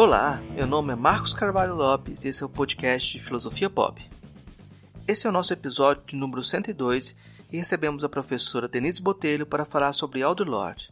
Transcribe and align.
Olá, 0.00 0.40
meu 0.54 0.64
nome 0.64 0.92
é 0.92 0.96
Marcos 0.96 1.34
Carvalho 1.34 1.74
Lopes 1.74 2.22
e 2.22 2.28
esse 2.28 2.44
é 2.44 2.46
o 2.46 2.48
podcast 2.48 3.18
Filosofia 3.18 3.68
Pop. 3.68 4.00
Esse 5.08 5.26
é 5.26 5.28
o 5.28 5.32
nosso 5.32 5.52
episódio 5.52 6.04
de 6.06 6.14
número 6.14 6.44
102 6.44 7.16
e 7.52 7.56
recebemos 7.56 8.04
a 8.04 8.08
professora 8.08 8.68
Denise 8.68 9.02
Botelho 9.02 9.44
para 9.44 9.64
falar 9.64 9.92
sobre 9.92 10.22
Audre 10.22 10.48
Lorde. 10.48 10.88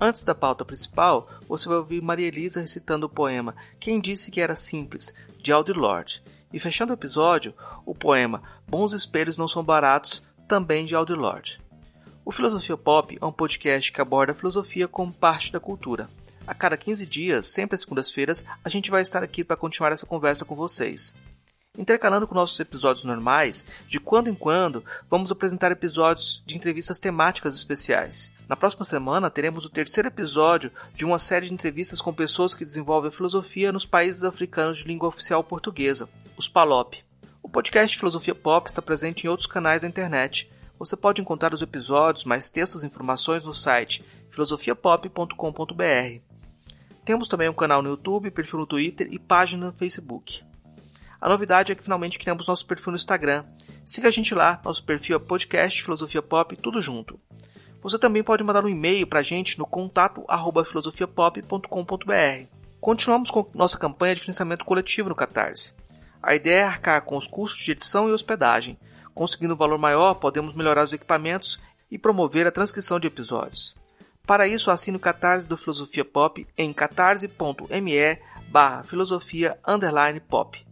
Antes 0.00 0.22
da 0.22 0.36
pauta 0.36 0.64
principal, 0.64 1.28
você 1.48 1.68
vai 1.68 1.78
ouvir 1.78 2.00
Maria 2.00 2.28
Elisa 2.28 2.60
recitando 2.60 3.06
o 3.06 3.10
poema 3.10 3.56
Quem 3.80 4.00
Disse 4.00 4.30
Que 4.30 4.40
Era 4.40 4.54
Simples, 4.54 5.12
de 5.42 5.50
Audre 5.50 5.76
Lorde, 5.76 6.22
e 6.52 6.60
fechando 6.60 6.92
o 6.92 6.94
episódio, 6.94 7.52
o 7.84 7.92
poema 7.92 8.40
Bons 8.68 8.92
Espelhos 8.92 9.36
Não 9.36 9.48
São 9.48 9.64
Baratos, 9.64 10.24
também 10.46 10.86
de 10.86 10.94
Audre 10.94 11.16
Lorde. 11.16 11.60
O 12.24 12.30
Filosofia 12.30 12.76
Pop 12.76 13.18
é 13.20 13.26
um 13.26 13.32
podcast 13.32 13.90
que 13.90 14.00
aborda 14.00 14.30
a 14.30 14.36
filosofia 14.36 14.86
como 14.86 15.12
parte 15.12 15.50
da 15.50 15.58
cultura. 15.58 16.08
A 16.46 16.54
cada 16.54 16.76
15 16.76 17.06
dias, 17.06 17.46
sempre 17.46 17.74
às 17.74 17.82
segundas-feiras, 17.82 18.44
a 18.64 18.68
gente 18.68 18.90
vai 18.90 19.02
estar 19.02 19.22
aqui 19.22 19.44
para 19.44 19.56
continuar 19.56 19.92
essa 19.92 20.06
conversa 20.06 20.44
com 20.44 20.56
vocês. 20.56 21.14
Intercalando 21.78 22.26
com 22.26 22.34
nossos 22.34 22.58
episódios 22.60 23.04
normais, 23.04 23.64
de 23.86 23.98
quando 23.98 24.28
em 24.28 24.34
quando 24.34 24.84
vamos 25.08 25.32
apresentar 25.32 25.72
episódios 25.72 26.42
de 26.44 26.56
entrevistas 26.56 26.98
temáticas 26.98 27.54
especiais. 27.54 28.30
Na 28.48 28.56
próxima 28.56 28.84
semana 28.84 29.30
teremos 29.30 29.64
o 29.64 29.70
terceiro 29.70 30.08
episódio 30.08 30.70
de 30.94 31.06
uma 31.06 31.18
série 31.18 31.46
de 31.46 31.54
entrevistas 31.54 32.02
com 32.02 32.12
pessoas 32.12 32.54
que 32.54 32.64
desenvolvem 32.64 33.10
filosofia 33.10 33.72
nos 33.72 33.86
países 33.86 34.24
africanos 34.24 34.78
de 34.78 34.88
língua 34.88 35.08
oficial 35.08 35.42
portuguesa, 35.42 36.08
os 36.36 36.48
PALOP. 36.48 37.02
O 37.42 37.48
podcast 37.48 37.96
Filosofia 37.96 38.34
Pop 38.34 38.68
está 38.68 38.82
presente 38.82 39.24
em 39.24 39.30
outros 39.30 39.46
canais 39.46 39.82
da 39.82 39.88
internet. 39.88 40.50
Você 40.78 40.96
pode 40.96 41.22
encontrar 41.22 41.54
os 41.54 41.62
episódios, 41.62 42.24
mais 42.24 42.50
textos 42.50 42.82
e 42.82 42.86
informações 42.86 43.46
no 43.46 43.54
site 43.54 44.04
filosofiapop.com.br. 44.30 46.31
Temos 47.04 47.26
também 47.28 47.48
um 47.48 47.54
canal 47.54 47.82
no 47.82 47.90
YouTube, 47.90 48.30
perfil 48.30 48.60
no 48.60 48.66
Twitter 48.66 49.08
e 49.10 49.18
página 49.18 49.66
no 49.66 49.72
Facebook. 49.72 50.44
A 51.20 51.28
novidade 51.28 51.72
é 51.72 51.74
que 51.74 51.82
finalmente 51.82 52.18
criamos 52.18 52.46
nosso 52.46 52.66
perfil 52.66 52.92
no 52.92 52.96
Instagram. 52.96 53.44
Siga 53.84 54.08
a 54.08 54.10
gente 54.10 54.34
lá, 54.34 54.60
nosso 54.64 54.84
perfil 54.84 55.16
é 55.16 55.18
podcast 55.18 55.82
Filosofia 55.82 56.22
Pop, 56.22 56.56
tudo 56.56 56.80
junto. 56.80 57.18
Você 57.80 57.98
também 57.98 58.22
pode 58.22 58.44
mandar 58.44 58.64
um 58.64 58.68
e-mail 58.68 59.06
para 59.06 59.20
a 59.20 59.22
gente 59.22 59.58
no 59.58 59.66
contato 59.66 60.24
filosofiapop.com.br. 60.64 62.46
Continuamos 62.80 63.30
com 63.30 63.48
nossa 63.54 63.76
campanha 63.78 64.14
de 64.14 64.20
financiamento 64.20 64.64
coletivo 64.64 65.08
no 65.08 65.14
Catarse. 65.14 65.74
A 66.22 66.36
ideia 66.36 66.60
é 66.60 66.64
arcar 66.64 67.02
com 67.02 67.16
os 67.16 67.26
custos 67.26 67.64
de 67.64 67.72
edição 67.72 68.08
e 68.08 68.12
hospedagem. 68.12 68.78
Conseguindo 69.12 69.54
um 69.54 69.56
valor 69.56 69.78
maior, 69.78 70.14
podemos 70.14 70.54
melhorar 70.54 70.84
os 70.84 70.92
equipamentos 70.92 71.60
e 71.90 71.98
promover 71.98 72.46
a 72.46 72.52
transcrição 72.52 72.98
de 73.00 73.08
episódios. 73.08 73.76
Para 74.32 74.48
isso, 74.48 74.70
assine 74.70 74.96
o 74.96 74.98
Catarse 74.98 75.46
do 75.46 75.58
Filosofia 75.58 76.06
Pop 76.06 76.46
em 76.56 76.72
catarse.me 76.72 78.18
barra 78.48 78.82
filosofia 78.82 79.58
pop. 80.26 80.66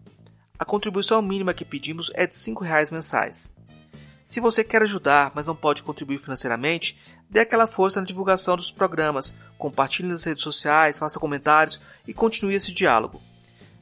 A 0.59 0.65
contribuição 0.65 1.21
mínima 1.21 1.53
que 1.53 1.63
pedimos 1.63 2.11
é 2.15 2.27
de 2.27 2.35
R$ 2.35 2.55
reais 2.63 2.91
mensais. 2.91 3.51
Se 4.25 4.41
você 4.41 4.65
quer 4.65 4.81
ajudar, 4.81 5.33
mas 5.35 5.47
não 5.47 5.55
pode 5.55 5.83
contribuir 5.83 6.17
financeiramente, 6.17 6.99
dê 7.29 7.41
aquela 7.41 7.67
força 7.67 8.01
na 8.01 8.07
divulgação 8.07 8.57
dos 8.57 8.73
programas, 8.73 9.35
compartilhe 9.59 10.09
nas 10.09 10.25
redes 10.25 10.43
sociais, 10.43 10.99
faça 10.99 11.21
comentários 11.21 11.79
e 12.09 12.15
continue 12.15 12.55
esse 12.55 12.73
diálogo. 12.73 13.21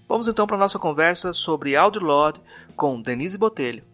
Vamos 0.09 0.27
então 0.27 0.45
para 0.45 0.57
a 0.57 0.59
nossa 0.59 0.81
conversa 0.81 1.33
sobre 1.33 1.77
Audre 1.77 2.03
Lorde 2.03 2.41
com 2.75 3.01
Denise 3.01 3.39
Botelho. 3.39 3.85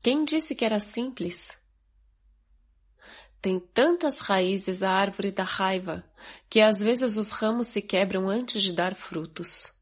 Quem 0.00 0.24
disse 0.24 0.54
que 0.54 0.64
era 0.64 0.78
simples? 0.78 1.65
Tem 3.40 3.60
tantas 3.60 4.18
raízes 4.18 4.82
a 4.82 4.90
árvore 4.90 5.30
da 5.30 5.44
raiva 5.44 6.04
que 6.48 6.60
às 6.60 6.80
vezes 6.80 7.16
os 7.16 7.30
ramos 7.30 7.68
se 7.68 7.80
quebram 7.80 8.28
antes 8.28 8.62
de 8.62 8.72
dar 8.72 8.94
frutos. 8.94 9.72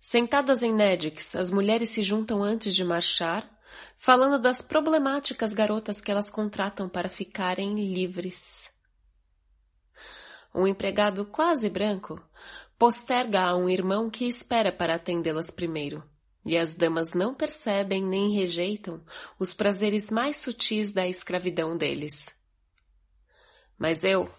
Sentadas 0.00 0.62
em 0.62 0.72
Nedix, 0.72 1.34
as 1.36 1.50
mulheres 1.50 1.90
se 1.90 2.02
juntam 2.02 2.42
antes 2.42 2.74
de 2.74 2.84
marchar, 2.84 3.48
falando 3.98 4.40
das 4.40 4.62
problemáticas 4.62 5.52
garotas 5.52 6.00
que 6.00 6.10
elas 6.10 6.30
contratam 6.30 6.88
para 6.88 7.08
ficarem 7.08 7.74
livres. 7.92 8.70
Um 10.54 10.66
empregado 10.66 11.24
quase 11.26 11.68
branco 11.68 12.20
posterga 12.78 13.42
a 13.42 13.56
um 13.56 13.68
irmão 13.68 14.08
que 14.08 14.24
espera 14.24 14.72
para 14.72 14.94
atendê-las 14.94 15.50
primeiro. 15.50 16.02
E 16.44 16.56
as 16.56 16.74
damas 16.74 17.12
não 17.12 17.34
percebem 17.34 18.02
nem 18.02 18.34
rejeitam 18.34 19.02
os 19.38 19.52
prazeres 19.52 20.10
mais 20.10 20.38
sutis 20.38 20.90
da 20.90 21.06
escravidão 21.06 21.76
deles. 21.76 22.34
Mas 23.78 24.04
eu, 24.04 24.30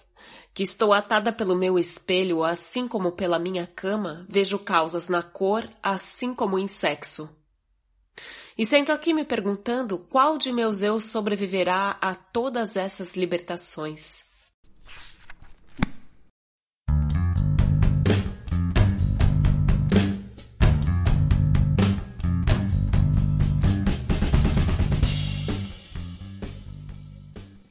que 0.54 0.64
estou 0.64 0.94
atada 0.94 1.32
pelo 1.32 1.56
meu 1.56 1.78
espelho, 1.78 2.44
assim 2.44 2.88
como 2.88 3.12
pela 3.12 3.40
minha 3.40 3.68
cama, 3.68 4.26
vejo 4.28 4.60
causas 4.60 5.08
na 5.08 5.22
cor, 5.22 5.70
assim 5.82 6.34
como 6.34 6.58
em 6.58 6.68
sexo. 6.68 7.30
E 8.58 8.66
sento 8.66 8.92
aqui 8.92 9.14
me 9.14 9.24
perguntando 9.24 9.98
qual 9.98 10.38
de 10.38 10.52
meus 10.52 10.82
eu 10.82 11.00
sobreviverá 11.00 11.98
a 12.02 12.14
todas 12.14 12.76
essas 12.76 13.16
libertações. 13.16 14.31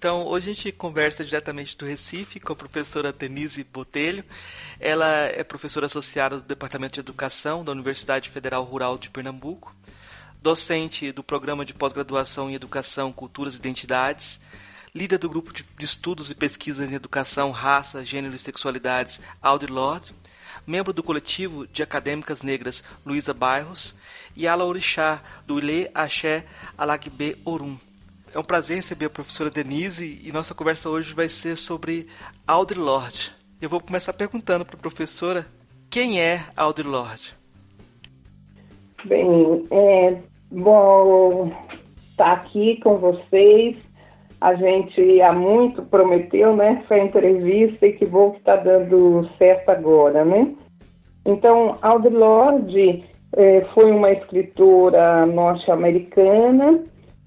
Então, 0.01 0.27
hoje 0.27 0.51
a 0.51 0.55
gente 0.55 0.73
conversa 0.73 1.23
diretamente 1.23 1.77
do 1.77 1.85
Recife 1.85 2.41
com 2.41 2.55
a 2.55 2.57
professora 2.57 3.13
Denise 3.13 3.63
Botelho. 3.63 4.25
Ela 4.81 5.27
é 5.27 5.45
professora 5.45 5.85
associada 5.85 6.37
do 6.37 6.43
Departamento 6.43 6.95
de 6.95 7.01
Educação 7.01 7.63
da 7.63 7.73
Universidade 7.73 8.31
Federal 8.31 8.65
Rural 8.65 8.97
de 8.97 9.11
Pernambuco, 9.11 9.77
docente 10.41 11.13
do 11.13 11.23
Programa 11.23 11.67
de 11.67 11.75
Pós-Graduação 11.75 12.49
em 12.49 12.55
Educação, 12.55 13.13
Culturas 13.13 13.57
e 13.57 13.59
Identidades, 13.59 14.41
líder 14.95 15.19
do 15.19 15.29
Grupo 15.29 15.53
de 15.53 15.67
Estudos 15.79 16.31
e 16.31 16.35
Pesquisas 16.35 16.91
em 16.91 16.95
Educação, 16.95 17.51
Raça, 17.51 18.03
Gênero 18.03 18.35
e 18.35 18.39
Sexualidades, 18.39 19.21
Audre 19.43 19.71
Lorde, 19.71 20.15
membro 20.67 20.95
do 20.95 21.03
coletivo 21.03 21.67
de 21.67 21.83
acadêmicas 21.83 22.41
negras 22.41 22.83
Luísa 23.05 23.35
Bairros 23.35 23.95
e 24.35 24.49
ala 24.49 24.65
orixá 24.65 25.23
do 25.47 25.59
Ilê 25.59 25.91
Axé 25.95 26.47
Alagbe 26.79 27.37
Orum. 27.45 27.90
É 28.33 28.39
um 28.39 28.45
prazer 28.45 28.77
receber 28.77 29.07
a 29.07 29.11
professora 29.11 29.51
Denise 29.51 30.21
e 30.25 30.31
nossa 30.31 30.55
conversa 30.55 30.89
hoje 30.89 31.13
vai 31.13 31.29
ser 31.29 31.57
sobre 31.57 32.07
Audre 32.47 32.79
Lorde. 32.79 33.33
Eu 33.61 33.69
vou 33.69 33.81
começar 33.81 34.13
perguntando 34.13 34.65
para 34.65 34.77
a 34.77 34.81
professora 34.81 35.47
quem 35.91 36.21
é 36.21 36.45
Audre 36.57 36.87
Lorde. 36.87 37.35
Bem, 39.05 39.67
é 39.73 40.17
bom 40.49 41.51
estar 41.97 42.33
aqui 42.35 42.79
com 42.81 42.99
vocês. 42.99 43.77
A 44.41 44.55
gente 44.55 45.21
há 45.21 45.33
muito 45.33 45.83
prometeu, 45.83 46.55
né? 46.55 46.85
Foi 46.87 47.01
a 47.01 47.05
entrevista 47.05 47.85
e 47.85 47.95
que 47.95 48.07
bom 48.07 48.31
que 48.31 48.39
está 48.39 48.55
dando 48.55 49.29
certo 49.39 49.71
agora, 49.71 50.25
né? 50.25 50.55
Então, 51.27 51.77
Audre 51.83 52.15
Lorde 52.15 53.05
é, 53.37 53.63
foi 53.75 53.91
uma 53.91 54.13
escritora 54.13 55.27
norte-americana 55.27 56.85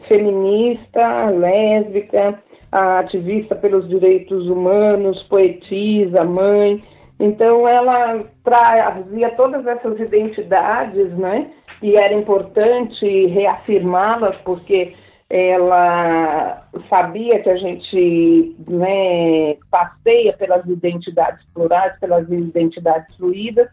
feminista, 0.07 1.29
lésbica, 1.29 2.39
ativista 2.71 3.55
pelos 3.55 3.87
direitos 3.87 4.47
humanos, 4.47 5.21
poetisa, 5.23 6.23
mãe. 6.23 6.83
Então 7.19 7.67
ela 7.67 8.23
trazia 8.43 9.29
todas 9.35 9.65
essas 9.65 9.99
identidades, 9.99 11.11
né? 11.17 11.51
E 11.81 11.95
era 11.95 12.13
importante 12.13 13.27
reafirmá-las 13.27 14.35
porque 14.37 14.93
ela 15.29 16.67
sabia 16.89 17.39
que 17.39 17.49
a 17.49 17.55
gente 17.57 18.55
né, 18.67 19.55
passeia 19.69 20.33
pelas 20.33 20.65
identidades 20.65 21.43
plurais, 21.53 21.97
pelas 21.99 22.29
identidades 22.29 23.15
fluídas. 23.15 23.67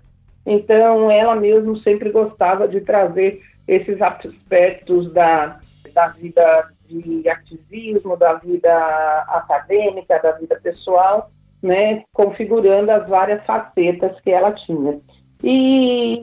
Então 0.46 1.10
ela 1.10 1.36
mesmo 1.36 1.76
sempre 1.78 2.10
gostava 2.10 2.66
de 2.66 2.80
trazer 2.80 3.42
esses 3.68 4.00
aspectos 4.00 5.12
da 5.12 5.60
da 5.94 6.08
vida 6.08 6.68
de 6.88 7.28
ativismo, 7.28 8.16
da 8.16 8.34
vida 8.34 9.24
acadêmica, 9.28 10.18
da 10.18 10.32
vida 10.32 10.58
pessoal, 10.62 11.30
né, 11.62 12.04
configurando 12.12 12.90
as 12.90 13.08
várias 13.08 13.44
facetas 13.44 14.18
que 14.20 14.30
ela 14.30 14.52
tinha. 14.52 15.00
E, 15.42 16.22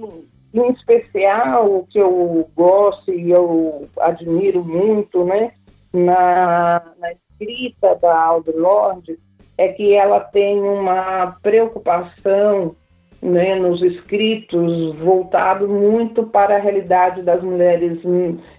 em 0.54 0.72
especial, 0.72 1.72
o 1.72 1.88
que 1.88 2.00
eu 2.00 2.50
gosto 2.56 3.12
e 3.12 3.32
eu 3.32 3.88
admiro 4.00 4.64
muito, 4.64 5.24
né, 5.24 5.52
na, 5.94 6.82
na 7.00 7.12
escrita 7.14 7.96
da 7.96 8.20
Audre 8.20 8.58
Lorde, 8.58 9.18
é 9.58 9.70
que 9.70 9.94
ela 9.94 10.20
tem 10.20 10.60
uma 10.60 11.38
preocupação 11.42 12.76
né, 13.22 13.56
nos 13.56 13.82
escritos 13.82 14.96
voltado 14.98 15.68
muito 15.68 16.24
para 16.28 16.58
a 16.58 16.60
realidade 16.60 17.24
das 17.24 17.42
mulheres 17.42 18.00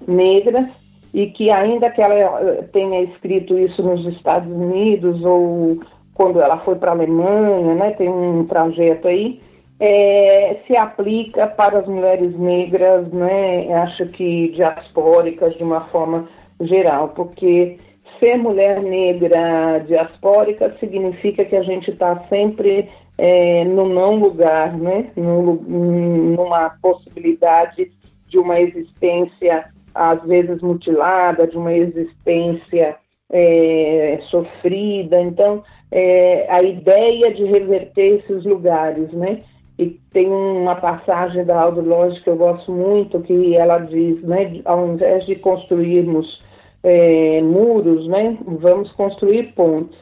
negras 0.06 0.68
e 1.12 1.26
que 1.28 1.50
ainda 1.50 1.90
que 1.90 2.02
ela 2.02 2.14
eh, 2.14 2.62
tenha 2.72 3.02
escrito 3.02 3.58
isso 3.58 3.82
nos 3.82 4.04
Estados 4.14 4.50
Unidos 4.50 5.24
ou 5.24 5.78
quando 6.14 6.40
ela 6.40 6.58
foi 6.58 6.74
para 6.74 6.90
a 6.90 6.94
Alemanha, 6.94 7.74
né, 7.74 7.92
tem 7.92 8.08
um 8.08 8.44
trajeto 8.44 9.06
aí, 9.06 9.40
é, 9.78 10.56
se 10.66 10.76
aplica 10.76 11.46
para 11.46 11.78
as 11.78 11.86
mulheres 11.86 12.36
negras, 12.36 13.08
né, 13.12 13.72
acho 13.74 14.06
que 14.06 14.48
diaspóricas 14.48 15.56
de 15.56 15.62
uma 15.62 15.82
forma 15.82 16.28
geral, 16.60 17.10
porque 17.10 17.78
ser 18.18 18.36
mulher 18.36 18.82
negra 18.82 19.78
diaspórica 19.86 20.74
significa 20.80 21.44
que 21.44 21.54
a 21.54 21.62
gente 21.62 21.92
está 21.92 22.18
sempre 22.28 22.88
é, 23.16 23.64
no 23.64 23.88
não 23.88 24.16
lugar, 24.16 24.76
né, 24.76 25.10
no, 25.16 25.54
numa 25.54 26.70
possibilidade 26.82 27.92
de 28.26 28.38
uma 28.38 28.60
existência 28.60 29.66
às 29.98 30.22
vezes 30.22 30.62
mutilada, 30.62 31.46
de 31.46 31.56
uma 31.56 31.72
existência 31.74 32.96
é, 33.30 34.20
sofrida. 34.30 35.20
Então, 35.20 35.64
é, 35.90 36.46
a 36.48 36.62
ideia 36.62 37.34
de 37.34 37.44
reverter 37.44 38.20
esses 38.20 38.44
lugares, 38.44 39.10
né? 39.12 39.42
E 39.78 39.98
tem 40.12 40.28
uma 40.28 40.76
passagem 40.76 41.44
da 41.44 41.60
Aldo 41.60 41.80
Lodge 41.80 42.20
que 42.22 42.30
eu 42.30 42.36
gosto 42.36 42.72
muito, 42.72 43.20
que 43.20 43.56
ela 43.56 43.78
diz, 43.78 44.22
né? 44.22 44.60
Ao 44.64 44.86
invés 44.86 45.26
de 45.26 45.36
construirmos 45.36 46.42
é, 46.82 47.40
muros, 47.42 48.06
né? 48.08 48.38
Vamos 48.46 48.92
construir 48.92 49.52
pontes. 49.54 49.98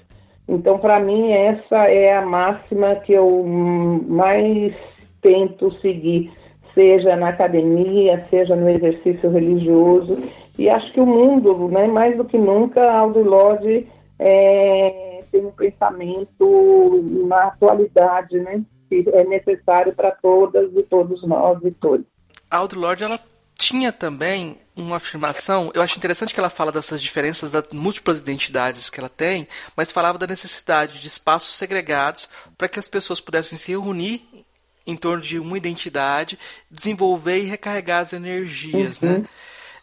Então, 0.48 0.78
para 0.78 1.00
mim, 1.00 1.32
essa 1.32 1.88
é 1.88 2.16
a 2.16 2.24
máxima 2.24 2.96
que 2.96 3.12
eu 3.12 3.44
mais 3.44 4.74
tento 5.20 5.72
seguir, 5.80 6.30
seja 6.76 7.16
na 7.16 7.30
academia, 7.30 8.26
seja 8.28 8.54
no 8.54 8.68
exercício 8.68 9.30
religioso. 9.30 10.22
E 10.58 10.68
acho 10.68 10.92
que 10.92 11.00
o 11.00 11.06
mundo, 11.06 11.68
né, 11.68 11.86
mais 11.86 12.16
do 12.16 12.24
que 12.24 12.36
nunca, 12.36 12.92
Aldo 12.92 13.22
Lodge 13.22 13.88
é, 14.18 15.22
tem 15.32 15.44
um 15.44 15.50
pensamento 15.50 17.02
na 17.26 17.44
atualidade, 17.44 18.38
né, 18.38 18.62
que 18.90 19.04
é 19.12 19.24
necessário 19.24 19.94
para 19.94 20.10
todas 20.10 20.70
e 20.74 20.82
todos 20.82 21.26
nós 21.26 21.58
e 21.64 21.70
todos. 21.70 22.04
Aldo 22.50 22.78
Lodge, 22.78 23.04
ela 23.04 23.18
tinha 23.58 23.90
também 23.90 24.58
uma 24.76 24.96
afirmação, 24.96 25.70
eu 25.74 25.80
acho 25.80 25.96
interessante 25.96 26.34
que 26.34 26.38
ela 26.38 26.50
fala 26.50 26.70
dessas 26.70 27.00
diferenças 27.00 27.50
das 27.50 27.70
múltiplas 27.72 28.20
identidades 28.20 28.90
que 28.90 29.00
ela 29.00 29.08
tem, 29.08 29.48
mas 29.74 29.90
falava 29.90 30.18
da 30.18 30.26
necessidade 30.26 30.98
de 30.98 31.06
espaços 31.06 31.56
segregados 31.56 32.28
para 32.58 32.68
que 32.68 32.78
as 32.78 32.86
pessoas 32.86 33.18
pudessem 33.18 33.56
se 33.56 33.70
reunir 33.70 34.35
em 34.86 34.96
torno 34.96 35.22
de 35.22 35.38
uma 35.38 35.56
identidade, 35.56 36.38
desenvolver 36.70 37.38
e 37.38 37.46
recarregar 37.46 38.02
as 38.02 38.12
energias, 38.12 39.00
né? 39.00 39.12
uhum. 39.12 39.18
né? 39.20 39.28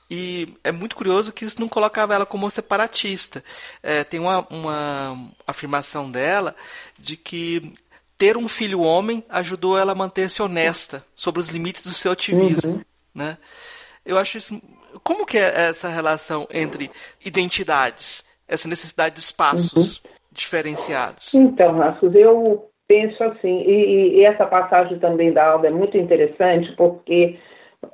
E 0.10 0.54
é 0.64 0.72
muito 0.72 0.96
curioso 0.96 1.32
que 1.32 1.44
isso 1.44 1.60
não 1.60 1.68
colocava 1.68 2.14
ela 2.14 2.26
como 2.26 2.50
separatista. 2.50 3.44
É, 3.82 4.04
tem 4.04 4.20
uma, 4.20 4.48
uma 4.50 5.32
afirmação 5.48 6.12
dela 6.12 6.56
de 7.00 7.18
que 7.18 7.74
ter 8.18 8.38
um 8.38 8.48
filho 8.48 8.82
homem 8.82 9.24
ajudou 9.28 9.78
ela 9.78 9.94
a 9.94 9.96
manter-se 9.96 10.42
honesta 10.42 11.04
sobre 11.16 11.42
os 11.42 11.50
limites 11.50 11.86
do 11.86 11.94
seu 11.94 12.12
ativismo. 12.12 12.74
Uhum. 12.74 12.82
Né? 13.16 13.38
Eu 14.06 14.18
acho 14.20 14.38
isso. 14.38 14.62
Como 15.04 15.26
que 15.26 15.38
é 15.38 15.70
essa 15.70 15.90
relação 15.90 16.48
entre 16.52 16.92
identidades, 17.26 18.24
essa 18.48 18.68
necessidade 18.68 19.16
de 19.16 19.22
espaços 19.22 19.98
uhum. 19.98 20.12
diferenciados? 20.32 21.34
Então, 21.34 21.78
Rassus, 21.80 22.14
eu 22.14 22.70
penso 22.94 23.24
assim, 23.24 23.62
e, 23.62 24.20
e, 24.20 24.26
essa 24.26 24.46
passagem 24.46 25.00
também 25.00 25.34
da 25.34 25.52
Alda 25.52 25.68
é 25.68 25.72
muito 25.72 25.98
interessante, 25.98 26.72
porque 26.76 27.40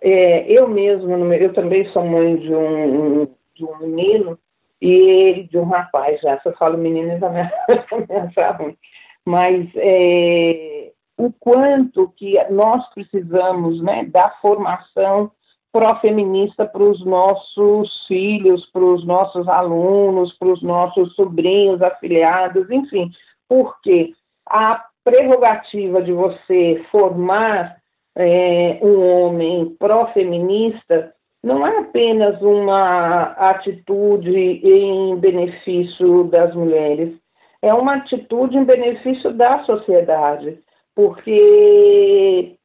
é, 0.02 0.52
eu 0.52 0.68
mesmo, 0.68 1.34
eu 1.34 1.54
também 1.54 1.86
sou 1.92 2.06
mãe 2.06 2.36
de 2.36 2.54
um, 2.54 3.26
de 3.56 3.64
um 3.64 3.78
menino 3.78 4.38
e 4.82 5.48
de 5.50 5.58
um 5.58 5.64
rapaz 5.64 6.20
já. 6.20 6.38
Se 6.42 6.50
eu 6.50 6.54
falo 6.58 6.78
menino, 6.78 7.18
já 7.18 7.30
me, 7.30 7.40
achar 8.28 8.58
ruim. 8.58 8.78
Mas 9.26 9.70
é, 9.78 10.92
o 11.18 11.32
quanto 11.40 12.10
que 12.18 12.36
nós 12.50 12.86
precisamos 12.94 13.82
né, 13.82 14.04
da 14.04 14.32
formação 14.42 15.32
pró-feminista 15.72 16.66
para 16.66 16.84
os 16.84 17.06
nossos 17.06 18.06
filhos, 18.06 18.66
para 18.72 18.84
os 18.84 19.06
nossos 19.06 19.48
alunos, 19.48 20.34
para 20.34 20.50
os 20.50 20.62
nossos 20.62 21.16
sobrinhos, 21.16 21.82
afiliados, 21.82 22.70
enfim, 22.70 23.10
porque 23.48 24.14
a 24.50 24.89
prerrogativa 25.04 26.02
de 26.02 26.12
você 26.12 26.84
formar 26.92 27.78
é, 28.16 28.80
um 28.82 29.02
homem 29.02 29.76
pró-feminista 29.80 31.14
não 31.44 31.66
é 31.66 31.80
apenas 31.80 32.42
uma 32.42 33.32
atitude 33.32 34.30
em 34.38 35.16
benefício 35.16 36.26
das 36.26 36.54
mulheres, 36.54 37.14
é 37.62 37.74
uma 37.74 37.96
atitude 37.96 38.58
em 38.58 38.66
benefício 38.66 39.34
da 39.34 39.64
sociedade, 39.64 40.60
porque 40.94 42.56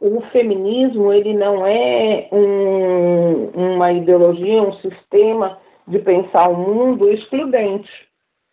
o 0.00 0.20
feminismo 0.32 1.12
ele 1.12 1.34
não 1.34 1.66
é 1.66 2.28
um, 2.30 3.74
uma 3.74 3.92
ideologia, 3.92 4.62
um 4.62 4.74
sistema 4.74 5.58
de 5.88 5.98
pensar 5.98 6.48
o 6.48 6.56
mundo 6.56 7.10
excludente. 7.10 7.90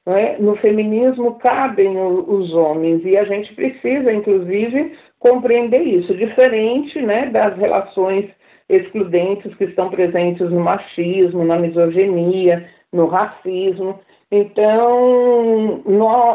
É? 0.07 0.37
No 0.39 0.55
feminismo 0.55 1.35
cabem 1.35 1.99
os 1.99 2.53
homens 2.53 3.03
e 3.03 3.17
a 3.17 3.25
gente 3.25 3.53
precisa, 3.53 4.09
inclusive, 4.09 4.93
compreender 5.19 5.81
isso, 5.81 6.15
diferente 6.15 7.01
né, 7.01 7.25
das 7.29 7.57
relações 7.57 8.29
excludentes 8.69 9.53
que 9.55 9.65
estão 9.65 9.89
presentes 9.89 10.49
no 10.49 10.61
machismo, 10.61 11.43
na 11.43 11.59
misoginia, 11.59 12.69
no 12.93 13.07
racismo. 13.07 13.99
Então, 14.31 15.83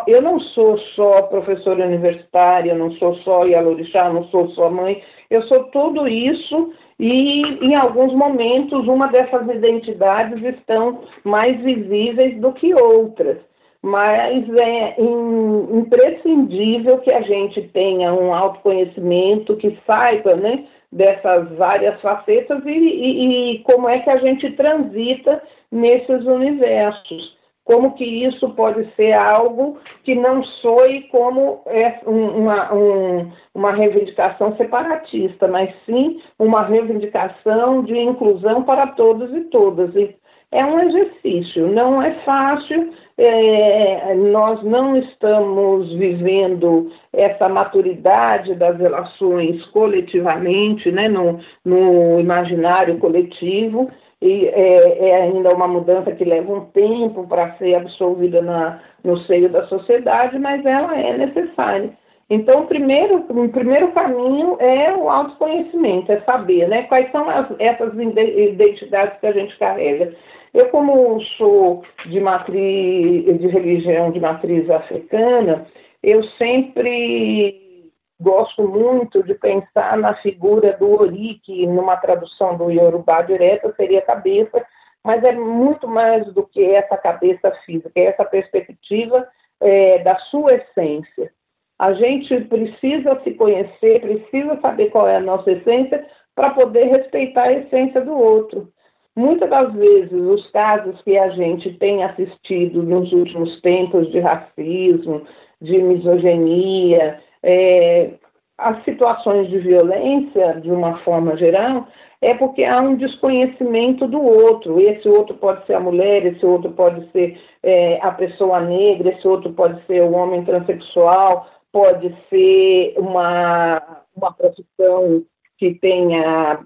eu 0.07 0.21
não 0.21 0.39
sou 0.39 0.77
só 0.95 1.23
professora 1.23 1.87
universitária, 1.87 2.75
não 2.75 2.91
sou 2.93 3.15
só 3.21 3.47
Yalorixá, 3.47 4.13
não 4.13 4.25
sou 4.25 4.51
só 4.51 4.71
mãe, 4.71 5.03
eu 5.31 5.43
sou 5.45 5.65
tudo 5.71 6.07
isso 6.07 6.75
e, 7.01 7.41
em 7.65 7.75
alguns 7.75 8.13
momentos, 8.13 8.87
uma 8.87 9.09
dessas 9.09 9.49
identidades 9.49 10.43
estão 10.45 11.01
mais 11.25 11.59
visíveis 11.63 12.39
do 12.39 12.53
que 12.53 12.75
outras 12.75 13.39
mas 13.83 14.45
é 14.61 14.97
imprescindível 15.01 16.99
que 16.99 17.13
a 17.13 17.23
gente 17.23 17.63
tenha 17.69 18.15
um 18.15 18.33
autoconhecimento, 18.33 19.57
que 19.57 19.77
saiba 19.85 20.37
né, 20.37 20.65
dessas 20.93 21.51
várias 21.57 22.01
facetas 22.01 22.65
e, 22.65 22.71
e, 22.71 23.55
e 23.55 23.59
como 23.65 23.89
é 23.89 23.99
que 23.99 24.11
a 24.11 24.19
gente 24.19 24.53
transita 24.53 25.43
nesses 25.71 26.25
universos. 26.25 27.37
Como 27.65 27.95
que 27.95 28.05
isso 28.05 28.51
pode 28.51 28.93
ser 28.97 29.13
algo 29.13 29.79
que 30.03 30.17
não 30.17 30.43
soe 30.43 31.03
como 31.13 31.63
é 31.67 32.01
uma, 32.05 32.75
um, 32.75 33.31
uma 33.55 33.73
reivindicação 33.73 34.57
separatista, 34.57 35.47
mas 35.47 35.73
sim 35.87 36.21
uma 36.39 36.65
reivindicação 36.65 37.85
de 37.85 37.97
inclusão 37.97 38.65
para 38.65 38.89
todos 38.89 39.33
e 39.33 39.43
todas. 39.43 39.95
E 39.95 40.15
é 40.51 40.65
um 40.65 40.81
exercício, 40.81 41.69
não 41.69 42.03
é 42.03 42.13
fácil, 42.25 42.93
é, 43.25 44.15
nós 44.15 44.63
não 44.63 44.97
estamos 44.97 45.93
vivendo 45.95 46.91
essa 47.13 47.49
maturidade 47.49 48.55
das 48.55 48.79
relações 48.79 49.65
coletivamente, 49.67 50.91
né, 50.91 51.09
no, 51.09 51.39
no 51.65 52.21
imaginário 52.21 52.99
coletivo, 52.99 53.91
e 54.21 54.47
é, 54.47 55.09
é, 55.09 55.23
ainda 55.23 55.55
uma 55.55 55.67
mudança 55.67 56.13
que 56.13 56.25
leva 56.25 56.53
um 56.53 56.65
tempo 56.67 57.27
para 57.27 57.55
ser 57.57 57.75
absorvida 57.75 58.41
na, 58.41 58.81
no 59.03 59.19
seio 59.19 59.49
da 59.49 59.67
sociedade, 59.67 60.39
mas 60.39 60.65
ela 60.65 60.99
é 60.99 61.17
necessária. 61.17 61.91
Então, 62.31 62.63
o 62.63 62.67
primeiro, 62.67 63.27
o 63.29 63.49
primeiro 63.51 63.93
caminho 63.93 64.57
é 64.59 64.95
o 64.95 65.11
autoconhecimento, 65.11 66.11
é 66.11 66.21
saber 66.21 66.67
né, 66.69 66.85
quais 66.85 67.11
são 67.13 67.29
as, 67.29 67.47
essas 67.59 67.93
identidades 67.95 69.19
que 69.21 69.27
a 69.27 69.33
gente 69.33 69.59
carrega. 69.59 70.15
Eu, 70.55 70.69
como 70.69 71.21
sou 71.39 71.83
de 72.07 72.21
matriz, 72.21 73.39
de 73.39 73.47
religião 73.49 74.11
de 74.11 74.21
matriz 74.21 74.69
africana, 74.69 75.67
eu 76.03 76.23
sempre 76.37 77.91
gosto 78.21 78.69
muito 78.69 79.23
de 79.23 79.35
pensar 79.35 79.97
na 79.97 80.15
figura 80.17 80.77
do 80.77 81.01
Ori, 81.01 81.41
que 81.43 81.67
numa 81.67 81.97
tradução 81.97 82.57
do 82.57 82.71
Yorubá 82.71 83.23
direta 83.23 83.73
seria 83.77 84.03
cabeça, 84.03 84.65
mas 85.03 85.23
é 85.25 85.33
muito 85.33 85.89
mais 85.89 86.27
do 86.33 86.47
que 86.47 86.63
essa 86.65 86.97
cabeça 86.97 87.51
física, 87.65 87.91
é 87.97 88.05
essa 88.05 88.25
perspectiva 88.25 89.27
é, 89.61 89.99
da 90.01 90.17
sua 90.31 90.55
essência. 90.55 91.33
A 91.79 91.95
gente 91.95 92.43
precisa 92.43 93.21
se 93.25 93.33
conhecer, 93.35 94.01
precisa 94.01 94.61
saber 94.61 94.91
qual 94.91 95.09
é 95.09 95.17
a 95.17 95.21
nossa 95.21 95.51
essência 95.51 96.07
para 96.35 96.51
poder 96.51 96.85
respeitar 96.87 97.45
a 97.45 97.53
essência 97.53 98.01
do 98.03 98.13
outro. 98.13 98.73
Muitas 99.15 99.51
das 99.51 99.73
vezes, 99.75 100.13
os 100.13 100.51
casos 100.51 101.01
que 101.03 101.19
a 101.19 101.29
gente 101.31 101.73
tem 101.75 102.03
assistido 102.03 102.83
nos 102.83 103.13
últimos 103.13 103.61
tempos 103.61 104.11
de 104.11 104.21
racismo, 104.21 105.23
de 105.61 105.83
misoginia, 105.83 107.21
é, 107.43 108.15
as 108.57 108.83
situações 108.85 109.51
de 109.51 109.59
violência, 109.59 110.61
de 110.61 110.71
uma 110.71 110.99
forma 110.99 111.37
geral, 111.37 111.87
é 112.23 112.33
porque 112.35 112.65
há 112.65 112.81
um 112.81 112.97
desconhecimento 112.97 114.07
do 114.07 114.23
outro. 114.23 114.81
Esse 114.81 115.09
outro 115.09 115.35
pode 115.35 115.67
ser 115.67 115.75
a 115.75 115.81
mulher, 115.81 116.25
esse 116.25 116.47
outro 116.47 116.71
pode 116.71 117.11
ser 117.11 117.39
é, 117.63 117.99
a 118.01 118.13
pessoa 118.13 118.61
negra, 118.61 119.11
esse 119.11 119.27
outro 119.27 119.53
pode 119.53 119.85
ser 119.87 120.03
o 120.03 120.13
homem 120.13 120.45
transexual, 120.45 121.49
pode 121.73 122.15
ser 122.31 122.95
uma, 122.97 124.05
uma 124.17 124.33
profissão 124.33 125.23
que 125.59 125.75
tenha 125.75 126.61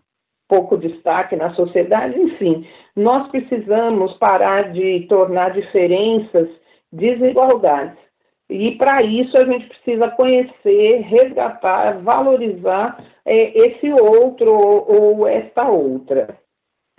pouco 0.48 0.76
destaque 0.76 1.36
na 1.36 1.54
sociedade, 1.54 2.18
enfim. 2.18 2.66
Nós 2.94 3.28
precisamos 3.30 4.12
parar 4.14 4.72
de 4.72 5.06
tornar 5.08 5.52
diferenças 5.52 6.48
desigualdades. 6.92 7.98
E 8.48 8.72
para 8.76 9.02
isso 9.02 9.36
a 9.36 9.44
gente 9.44 9.66
precisa 9.66 10.08
conhecer, 10.10 11.00
resgatar, 11.00 12.00
valorizar 12.00 13.04
é, 13.24 13.58
esse 13.58 13.90
outro 13.90 14.52
ou, 14.52 15.18
ou 15.18 15.28
esta 15.28 15.68
outra. 15.68 16.38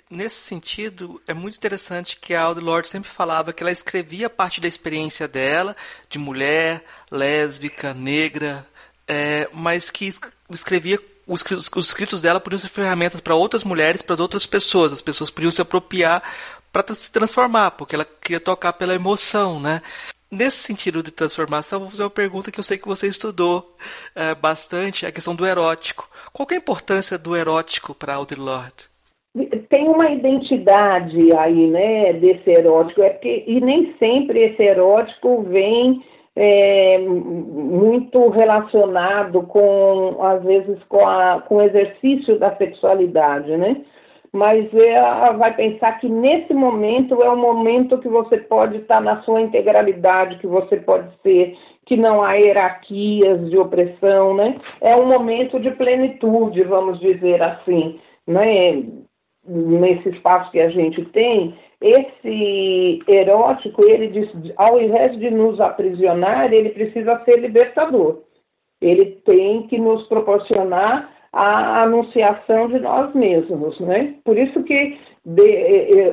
Nesse 0.10 0.36
sentido, 0.36 1.22
é 1.28 1.34
muito 1.34 1.58
interessante 1.58 2.18
que 2.20 2.34
a 2.34 2.42
Audre 2.42 2.64
Lorde 2.64 2.88
sempre 2.88 3.10
falava 3.10 3.52
que 3.52 3.62
ela 3.62 3.72
escrevia 3.72 4.30
parte 4.30 4.62
da 4.62 4.68
experiência 4.68 5.28
dela, 5.28 5.76
de 6.10 6.18
mulher, 6.18 6.82
lésbica, 7.12 7.94
negra, 7.94 8.66
é, 9.08 9.50
mas 9.54 9.90
que 9.90 10.10
escrevia 10.50 10.98
os, 11.28 11.44
os 11.76 11.88
escritos 11.88 12.22
dela 12.22 12.40
podiam 12.40 12.60
ser 12.60 12.70
ferramentas 12.70 13.20
para 13.20 13.36
outras 13.36 13.64
mulheres, 13.64 14.02
para 14.02 14.22
outras 14.22 14.46
pessoas. 14.46 14.94
As 14.94 15.02
pessoas 15.02 15.30
podiam 15.30 15.52
se 15.52 15.62
apropriar 15.62 16.24
para 16.72 16.96
se 16.96 17.12
transformar, 17.12 17.72
porque 17.72 17.96
ela 17.96 18.06
queria 18.06 18.40
tocar 18.40 18.74
pela 18.74 18.96
emoção, 18.96 19.60
né? 19.60 19.82
Nesse 20.30 20.58
sentido 20.58 21.02
de 21.02 21.12
transformação, 21.12 21.80
vou 21.80 21.90
fazer 21.90 22.04
uma 22.04 22.10
pergunta 22.10 22.52
que 22.52 22.60
eu 22.60 22.64
sei 22.64 22.78
que 22.78 22.88
você 22.88 23.08
estudou 23.08 23.76
é, 24.14 24.36
bastante, 24.36 25.06
a 25.06 25.12
questão 25.12 25.34
do 25.34 25.46
erótico. 25.46 26.10
Qual 26.34 26.48
é 26.52 26.56
a 26.56 26.58
importância 26.58 27.18
do 27.18 27.36
erótico 27.36 27.96
para 27.96 28.16
Audre 28.16 28.40
Lorde? 28.40 28.90
Tem 29.70 29.88
uma 29.88 30.10
identidade 30.10 31.34
aí, 31.38 31.68
né, 31.68 32.14
desse 32.14 32.50
erótico, 32.50 33.02
é 33.04 33.10
porque, 33.10 33.44
e 33.48 33.62
nem 33.62 33.96
sempre 33.98 34.40
esse 34.40 34.64
erótico 34.64 35.44
vem 35.44 36.04
é, 36.40 37.00
muito 37.00 38.30
relacionado 38.30 39.42
com, 39.44 40.24
às 40.24 40.44
vezes, 40.44 40.78
com, 40.88 41.08
a, 41.08 41.42
com 41.42 41.56
o 41.56 41.62
exercício 41.64 42.38
da 42.38 42.56
sexualidade, 42.56 43.58
né? 43.58 43.82
mas 44.32 44.68
ela 44.74 45.32
vai 45.34 45.56
pensar 45.56 46.00
que 46.00 46.08
nesse 46.08 46.54
momento 46.54 47.22
é 47.24 47.30
o 47.30 47.36
momento 47.36 47.98
que 47.98 48.08
você 48.08 48.38
pode 48.38 48.78
estar 48.78 49.02
na 49.02 49.22
sua 49.24 49.42
integralidade, 49.42 50.38
que 50.38 50.46
você 50.46 50.78
pode 50.78 51.10
ser, 51.24 51.58
que 51.86 51.98
não 51.98 52.22
há 52.22 52.34
hierarquias 52.34 53.50
de 53.50 53.58
opressão, 53.58 54.36
né? 54.36 54.60
É 54.82 54.96
um 54.96 55.08
momento 55.08 55.60
de 55.60 55.72
plenitude, 55.72 56.62
vamos 56.64 57.00
dizer 57.00 57.42
assim, 57.42 58.00
né? 58.28 58.84
Nesse 59.48 60.10
espaço 60.10 60.52
que 60.52 60.60
a 60.60 60.70
gente 60.70 61.06
tem, 61.06 61.56
esse 61.80 63.00
erótico, 63.08 63.86
ele 63.86 64.08
diz, 64.08 64.30
ao 64.58 64.82
invés 64.82 65.18
de 65.18 65.30
nos 65.30 65.60
aprisionar, 65.62 66.52
ele 66.52 66.70
precisa 66.70 67.22
ser 67.24 67.40
libertador. 67.40 68.24
Ele 68.82 69.06
tem 69.26 69.68
que 69.68 69.78
nos 69.80 70.08
proporcionar 70.08 71.10
a 71.32 71.84
anunciação 71.84 72.68
de 72.68 72.80
nós 72.80 73.14
mesmos, 73.14 73.80
né? 73.80 74.16
Por 74.24 74.38
isso 74.38 74.64
que 74.64 74.98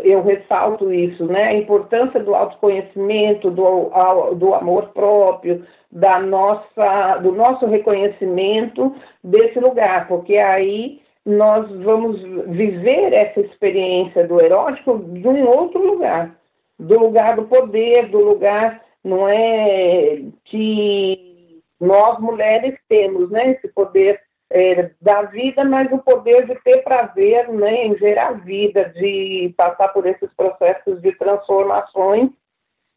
eu, 0.04 0.22
ressalto 0.22 0.92
isso, 0.92 1.24
né? 1.26 1.44
A 1.44 1.54
importância 1.54 2.20
do 2.20 2.34
autoconhecimento, 2.34 3.50
do, 3.50 3.90
do 4.34 4.54
amor 4.54 4.88
próprio, 4.88 5.64
da 5.90 6.20
nossa, 6.20 7.18
do 7.22 7.32
nosso 7.32 7.64
reconhecimento 7.66 8.94
desse 9.22 9.58
lugar, 9.60 10.08
porque 10.08 10.36
aí 10.36 11.00
nós 11.24 11.70
vamos 11.82 12.20
viver 12.48 13.12
essa 13.12 13.40
experiência 13.40 14.26
do 14.26 14.42
erótico 14.44 14.98
de 14.98 15.26
um 15.26 15.46
outro 15.46 15.84
lugar, 15.84 16.36
do 16.78 16.98
lugar 16.98 17.36
do 17.36 17.44
poder, 17.44 18.08
do 18.10 18.18
lugar, 18.18 18.82
não 19.02 19.28
é 19.28 20.22
que 20.44 21.62
nós 21.80 22.18
mulheres 22.20 22.78
temos, 22.88 23.30
né? 23.30 23.52
Esse 23.52 23.68
poder 23.68 24.20
é, 24.50 24.90
da 25.00 25.22
vida, 25.22 25.64
mas 25.64 25.90
o 25.92 25.98
poder 25.98 26.46
de 26.46 26.54
ter 26.62 26.82
prazer 26.82 27.48
né, 27.48 27.86
em 27.86 27.98
gerar 27.98 28.44
vida, 28.44 28.92
de 28.94 29.52
passar 29.56 29.88
por 29.88 30.06
esses 30.06 30.32
processos 30.34 31.00
de 31.02 31.12
transformações, 31.12 32.30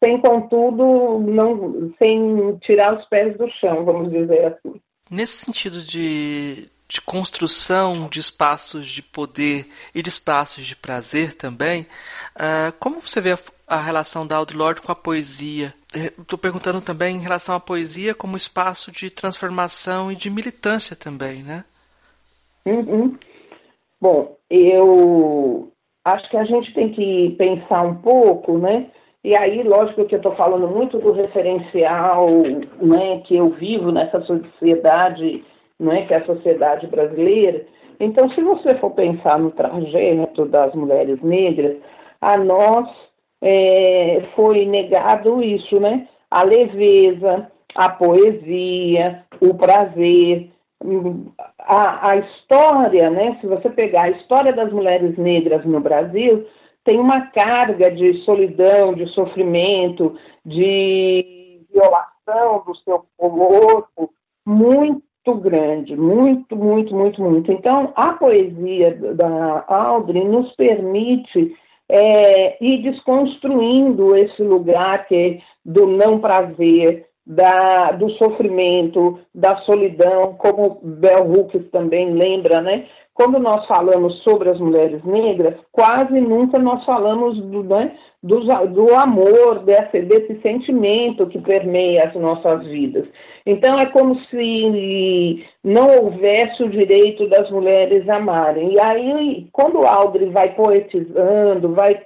sem, 0.02 0.20
contudo, 0.20 1.18
não, 1.18 1.92
sem 1.98 2.56
tirar 2.58 2.96
os 2.96 3.04
pés 3.06 3.36
do 3.36 3.50
chão, 3.50 3.84
vamos 3.84 4.10
dizer 4.10 4.46
assim. 4.46 4.80
Nesse 5.10 5.44
sentido 5.44 5.80
de, 5.82 6.70
de 6.88 7.02
construção 7.02 8.08
de 8.08 8.18
espaços 8.18 8.86
de 8.86 9.02
poder 9.02 9.68
e 9.94 10.00
de 10.00 10.08
espaços 10.08 10.64
de 10.64 10.74
prazer 10.74 11.34
também, 11.34 11.82
uh, 12.34 12.72
como 12.80 13.00
você 13.00 13.20
vê 13.20 13.32
a, 13.32 13.38
a 13.66 13.76
relação 13.76 14.26
da 14.26 14.36
Audre 14.36 14.56
Lorde 14.56 14.80
com 14.80 14.90
a 14.90 14.96
poesia? 14.96 15.74
Estou 15.94 16.38
perguntando 16.38 16.80
também 16.80 17.16
em 17.16 17.20
relação 17.20 17.54
à 17.54 17.60
poesia 17.60 18.14
como 18.14 18.36
espaço 18.36 18.90
de 18.90 19.10
transformação 19.10 20.10
e 20.10 20.16
de 20.16 20.30
militância 20.30 20.96
também, 20.96 21.42
né? 21.42 21.64
Uhum. 22.64 23.16
Bom, 24.00 24.36
eu 24.48 25.70
acho 26.04 26.28
que 26.30 26.36
a 26.36 26.44
gente 26.44 26.72
tem 26.72 26.92
que 26.92 27.34
pensar 27.36 27.82
um 27.82 27.96
pouco, 27.96 28.58
né? 28.58 28.90
E 29.24 29.36
aí, 29.36 29.62
lógico 29.62 30.06
que 30.06 30.14
eu 30.14 30.18
estou 30.18 30.34
falando 30.36 30.68
muito 30.68 30.98
do 30.98 31.12
referencial 31.12 32.28
né, 32.80 33.20
que 33.26 33.36
eu 33.36 33.50
vivo 33.50 33.90
nessa 33.90 34.20
sociedade, 34.22 35.44
não 35.78 35.92
é, 35.92 36.06
que 36.06 36.14
é 36.14 36.18
a 36.18 36.26
sociedade 36.26 36.86
brasileira. 36.86 37.64
Então, 38.00 38.30
se 38.30 38.40
você 38.42 38.76
for 38.76 38.90
pensar 38.90 39.38
no 39.38 39.50
trajeto 39.50 40.44
das 40.46 40.74
mulheres 40.74 41.20
negras, 41.22 41.76
a 42.20 42.36
nós 42.36 42.88
é, 43.42 44.22
foi 44.34 44.64
negado 44.66 45.42
isso, 45.42 45.78
né? 45.80 46.08
A 46.30 46.44
leveza, 46.44 47.50
a 47.74 47.90
poesia, 47.90 49.24
o 49.40 49.54
prazer, 49.54 50.50
a, 51.60 52.10
a 52.10 52.16
história, 52.16 53.10
né? 53.10 53.38
Se 53.40 53.46
você 53.46 53.70
pegar 53.70 54.02
a 54.02 54.10
história 54.10 54.52
das 54.52 54.72
mulheres 54.72 55.16
negras 55.16 55.64
no 55.64 55.80
Brasil, 55.80 56.46
tem 56.84 56.98
uma 56.98 57.26
carga 57.30 57.90
de 57.90 58.14
solidão, 58.24 58.94
de 58.94 59.06
sofrimento, 59.08 60.16
de 60.44 61.62
violação 61.70 62.64
do 62.66 62.74
seu 62.76 63.04
corpo 63.16 64.10
muito 64.46 65.07
grande, 65.36 65.96
muito, 65.96 66.56
muito, 66.56 66.94
muito, 66.94 67.22
muito. 67.22 67.52
Então, 67.52 67.92
a 67.96 68.12
poesia 68.14 68.94
da 69.14 69.64
Audrey 69.68 70.24
nos 70.24 70.50
permite 70.56 71.54
é, 71.88 72.62
ir 72.64 72.82
desconstruindo 72.82 74.16
esse 74.16 74.42
lugar 74.42 75.06
que 75.06 75.14
é 75.14 75.38
do 75.64 75.86
não 75.86 76.18
prazer, 76.18 77.06
da, 77.26 77.92
do 77.92 78.08
sofrimento, 78.12 79.18
da 79.34 79.58
solidão, 79.58 80.34
como 80.38 80.80
Bell 80.82 81.30
Hooks 81.30 81.70
também 81.70 82.10
lembra, 82.14 82.62
né? 82.62 82.86
Quando 83.18 83.40
nós 83.40 83.66
falamos 83.66 84.22
sobre 84.22 84.48
as 84.48 84.60
mulheres 84.60 85.02
negras, 85.02 85.56
quase 85.72 86.20
nunca 86.20 86.56
nós 86.56 86.84
falamos 86.84 87.36
do, 87.36 87.64
né, 87.64 87.96
do, 88.22 88.38
do 88.68 88.94
amor, 88.94 89.64
desse, 89.64 90.02
desse 90.02 90.40
sentimento 90.40 91.26
que 91.26 91.40
permeia 91.40 92.04
as 92.04 92.14
nossas 92.14 92.64
vidas. 92.68 93.08
Então 93.44 93.76
é 93.80 93.86
como 93.86 94.14
se 94.26 95.44
não 95.64 95.82
houvesse 96.00 96.62
o 96.62 96.70
direito 96.70 97.28
das 97.28 97.50
mulheres 97.50 98.08
amarem. 98.08 98.74
E 98.74 98.80
aí, 98.80 99.48
quando 99.50 99.84
Audrey 99.84 100.30
vai 100.30 100.54
poetizando, 100.54 101.74
vai 101.74 102.00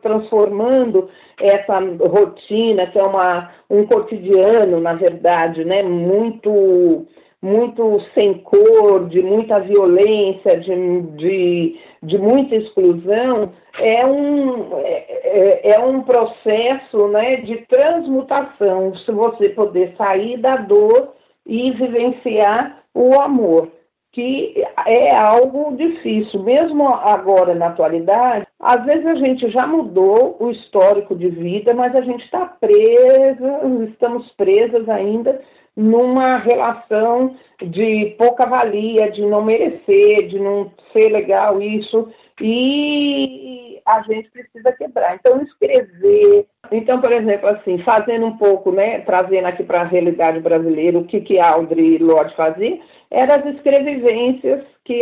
transformando 0.00 1.08
essa 1.40 1.80
rotina, 2.08 2.86
que 2.86 2.98
é 2.98 3.02
uma, 3.02 3.50
um 3.68 3.84
cotidiano, 3.86 4.78
na 4.78 4.94
verdade, 4.94 5.64
né, 5.64 5.82
muito 5.82 7.08
muito 7.40 8.00
sem 8.14 8.34
cor, 8.38 9.08
de 9.08 9.22
muita 9.22 9.60
violência, 9.60 10.58
de, 10.58 11.02
de, 11.16 11.80
de 12.02 12.18
muita 12.18 12.56
exclusão, 12.56 13.52
é 13.78 14.04
um, 14.04 14.78
é, 14.78 15.06
é, 15.22 15.70
é 15.74 15.80
um 15.80 16.02
processo 16.02 17.08
né, 17.08 17.36
de 17.36 17.58
transmutação, 17.68 18.94
se 18.96 19.12
você 19.12 19.50
poder 19.50 19.94
sair 19.96 20.38
da 20.38 20.56
dor 20.56 21.14
e 21.46 21.70
vivenciar 21.72 22.82
o 22.92 23.20
amor, 23.20 23.68
que 24.12 24.64
é 24.86 25.14
algo 25.14 25.76
difícil, 25.76 26.42
mesmo 26.42 26.88
agora 26.88 27.54
na 27.54 27.68
atualidade, 27.68 28.46
às 28.58 28.84
vezes 28.84 29.06
a 29.06 29.14
gente 29.14 29.48
já 29.50 29.64
mudou 29.64 30.36
o 30.40 30.50
histórico 30.50 31.14
de 31.14 31.28
vida, 31.28 31.72
mas 31.72 31.94
a 31.94 32.00
gente 32.00 32.24
está 32.24 32.46
presa, 32.46 33.60
estamos 33.88 34.28
presas 34.32 34.88
ainda 34.88 35.40
numa 35.78 36.38
relação 36.38 37.36
de 37.62 38.16
pouca 38.18 38.44
valia, 38.48 39.12
de 39.12 39.22
não 39.22 39.44
merecer, 39.44 40.26
de 40.26 40.36
não 40.36 40.72
ser 40.92 41.08
legal 41.08 41.62
isso, 41.62 42.08
e 42.40 43.80
a 43.86 44.02
gente 44.02 44.28
precisa 44.30 44.72
quebrar. 44.72 45.14
Então, 45.14 45.40
escrever. 45.40 46.46
Então, 46.72 47.00
por 47.00 47.12
exemplo, 47.12 47.48
assim, 47.48 47.78
fazendo 47.84 48.26
um 48.26 48.36
pouco, 48.36 48.72
né, 48.72 48.98
trazendo 49.02 49.46
aqui 49.46 49.62
para 49.62 49.82
a 49.82 49.84
realidade 49.84 50.40
brasileira 50.40 50.98
o 50.98 51.04
que, 51.04 51.20
que 51.20 51.38
Audre 51.38 51.98
Lorde 51.98 52.34
fazia, 52.34 52.80
eram 53.08 53.36
as 53.36 53.54
escrevivências 53.54 54.64
que 54.84 55.00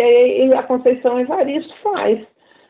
a 0.54 0.62
Conceição 0.62 1.18
Evaristo 1.18 1.74
faz 1.82 2.20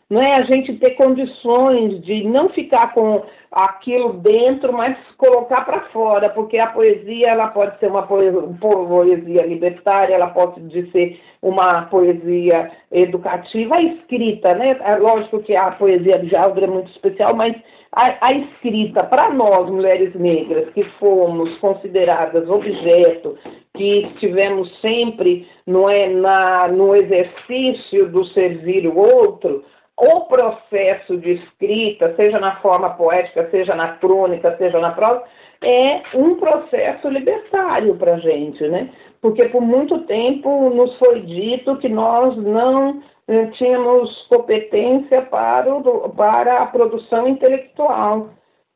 não 0.09 0.23
é 0.23 0.35
a 0.35 0.45
gente 0.45 0.73
ter 0.79 0.95
condições 0.95 2.01
de 2.03 2.23
não 2.25 2.49
ficar 2.51 2.95
com 2.95 3.25
aquilo 3.51 4.13
dentro, 4.15 4.73
mas 4.73 4.97
colocar 5.17 5.65
para 5.65 5.81
fora, 5.89 6.31
porque 6.31 6.59
a 6.59 6.69
poesia 6.69 7.31
ela 7.31 7.49
pode 7.49 7.79
ser 7.81 7.91
uma 7.91 8.07
poesia 8.07 9.47
libertária, 9.47 10.15
ela 10.15 10.29
pode 10.29 10.61
ser 10.93 11.21
uma 11.43 11.83
poesia 11.87 12.71
educativa, 12.93 13.77
a 13.77 13.83
escrita, 13.83 14.55
né? 14.55 14.77
É 14.81 14.97
lógico 14.97 15.41
que 15.41 15.57
a 15.57 15.73
poesia 15.73 16.19
de 16.19 16.37
Aldo 16.37 16.63
é 16.63 16.69
muito 16.69 16.91
especial, 16.93 17.35
mas 17.35 17.57
a, 17.93 18.29
a 18.29 18.33
escrita 18.33 19.05
para 19.07 19.33
nós 19.33 19.69
mulheres 19.69 20.15
negras 20.15 20.69
que 20.73 20.85
fomos 21.01 21.57
consideradas 21.59 22.49
objeto, 22.49 23.37
que 23.75 24.07
estivemos 24.13 24.71
sempre 24.81 25.49
não 25.67 25.91
é 25.91 26.09
na 26.09 26.69
no 26.69 26.95
exercício 26.95 28.09
do 28.09 28.25
servir 28.27 28.87
o 28.87 28.99
outro 28.99 29.65
o 29.99 30.21
processo 30.27 31.17
de 31.17 31.33
escrita, 31.33 32.15
seja 32.17 32.39
na 32.39 32.57
forma 32.57 32.91
poética, 32.91 33.49
seja 33.51 33.75
na 33.75 33.97
crônica, 33.97 34.55
seja 34.59 34.79
na 34.79 34.91
prosa, 34.91 35.23
é 35.63 36.03
um 36.15 36.35
processo 36.35 37.09
libertário 37.09 37.97
para 37.97 38.15
a 38.15 38.19
gente, 38.19 38.67
né? 38.69 38.91
Porque 39.23 39.49
por 39.49 39.63
muito 39.63 40.01
tempo 40.01 40.69
nos 40.69 40.99
foi 40.99 41.23
dito 41.23 41.79
que 41.79 41.89
nós 41.89 42.37
não 42.37 43.03
eh, 43.27 43.47
tínhamos 43.53 44.27
competência 44.29 45.23
para, 45.23 45.75
o, 45.75 46.11
para 46.11 46.63
a 46.63 46.67
produção 46.67 47.27
intelectual. 47.27 48.29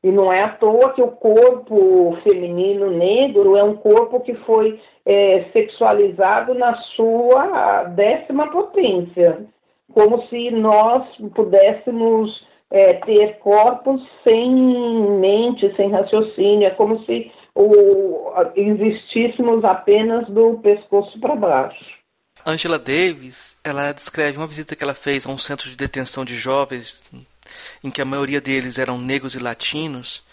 E 0.03 0.11
não 0.11 0.33
é 0.33 0.43
à 0.43 0.49
toa 0.49 0.95
que 0.95 1.03
o 1.03 1.09
corpo 1.09 2.17
feminino 2.23 2.91
negro 2.91 3.55
é 3.59 3.63
um 3.63 3.77
corpo 3.77 4.21
que 4.21 4.33
foi 4.47 4.81
é, 5.05 5.45
sexualizado 5.53 6.55
na 6.55 6.75
sua 6.97 7.85
décima 7.85 8.51
potência 8.51 9.47
como 9.93 10.27
se 10.29 10.51
nós 10.51 11.07
pudéssemos 11.35 12.45
é, 12.71 12.95
ter 12.95 13.39
corpos 13.39 14.01
sem 14.25 14.55
mente, 15.21 15.75
sem 15.77 15.91
raciocínio, 15.91 16.67
é 16.67 16.71
como 16.71 17.05
se 17.05 17.31
o, 17.55 18.33
existíssemos 18.55 19.65
apenas 19.65 20.29
do 20.29 20.59
pescoço 20.59 21.19
para 21.21 21.35
baixo. 21.35 22.01
Angela 22.47 22.79
Davis, 22.79 23.57
ela 23.63 23.93
descreve 23.93 24.39
uma 24.39 24.47
visita 24.47 24.75
que 24.75 24.83
ela 24.83 24.95
fez 24.95 25.27
a 25.27 25.31
um 25.31 25.37
centro 25.37 25.69
de 25.69 25.77
detenção 25.77 26.25
de 26.25 26.37
jovens, 26.37 27.05
em 27.85 27.91
que 27.91 28.01
a 28.01 28.05
maioria 28.05 28.41
deles 28.41 28.79
eram 28.79 28.99
negros 28.99 29.35
e 29.35 29.39
latinos, 29.39 30.25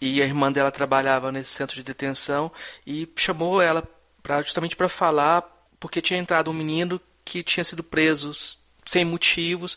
e 0.00 0.22
a 0.22 0.24
irmã 0.24 0.50
dela 0.50 0.70
trabalhava 0.70 1.30
nesse 1.30 1.50
centro 1.50 1.76
de 1.76 1.82
detenção 1.82 2.50
e 2.84 3.08
chamou 3.16 3.62
ela 3.62 3.84
para 4.22 4.42
justamente 4.42 4.74
para 4.74 4.88
falar 4.88 5.42
porque 5.78 6.02
tinha 6.02 6.18
entrado 6.18 6.50
um 6.50 6.54
menino 6.54 7.00
que 7.24 7.42
tinha 7.42 7.62
sido 7.62 7.84
preso 7.84 8.32
sem 8.84 9.04
motivos. 9.04 9.76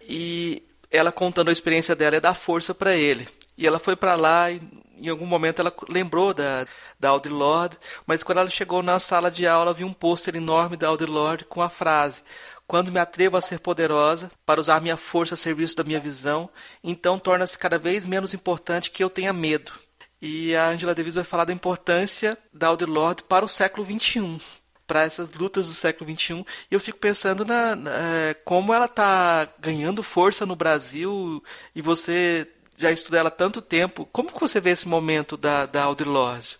E 0.00 0.62
ela 0.90 1.12
contando 1.12 1.48
a 1.48 1.52
experiência 1.52 1.94
dela 1.94 2.16
é 2.16 2.20
dar 2.20 2.34
força 2.34 2.74
para 2.74 2.94
ele. 2.94 3.28
E 3.56 3.66
ela 3.66 3.78
foi 3.78 3.96
para 3.96 4.14
lá 4.14 4.50
e 4.50 4.60
em 4.98 5.08
algum 5.08 5.26
momento 5.26 5.60
ela 5.60 5.74
lembrou 5.88 6.32
da, 6.32 6.66
da 6.98 7.10
Audre 7.10 7.32
Lorde, 7.32 7.78
mas 8.06 8.22
quando 8.22 8.38
ela 8.38 8.50
chegou 8.50 8.82
na 8.82 8.98
sala 8.98 9.30
de 9.30 9.46
aula, 9.46 9.74
viu 9.74 9.86
um 9.86 9.92
pôster 9.92 10.34
enorme 10.36 10.76
da 10.76 10.88
Audre 10.88 11.10
Lorde 11.10 11.44
com 11.44 11.60
a 11.60 11.68
frase: 11.68 12.22
Quando 12.66 12.92
me 12.92 12.98
atrevo 12.98 13.36
a 13.36 13.40
ser 13.40 13.60
poderosa, 13.60 14.30
para 14.44 14.60
usar 14.60 14.80
minha 14.80 14.96
força 14.96 15.34
a 15.34 15.36
serviço 15.36 15.76
da 15.76 15.84
minha 15.84 16.00
visão, 16.00 16.48
então 16.82 17.18
torna-se 17.18 17.58
cada 17.58 17.78
vez 17.78 18.04
menos 18.04 18.34
importante 18.34 18.90
que 18.90 19.02
eu 19.04 19.10
tenha 19.10 19.32
medo. 19.32 19.72
E 20.20 20.56
a 20.56 20.68
Angela 20.68 20.94
Davis 20.94 21.14
vai 21.14 21.24
falar 21.24 21.44
da 21.44 21.52
importância 21.52 22.38
da 22.52 22.68
Audre 22.68 22.90
Lorde 22.90 23.22
para 23.22 23.44
o 23.44 23.48
século 23.48 23.84
XXI 23.84 24.40
para 24.86 25.02
essas 25.02 25.32
lutas 25.32 25.66
do 25.66 25.72
século 25.72 26.10
XXI. 26.10 26.44
E 26.70 26.74
eu 26.74 26.80
fico 26.80 26.98
pensando 26.98 27.44
na, 27.44 27.74
na 27.74 27.90
é, 27.90 28.34
como 28.44 28.72
ela 28.72 28.86
está 28.86 29.48
ganhando 29.58 30.02
força 30.02 30.46
no 30.46 30.56
Brasil 30.56 31.42
e 31.74 31.82
você 31.82 32.46
já 32.78 32.90
estuda 32.90 33.18
ela 33.18 33.28
há 33.28 33.32
tanto 33.32 33.60
tempo. 33.60 34.06
Como 34.12 34.32
que 34.32 34.40
você 34.40 34.60
vê 34.60 34.70
esse 34.70 34.88
momento 34.88 35.36
da, 35.36 35.66
da 35.66 35.84
Audre 35.84 36.08
Lorde, 36.08 36.56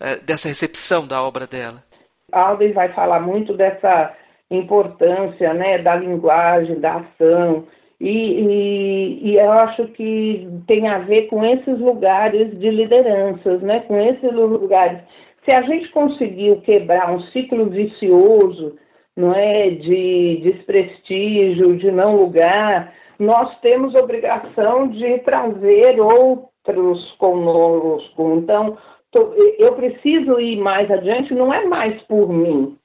é, 0.00 0.16
dessa 0.16 0.48
recepção 0.48 1.06
da 1.06 1.22
obra 1.22 1.46
dela? 1.46 1.84
Audre 2.32 2.72
vai 2.72 2.92
falar 2.92 3.20
muito 3.20 3.54
dessa 3.54 4.14
importância 4.50 5.52
né, 5.54 5.78
da 5.78 5.94
linguagem, 5.94 6.80
da 6.80 6.96
ação, 6.96 7.66
e, 8.00 8.08
e, 8.08 9.30
e, 9.30 9.36
eu 9.36 9.50
acho 9.50 9.88
que 9.88 10.48
tem 10.68 10.86
a 10.88 10.98
ver 10.98 11.26
com 11.26 11.44
esses 11.44 11.80
lugares 11.80 12.56
de 12.56 12.70
lideranças, 12.70 13.60
né? 13.60 13.80
com 13.80 14.00
esses 14.00 14.32
lugares 14.32 15.00
se 15.44 15.54
a 15.54 15.62
gente 15.62 15.90
conseguiu 15.90 16.60
quebrar 16.60 17.10
um 17.10 17.20
ciclo 17.32 17.66
vicioso, 17.66 18.76
não 19.16 19.34
é, 19.34 19.70
de 19.70 20.40
desprestígio, 20.42 21.76
de 21.76 21.90
não 21.90 22.16
lugar, 22.16 22.94
nós 23.18 23.58
temos 23.60 23.94
obrigação 23.94 24.88
de 24.88 25.18
trazer 25.18 26.00
outros 26.00 27.10
conosco. 27.18 28.34
Então, 28.36 28.78
eu 29.58 29.74
preciso 29.74 30.38
ir 30.38 30.56
mais 30.58 30.90
adiante, 30.90 31.34
não 31.34 31.52
é 31.52 31.64
mais 31.66 32.00
por 32.02 32.28
mim, 32.28 32.76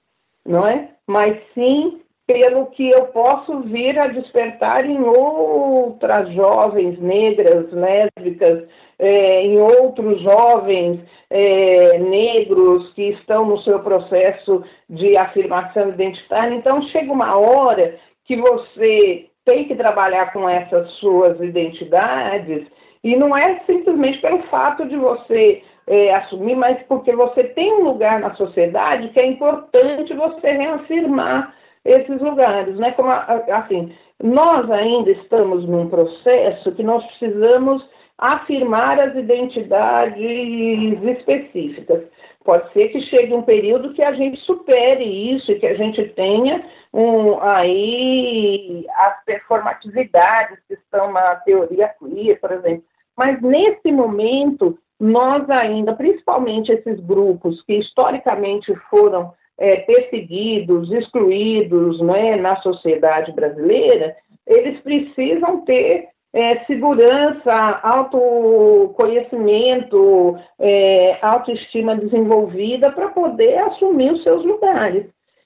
não 0.46 0.68
é? 0.68 0.90
Mas 1.06 1.38
sim 1.54 2.00
pelo 2.26 2.68
que 2.68 2.90
eu 2.90 3.08
posso 3.08 3.62
vir 3.64 4.00
a 4.00 4.08
despertar 4.08 4.86
em 4.86 5.02
outras 5.02 6.32
jovens 6.34 6.98
negras, 7.00 7.70
lésbicas, 7.72 8.64
é, 9.04 9.46
em 9.46 9.60
outros 9.60 10.22
jovens 10.22 11.02
é, 11.30 12.00
negros 12.00 12.94
que 12.94 13.10
estão 13.10 13.46
no 13.46 13.58
seu 13.60 13.80
processo 13.80 14.64
de 14.90 15.18
afirmação 15.18 15.90
identitária. 15.90 16.56
Então, 16.56 16.82
chega 16.84 17.12
uma 17.12 17.38
hora 17.38 17.98
que 18.24 18.38
você 18.38 19.26
tem 19.44 19.66
que 19.66 19.76
trabalhar 19.76 20.32
com 20.32 20.48
essas 20.48 20.90
suas 20.94 21.38
identidades 21.42 22.66
e 23.04 23.18
não 23.18 23.36
é 23.36 23.60
simplesmente 23.66 24.22
pelo 24.22 24.42
fato 24.44 24.88
de 24.88 24.96
você 24.96 25.62
é, 25.86 26.16
assumir, 26.16 26.56
mas 26.56 26.82
porque 26.84 27.14
você 27.14 27.44
tem 27.44 27.74
um 27.74 27.84
lugar 27.84 28.22
na 28.22 28.34
sociedade 28.36 29.10
que 29.10 29.22
é 29.22 29.26
importante 29.26 30.14
você 30.14 30.50
reafirmar 30.50 31.54
esses 31.84 32.22
lugares, 32.22 32.78
né? 32.78 32.92
Como 32.92 33.10
assim, 33.12 33.94
nós 34.24 34.72
ainda 34.72 35.12
estamos 35.12 35.68
num 35.68 35.90
processo 35.90 36.72
que 36.72 36.84
nós 36.84 37.06
precisamos 37.08 37.86
afirmar 38.18 39.02
as 39.02 39.16
identidades 39.16 41.02
específicas. 41.04 42.04
Pode 42.44 42.72
ser 42.74 42.90
que 42.90 43.02
chegue 43.02 43.34
um 43.34 43.42
período 43.42 43.94
que 43.94 44.06
a 44.06 44.12
gente 44.14 44.40
supere 44.42 45.04
isso 45.04 45.52
e 45.52 45.60
que 45.60 45.66
a 45.66 45.76
gente 45.76 46.04
tenha 46.10 46.64
um, 46.94 47.40
aí 47.42 48.86
as 48.98 49.24
performatividades 49.24 50.60
que 50.68 50.74
estão 50.74 51.12
na 51.12 51.36
teoria 51.38 51.90
queer, 52.00 52.40
por 52.40 52.52
exemplo. 52.52 52.84
Mas 53.18 53.42
nesse 53.42 53.92
momento, 53.92 54.78
nós 55.00 55.50
ainda, 55.50 55.94
principalmente 55.94 56.72
esses 56.72 57.00
grupos 57.00 57.62
que 57.64 57.76
historicamente 57.76 58.74
foram 58.90 59.34
é, 59.58 59.78
perseguidos, 59.78 60.92
excluídos 60.92 62.02
né, 62.02 62.36
na 62.36 62.58
sociedade 62.58 63.32
brasileira, 63.32 64.16
eles 64.46 64.82
precisam 64.82 65.62
ter 65.62 66.10
é, 66.34 66.66
segurança, 66.66 67.54
autoconhecimento, 67.84 70.36
é, 70.60 71.20
autoestima 71.22 71.96
desenvolvida 71.96 72.92
para 72.92 73.10
poder 73.10 73.60
assumir 73.60 74.14
os 74.14 74.24
seus 74.24 74.44
lugares. 74.44 75.06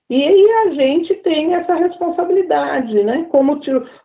E 0.09 0.23
aí 0.23 0.45
a 0.65 0.69
gente 0.73 1.13
tem 1.15 1.53
essa 1.53 1.75
responsabilidade, 1.75 3.03
né? 3.03 3.27
Como 3.29 3.59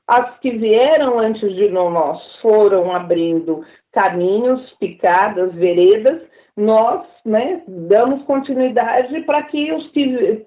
as 0.09 0.37
que 0.41 0.51
vieram 0.51 1.21
antes 1.21 1.55
de 1.55 1.69
nós 1.69 2.21
foram 2.41 2.93
abrindo 2.93 3.65
caminhos, 3.93 4.69
picadas, 4.81 5.55
veredas, 5.55 6.21
nós 6.57 7.07
né, 7.25 7.63
damos 7.67 8.23
continuidade 8.25 9.23
para 9.23 9.43
que 9.45 9.73
os 9.73 9.89
que, 9.93 10.43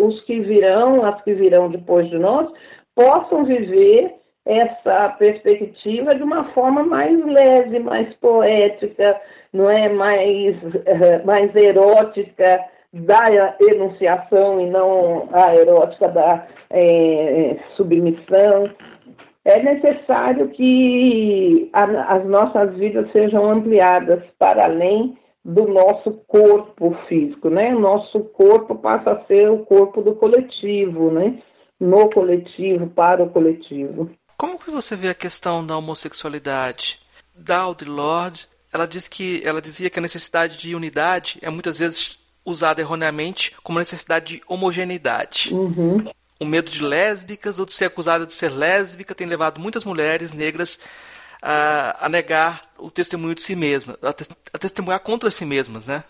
os 0.00 0.20
que 0.22 0.40
virão, 0.40 1.04
as 1.04 1.22
que 1.22 1.34
virão 1.34 1.70
depois 1.70 2.08
de 2.08 2.18
nós, 2.18 2.50
possam 2.94 3.44
viver 3.44 4.14
essa 4.44 5.10
perspectiva 5.18 6.14
de 6.14 6.22
uma 6.22 6.44
forma 6.52 6.82
mais 6.82 7.18
leve, 7.24 7.78
mais 7.78 8.12
poética, 8.16 9.20
não 9.52 9.68
é 9.68 9.88
mais, 9.88 10.56
mais 11.24 11.54
erótica 11.54 12.64
da 12.92 13.56
enunciação 13.60 14.60
e 14.60 14.66
não 14.66 15.28
a 15.32 15.54
erótica 15.54 16.08
da 16.08 16.46
é, 16.70 17.56
submissão. 17.76 18.70
É 19.44 19.62
necessário 19.62 20.48
que 20.48 21.70
a, 21.72 21.84
as 22.16 22.26
nossas 22.26 22.74
vidas 22.76 23.10
sejam 23.12 23.50
ampliadas 23.50 24.22
para 24.38 24.64
além 24.64 25.16
do 25.44 25.66
nosso 25.66 26.12
corpo 26.26 26.94
físico, 27.08 27.48
né? 27.48 27.72
Nosso 27.72 28.20
corpo 28.20 28.74
passa 28.74 29.12
a 29.12 29.24
ser 29.24 29.50
o 29.50 29.64
corpo 29.64 30.02
do 30.02 30.14
coletivo, 30.14 31.10
né? 31.10 31.38
No 31.78 32.10
coletivo, 32.10 32.88
para 32.88 33.22
o 33.22 33.30
coletivo. 33.30 34.10
Como 34.40 34.58
que 34.58 34.70
você 34.70 34.96
vê 34.96 35.10
a 35.10 35.14
questão 35.14 35.66
da 35.66 35.76
homossexualidade? 35.76 36.98
Da 37.34 37.58
Audre 37.58 37.90
Lorde, 37.90 38.48
ela 38.72 38.86
diz 38.86 39.06
que 39.06 39.42
ela 39.44 39.60
dizia 39.60 39.90
que 39.90 39.98
a 39.98 40.02
necessidade 40.02 40.56
de 40.56 40.74
unidade 40.74 41.38
é 41.42 41.50
muitas 41.50 41.76
vezes 41.76 42.18
usada 42.42 42.80
erroneamente 42.80 43.54
como 43.62 43.78
necessidade 43.78 44.36
de 44.36 44.42
homogeneidade. 44.48 45.52
Uhum. 45.52 46.10
O 46.40 46.46
medo 46.46 46.70
de 46.70 46.82
lésbicas 46.82 47.58
ou 47.58 47.66
de 47.66 47.74
ser 47.74 47.84
acusada 47.84 48.24
de 48.24 48.32
ser 48.32 48.48
lésbica 48.48 49.14
tem 49.14 49.26
levado 49.26 49.60
muitas 49.60 49.84
mulheres 49.84 50.32
negras 50.32 50.80
a, 51.42 52.06
a 52.06 52.08
negar 52.08 52.62
o 52.78 52.90
testemunho 52.90 53.34
de 53.34 53.42
si 53.42 53.54
mesmas, 53.54 53.98
a, 54.02 54.10
te, 54.10 54.26
a 54.54 54.58
testemunhar 54.58 55.00
contra 55.00 55.30
si 55.30 55.44
mesmas, 55.44 55.86
né? 55.86 56.02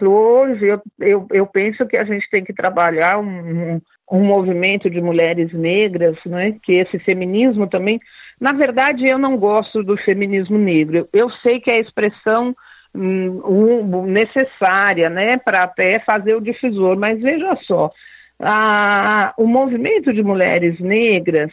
Hoje 0.00 0.66
eu, 0.66 0.80
eu, 1.00 1.26
eu, 1.32 1.46
penso 1.46 1.84
que 1.84 1.98
a 1.98 2.04
gente 2.04 2.30
tem 2.30 2.44
que 2.44 2.54
trabalhar 2.54 3.18
um, 3.18 3.74
um, 3.74 3.80
um 4.10 4.24
movimento 4.24 4.90
de 4.90 5.00
mulheres 5.00 5.52
negras, 5.52 6.16
né? 6.26 6.56
que 6.62 6.72
esse 6.72 6.98
feminismo 6.98 7.66
também. 7.68 8.00
Na 8.40 8.52
verdade, 8.52 9.08
eu 9.08 9.18
não 9.18 9.36
gosto 9.36 9.82
do 9.82 9.96
feminismo 9.96 10.58
negro. 10.58 11.08
Eu 11.12 11.30
sei 11.42 11.60
que 11.60 11.70
é 11.70 11.76
a 11.76 11.80
expressão 11.80 12.54
um, 12.94 14.06
necessária 14.06 15.08
né? 15.08 15.36
para 15.36 15.62
até 15.62 16.00
fazer 16.00 16.34
o 16.34 16.40
difusor, 16.40 16.98
mas 16.98 17.20
veja 17.20 17.56
só, 17.62 17.90
a, 18.40 19.32
o 19.36 19.46
movimento 19.46 20.12
de 20.12 20.22
mulheres 20.22 20.80
negras 20.80 21.52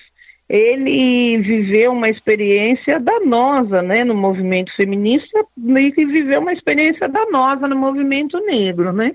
ele 0.50 1.40
viveu 1.40 1.92
uma 1.92 2.10
experiência 2.10 3.00
danosa 3.00 3.82
né, 3.82 4.06
no 4.06 4.16
movimento 4.16 4.74
feminista 4.76 5.46
e 5.58 6.06
viveu 6.06 6.40
uma 6.40 6.54
experiência 6.54 7.08
danosa 7.10 7.68
no 7.68 7.76
movimento 7.76 8.40
negro. 8.40 8.94
Né? 8.94 9.14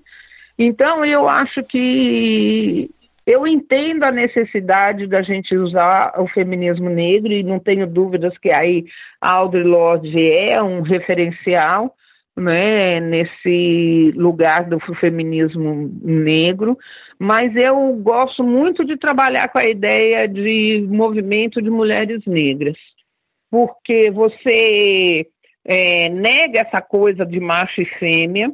Então, 0.59 1.03
eu 1.05 1.27
acho 1.27 1.63
que 1.65 2.91
eu 3.27 3.47
entendo 3.47 4.05
a 4.05 4.11
necessidade 4.11 5.07
da 5.07 5.23
gente 5.23 5.57
usar 5.57 6.21
o 6.21 6.27
feminismo 6.29 6.89
negro 6.91 7.33
e 7.33 7.43
não 7.43 7.59
tenho 7.59 7.87
dúvidas 7.87 8.37
que 8.39 8.51
aí 8.57 8.85
Audre 9.21 9.63
Lorde 9.63 10.13
é 10.33 10.63
um 10.63 10.83
referencial, 10.83 11.95
né, 12.37 12.99
nesse 12.99 14.13
lugar 14.17 14.65
do 14.65 14.81
feminismo 14.97 15.91
negro, 16.03 16.77
mas 17.19 17.55
eu 17.55 17.93
gosto 17.97 18.43
muito 18.43 18.85
de 18.85 18.97
trabalhar 18.97 19.49
com 19.49 19.59
a 19.59 19.71
ideia 19.71 20.27
de 20.27 20.85
movimento 20.89 21.61
de 21.63 21.71
mulheres 21.71 22.25
negras, 22.27 22.77
porque 23.51 24.11
você 24.11 25.27
é, 25.65 26.09
nega 26.09 26.63
essa 26.63 26.81
coisa 26.81 27.25
de 27.25 27.39
macho 27.39 27.81
e 27.83 27.85
fêmea, 27.85 28.51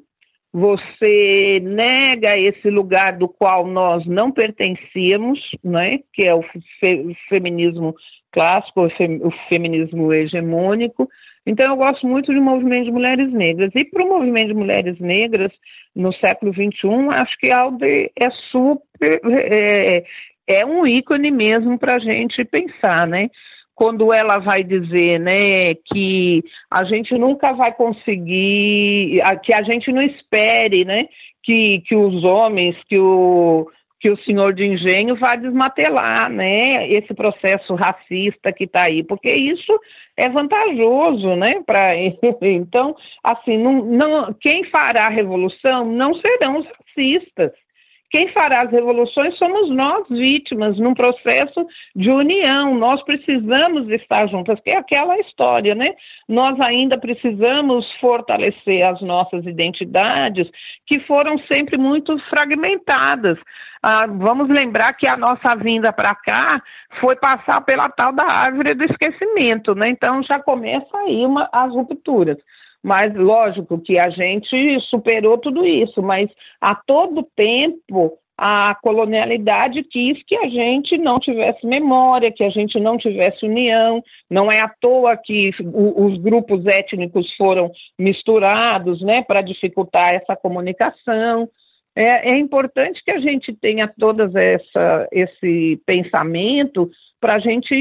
você 0.53 1.61
nega 1.63 2.41
esse 2.41 2.71
lugar 2.71 3.17
do 3.19 3.29
qual 3.29 3.67
nós 3.67 4.07
não 4.07 4.33
pertencíamos, 4.33 5.39
né, 5.63 6.01
que 6.13 6.27
é 6.27 6.35
o, 6.35 6.43
fe, 6.43 7.17
feminismo 7.29 7.95
clássico, 8.33 8.87
o, 8.87 8.91
fem, 8.91 9.21
o 9.23 9.31
feminismo 9.49 10.13
hegemônico, 10.13 11.09
então, 11.49 11.71
eu 11.71 11.77
gosto 11.77 12.07
muito 12.07 12.31
do 12.31 12.43
movimento 12.43 12.85
de 12.85 12.93
mulheres 12.93 13.33
negras. 13.33 13.71
E 13.75 13.83
para 13.83 14.05
o 14.05 14.09
movimento 14.09 14.49
de 14.49 14.55
mulheres 14.55 15.01
negras, 15.01 15.51
no 15.97 16.13
século 16.13 16.53
XXI, 16.53 17.09
acho 17.15 17.39
que 17.39 17.51
Alde 17.51 18.13
é 18.15 18.31
super. 18.53 19.19
É, 19.25 20.05
é 20.47 20.67
um 20.67 20.87
ícone 20.87 21.31
mesmo 21.31 21.79
para 21.79 21.97
a 21.97 21.99
gente 21.99 22.45
pensar, 22.45 23.07
né? 23.07 23.31
Quando 23.79 24.13
ela 24.13 24.39
vai 24.39 24.65
dizer, 24.65 25.21
né, 25.21 25.73
que 25.87 26.43
a 26.69 26.83
gente 26.83 27.17
nunca 27.17 27.53
vai 27.53 27.73
conseguir, 27.73 29.23
que 29.45 29.55
a 29.55 29.63
gente 29.63 29.93
não 29.93 30.03
espere, 30.03 30.85
né, 30.85 31.07
que, 31.45 31.81
que 31.87 31.95
os 31.95 32.25
homens, 32.25 32.77
que 32.89 32.99
o, 32.99 33.71
que 34.01 34.11
o 34.11 34.19
senhor 34.25 34.53
de 34.53 34.67
engenho 34.67 35.15
vá 35.15 35.37
desmatelar 35.37 36.29
né, 36.29 36.91
esse 36.91 37.15
processo 37.15 37.77
racista 37.77 38.53
que 38.53 38.65
está 38.65 38.81
aí, 38.89 39.05
porque 39.05 39.31
isso 39.31 39.73
é 40.17 40.29
vantajoso, 40.29 41.37
né? 41.37 41.63
Pra... 41.65 41.95
Então, 42.43 42.97
assim, 43.23 43.57
não, 43.59 43.85
não, 43.85 44.35
quem 44.41 44.65
fará 44.65 45.03
a 45.07 45.13
revolução 45.13 45.85
não 45.85 46.15
serão 46.15 46.59
os 46.59 46.67
racistas. 46.67 47.53
Quem 48.11 48.29
fará 48.33 48.63
as 48.63 48.71
revoluções 48.71 49.37
somos 49.37 49.69
nós, 49.69 50.09
vítimas, 50.09 50.79
num 50.79 50.95
processo 50.95 51.67
de 51.95 52.11
união. 52.11 52.75
Nós 52.75 53.03
precisamos 53.05 53.89
estar 53.91 54.27
juntas, 54.29 54.59
que 54.61 54.73
é 54.73 54.79
aquela 54.79 55.19
história, 55.19 55.75
né? 55.75 55.95
Nós 56.27 56.59
ainda 56.61 56.99
precisamos 56.99 57.87
fortalecer 58.01 58.87
as 58.89 59.01
nossas 59.03 59.45
identidades, 59.45 60.49
que 60.87 61.01
foram 61.01 61.39
sempre 61.53 61.77
muito 61.77 62.19
fragmentadas. 62.31 63.39
Ah, 63.83 64.07
vamos 64.07 64.49
lembrar 64.49 64.95
que 64.95 65.09
a 65.09 65.17
nossa 65.17 65.55
vinda 65.57 65.93
para 65.93 66.15
cá 66.15 66.63
foi 67.01 67.15
passar 67.17 67.61
pela 67.61 67.89
tal 67.91 68.13
da 68.13 68.25
árvore 68.25 68.75
do 68.75 68.85
esquecimento, 68.85 69.75
né? 69.75 69.91
Então 69.91 70.23
já 70.23 70.41
começa 70.41 70.97
aí 70.99 71.27
uma, 71.27 71.49
as 71.53 71.71
rupturas. 71.73 72.39
Mas 72.83 73.15
lógico 73.15 73.81
que 73.81 73.99
a 74.03 74.09
gente 74.11 74.81
superou 74.89 75.37
tudo 75.39 75.67
isso, 75.67 76.03
mas 76.03 76.31
a 76.61 76.75
todo 76.75 77.27
tempo 77.37 78.19
a 78.41 78.73
colonialidade 78.77 79.83
quis 79.83 80.23
que 80.25 80.37
a 80.37 80.49
gente 80.49 80.97
não 80.97 81.19
tivesse 81.19 81.67
memória, 81.67 82.31
que 82.31 82.45
a 82.45 82.51
gente 82.51 82.79
não 82.79 82.97
tivesse 82.97 83.45
união. 83.45 84.01
Não 84.31 84.49
é 84.49 84.63
à 84.63 84.69
toa 84.81 85.17
que 85.17 85.51
os 85.61 86.17
grupos 86.19 86.65
étnicos 86.65 87.35
foram 87.35 87.69
misturados, 87.99 89.03
né, 89.03 89.23
para 89.23 89.43
dificultar 89.43 90.15
essa 90.15 90.37
comunicação. 90.37 91.49
É, 92.01 92.31
é, 92.31 92.39
importante 92.39 93.03
que 93.05 93.11
a 93.11 93.19
gente 93.19 93.53
tenha 93.53 93.89
todo 93.89 94.31
esse 95.11 95.83
pensamento 95.85 96.89
para 97.21 97.35
a 97.35 97.39
gente 97.41 97.75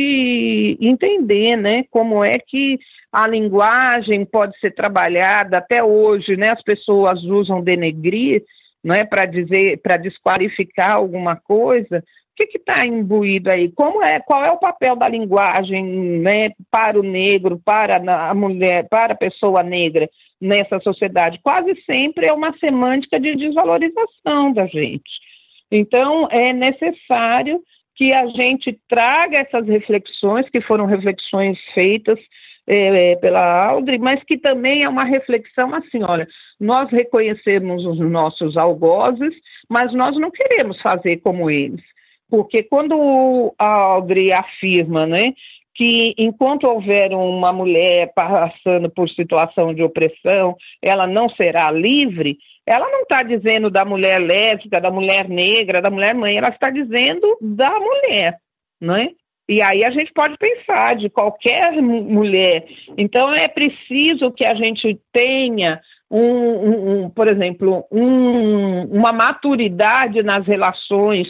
entender, 0.81 1.55
né, 1.55 1.83
como 1.91 2.23
é 2.23 2.31
que 2.31 2.79
a 3.11 3.27
linguagem 3.27 4.25
pode 4.25 4.59
ser 4.59 4.71
trabalhada 4.71 5.59
até 5.59 5.83
hoje, 5.83 6.35
né? 6.35 6.49
As 6.49 6.63
pessoas 6.63 7.23
usam 7.23 7.61
denegrir, 7.61 8.43
não 8.83 8.95
é 8.95 9.05
para 9.05 9.27
dizer, 9.27 9.79
para 9.83 9.97
desqualificar 9.97 10.97
alguma 10.97 11.35
coisa. 11.35 12.03
Que 12.37 12.57
está 12.57 12.85
imbuído 12.85 13.51
aí? 13.51 13.71
Como 13.71 14.03
é? 14.03 14.19
Qual 14.19 14.45
é 14.45 14.51
o 14.51 14.59
papel 14.59 14.95
da 14.95 15.09
linguagem, 15.09 15.83
né, 15.83 16.51
para 16.69 16.99
o 16.99 17.03
negro, 17.03 17.59
para 17.65 17.95
a 18.29 18.33
mulher, 18.33 18.87
para 18.87 19.13
a 19.13 19.17
pessoa 19.17 19.63
negra 19.63 20.07
nessa 20.39 20.79
sociedade? 20.79 21.39
Quase 21.41 21.75
sempre 21.83 22.27
é 22.27 22.33
uma 22.33 22.55
semântica 22.59 23.19
de 23.19 23.35
desvalorização 23.35 24.53
da 24.53 24.67
gente. 24.67 25.09
Então 25.71 26.27
é 26.31 26.53
necessário 26.53 27.61
que 27.95 28.13
a 28.13 28.27
gente 28.27 28.79
traga 28.87 29.41
essas 29.41 29.67
reflexões, 29.67 30.47
que 30.49 30.61
foram 30.61 30.85
reflexões 30.85 31.57
feitas 31.73 32.19
é, 32.67 33.13
é, 33.13 33.15
pela 33.15 33.69
Audrey, 33.71 33.97
mas 33.97 34.23
que 34.23 34.37
também 34.37 34.81
é 34.85 34.89
uma 34.89 35.03
reflexão 35.03 35.73
assim, 35.73 36.03
olha, 36.03 36.27
nós 36.59 36.91
reconhecemos 36.91 37.85
os 37.85 37.99
nossos 37.99 38.55
algozes, 38.57 39.33
mas 39.67 39.93
nós 39.93 40.15
não 40.19 40.29
queremos 40.29 40.79
fazer 40.81 41.17
como 41.17 41.49
eles. 41.49 41.81
Porque 42.29 42.63
quando 42.63 43.53
a 43.57 43.77
Audrey 43.77 44.31
afirma, 44.33 45.05
né, 45.05 45.33
que 45.77 46.15
enquanto 46.17 46.65
houver 46.65 47.13
uma 47.13 47.53
mulher 47.53 48.11
passando 48.15 48.89
por 48.89 49.07
situação 49.09 49.73
de 49.73 49.83
opressão, 49.83 50.55
ela 50.81 51.05
não 51.05 51.29
será 51.29 51.69
livre, 51.71 52.37
ela 52.65 52.89
não 52.89 53.03
está 53.03 53.21
dizendo 53.21 53.69
da 53.69 53.85
mulher 53.85 54.19
lésbica, 54.19 54.81
da 54.81 54.91
mulher 54.91 55.29
negra, 55.29 55.79
da 55.79 55.89
mulher 55.89 56.15
mãe, 56.15 56.35
ela 56.35 56.49
está 56.49 56.69
dizendo 56.69 57.37
da 57.39 57.71
mulher, 57.79 58.37
não 58.81 58.95
é? 58.95 59.09
E 59.49 59.61
aí 59.61 59.85
a 59.85 59.91
gente 59.91 60.11
pode 60.13 60.35
pensar 60.37 60.97
de 60.97 61.09
qualquer 61.09 61.81
mulher. 61.81 62.65
Então 62.97 63.33
é 63.33 63.47
preciso 63.47 64.31
que 64.31 64.45
a 64.45 64.53
gente 64.55 64.99
tenha 65.13 65.79
um, 66.11 66.19
um, 66.19 67.05
um 67.05 67.09
por 67.09 67.27
exemplo, 67.27 67.85
um, 67.91 68.83
uma 68.85 69.13
maturidade 69.13 70.21
nas 70.23 70.45
relações 70.45 71.27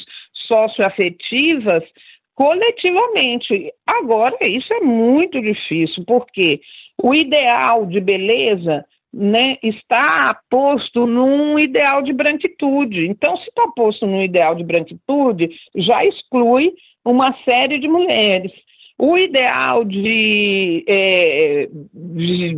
socioafetivas 0.47 1.83
coletivamente. 2.35 3.73
Agora 3.85 4.37
isso 4.47 4.73
é 4.73 4.79
muito 4.81 5.41
difícil, 5.41 6.03
porque 6.05 6.61
o 7.01 7.13
ideal 7.13 7.85
de 7.85 7.99
beleza 7.99 8.85
né, 9.13 9.57
está 9.63 10.39
posto 10.49 11.07
num 11.07 11.57
ideal 11.57 12.01
de 12.01 12.13
branquitude. 12.13 13.07
Então, 13.07 13.35
se 13.37 13.49
está 13.49 13.67
posto 13.75 14.05
num 14.05 14.21
ideal 14.21 14.53
de 14.53 14.63
branquitude, 14.63 15.49
já 15.75 16.05
exclui 16.05 16.73
uma 17.03 17.33
série 17.47 17.79
de 17.79 17.87
mulheres. 17.87 18.51
O 18.99 19.17
ideal 19.17 19.83
de, 19.83 20.83
é, 20.87 21.67
de, 21.93 22.55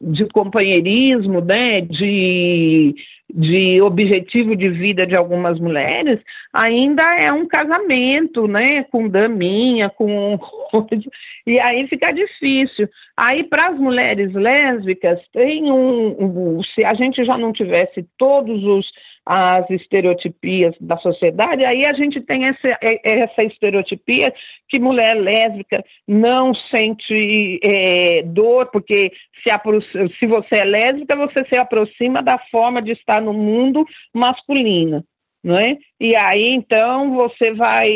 de, 0.00 0.26
companheirismo, 0.32 1.40
né, 1.40 1.80
de, 1.80 2.94
de 3.32 3.80
objetivo 3.80 4.54
de 4.54 4.68
vida 4.68 5.06
de 5.06 5.16
algumas 5.16 5.58
mulheres, 5.58 6.20
ainda 6.52 7.02
é 7.16 7.32
um 7.32 7.46
casamento, 7.46 8.46
né, 8.46 8.84
com 8.84 9.08
daminha, 9.08 9.88
com 9.88 10.38
e 11.46 11.58
aí 11.58 11.88
fica 11.88 12.12
difícil. 12.12 12.88
Aí 13.16 13.44
para 13.44 13.70
as 13.70 13.78
mulheres 13.78 14.32
lésbicas 14.34 15.18
tem 15.32 15.72
um, 15.72 16.58
um, 16.58 16.62
se 16.62 16.84
a 16.84 16.94
gente 16.94 17.24
já 17.24 17.38
não 17.38 17.52
tivesse 17.52 18.06
todos 18.18 18.62
os 18.62 18.86
as 19.24 19.68
estereotipias 19.70 20.74
da 20.80 20.96
sociedade, 20.96 21.64
aí 21.64 21.82
a 21.86 21.92
gente 21.92 22.20
tem 22.20 22.46
essa, 22.46 22.68
é, 22.82 23.22
essa 23.22 23.42
estereotipia 23.44 24.32
que 24.68 24.80
mulher 24.80 25.14
lésbica 25.14 25.84
não 26.08 26.52
sente 26.54 27.60
é, 27.64 28.22
dor, 28.24 28.66
porque 28.72 29.12
se, 29.42 30.10
se 30.18 30.26
você 30.26 30.56
é 30.56 30.64
lésbica, 30.64 31.16
você 31.16 31.44
se 31.48 31.56
aproxima 31.56 32.20
da 32.22 32.38
forma 32.50 32.82
de 32.82 32.92
estar 32.92 33.20
no 33.20 33.32
mundo 33.32 33.84
masculina. 34.12 35.04
É? 35.44 35.76
E 36.00 36.12
aí 36.16 36.54
então 36.54 37.16
você 37.16 37.52
vai 37.52 37.88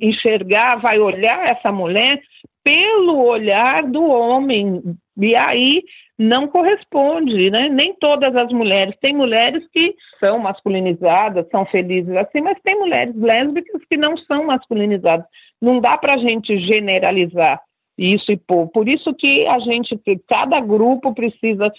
enxergar, 0.00 0.80
vai 0.80 0.98
olhar 0.98 1.46
essa 1.46 1.70
mulher 1.70 2.18
pelo 2.64 3.26
olhar 3.26 3.82
do 3.82 4.02
homem. 4.04 4.82
E 5.20 5.36
aí 5.36 5.82
não 6.18 6.48
corresponde, 6.48 7.48
né? 7.50 7.68
Nem 7.68 7.94
todas 7.94 8.34
as 8.34 8.52
mulheres. 8.52 8.96
Tem 9.00 9.14
mulheres 9.14 9.64
que 9.72 9.94
são 10.22 10.38
masculinizadas, 10.40 11.48
são 11.48 11.64
felizes 11.66 12.14
assim, 12.16 12.40
mas 12.40 12.58
tem 12.62 12.76
mulheres 12.76 13.14
lésbicas 13.14 13.82
que 13.88 13.96
não 13.96 14.16
são 14.16 14.46
masculinizadas. 14.46 15.24
Não 15.62 15.80
dá 15.80 15.96
para 15.96 16.16
a 16.16 16.18
gente 16.18 16.58
generalizar 16.58 17.60
isso 17.96 18.30
e 18.30 18.36
pôr. 18.36 18.68
Por 18.68 18.88
isso 18.88 19.12
que 19.14 19.46
a 19.46 19.58
gente, 19.58 20.00
cada 20.28 20.60
grupo 20.60 21.12
precisa 21.12 21.70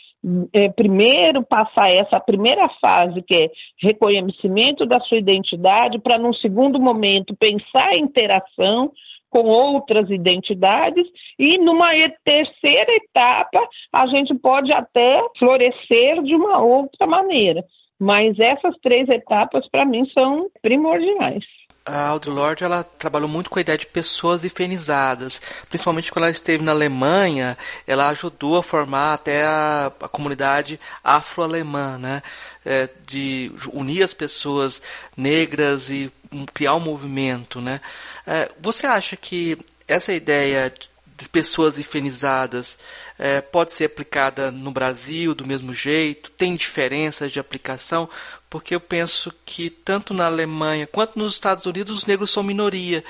é, 0.54 0.70
primeiro 0.70 1.44
passar 1.44 1.88
essa 1.90 2.20
primeira 2.20 2.68
fase, 2.82 3.22
que 3.22 3.36
é 3.36 3.50
reconhecimento 3.82 4.86
da 4.86 5.00
sua 5.02 5.18
identidade, 5.18 6.00
para 6.00 6.20
num 6.20 6.34
segundo 6.34 6.80
momento 6.80 7.36
pensar 7.38 7.94
em 7.94 8.04
interação 8.04 8.92
com 9.30 9.44
outras 9.44 10.10
identidades 10.10 11.06
e 11.38 11.58
numa 11.58 11.88
terceira 12.24 12.92
etapa 12.96 13.68
a 13.94 14.08
gente 14.08 14.34
pode 14.36 14.74
até 14.74 15.22
florescer 15.38 16.22
de 16.24 16.36
uma 16.36 16.60
outra 16.60 17.06
maneira. 17.06 17.64
Mas 18.00 18.40
essas 18.40 18.76
três 18.82 19.10
etapas 19.10 19.68
para 19.70 19.86
mim 19.86 20.10
são 20.14 20.50
primordiais. 20.62 21.44
A 21.92 22.08
Audre 22.08 22.30
Lorde 22.30 22.64
ela 22.64 22.84
trabalhou 22.84 23.28
muito 23.28 23.50
com 23.50 23.58
a 23.58 23.62
ideia 23.62 23.78
de 23.78 23.88
pessoas 23.88 24.44
ifenizadas, 24.44 25.42
principalmente 25.68 26.12
quando 26.12 26.26
ela 26.26 26.32
esteve 26.32 26.64
na 26.64 26.72
Alemanha, 26.72 27.58
ela 27.88 28.10
ajudou 28.10 28.58
a 28.58 28.64
formar 28.64 29.14
até 29.14 29.44
a, 29.44 29.92
a 30.00 30.08
comunidade 30.08 30.80
afro-alemã, 31.04 31.98
né? 31.98 32.22
É, 32.64 32.88
de 33.08 33.52
unir 33.74 34.04
as 34.04 34.14
pessoas 34.14 34.82
negras 35.18 35.90
e 35.90 36.12
criar 36.54 36.76
um 36.76 36.80
movimento, 36.80 37.60
né? 37.60 37.82
É, 38.28 38.52
você 38.60 38.86
acha 38.86 39.16
que 39.16 39.58
essa 39.88 40.14
ideia 40.14 40.70
de 40.70 40.88
pessoas 41.28 41.78
infenizadas 41.78 42.78
é, 43.18 43.42
pode 43.42 43.72
ser 43.72 43.86
aplicada 43.86 44.52
no 44.52 44.72
Brasil 44.72 45.36
do 45.36 45.46
mesmo 45.46 45.74
jeito? 45.74 46.32
Tem 46.32 46.56
diferenças 46.56 47.32
de 47.32 47.40
aplicação? 47.40 48.10
Porque 48.50 48.74
eu 48.74 48.80
penso 48.80 49.34
que 49.46 49.70
tanto 49.70 50.14
na 50.14 50.26
Alemanha 50.26 50.88
quanto 50.88 51.20
nos 51.20 51.34
Estados 51.34 51.66
Unidos 51.66 51.98
os 51.98 52.06
negros 52.06 52.32
são 52.32 52.44
minoria. 52.44 53.04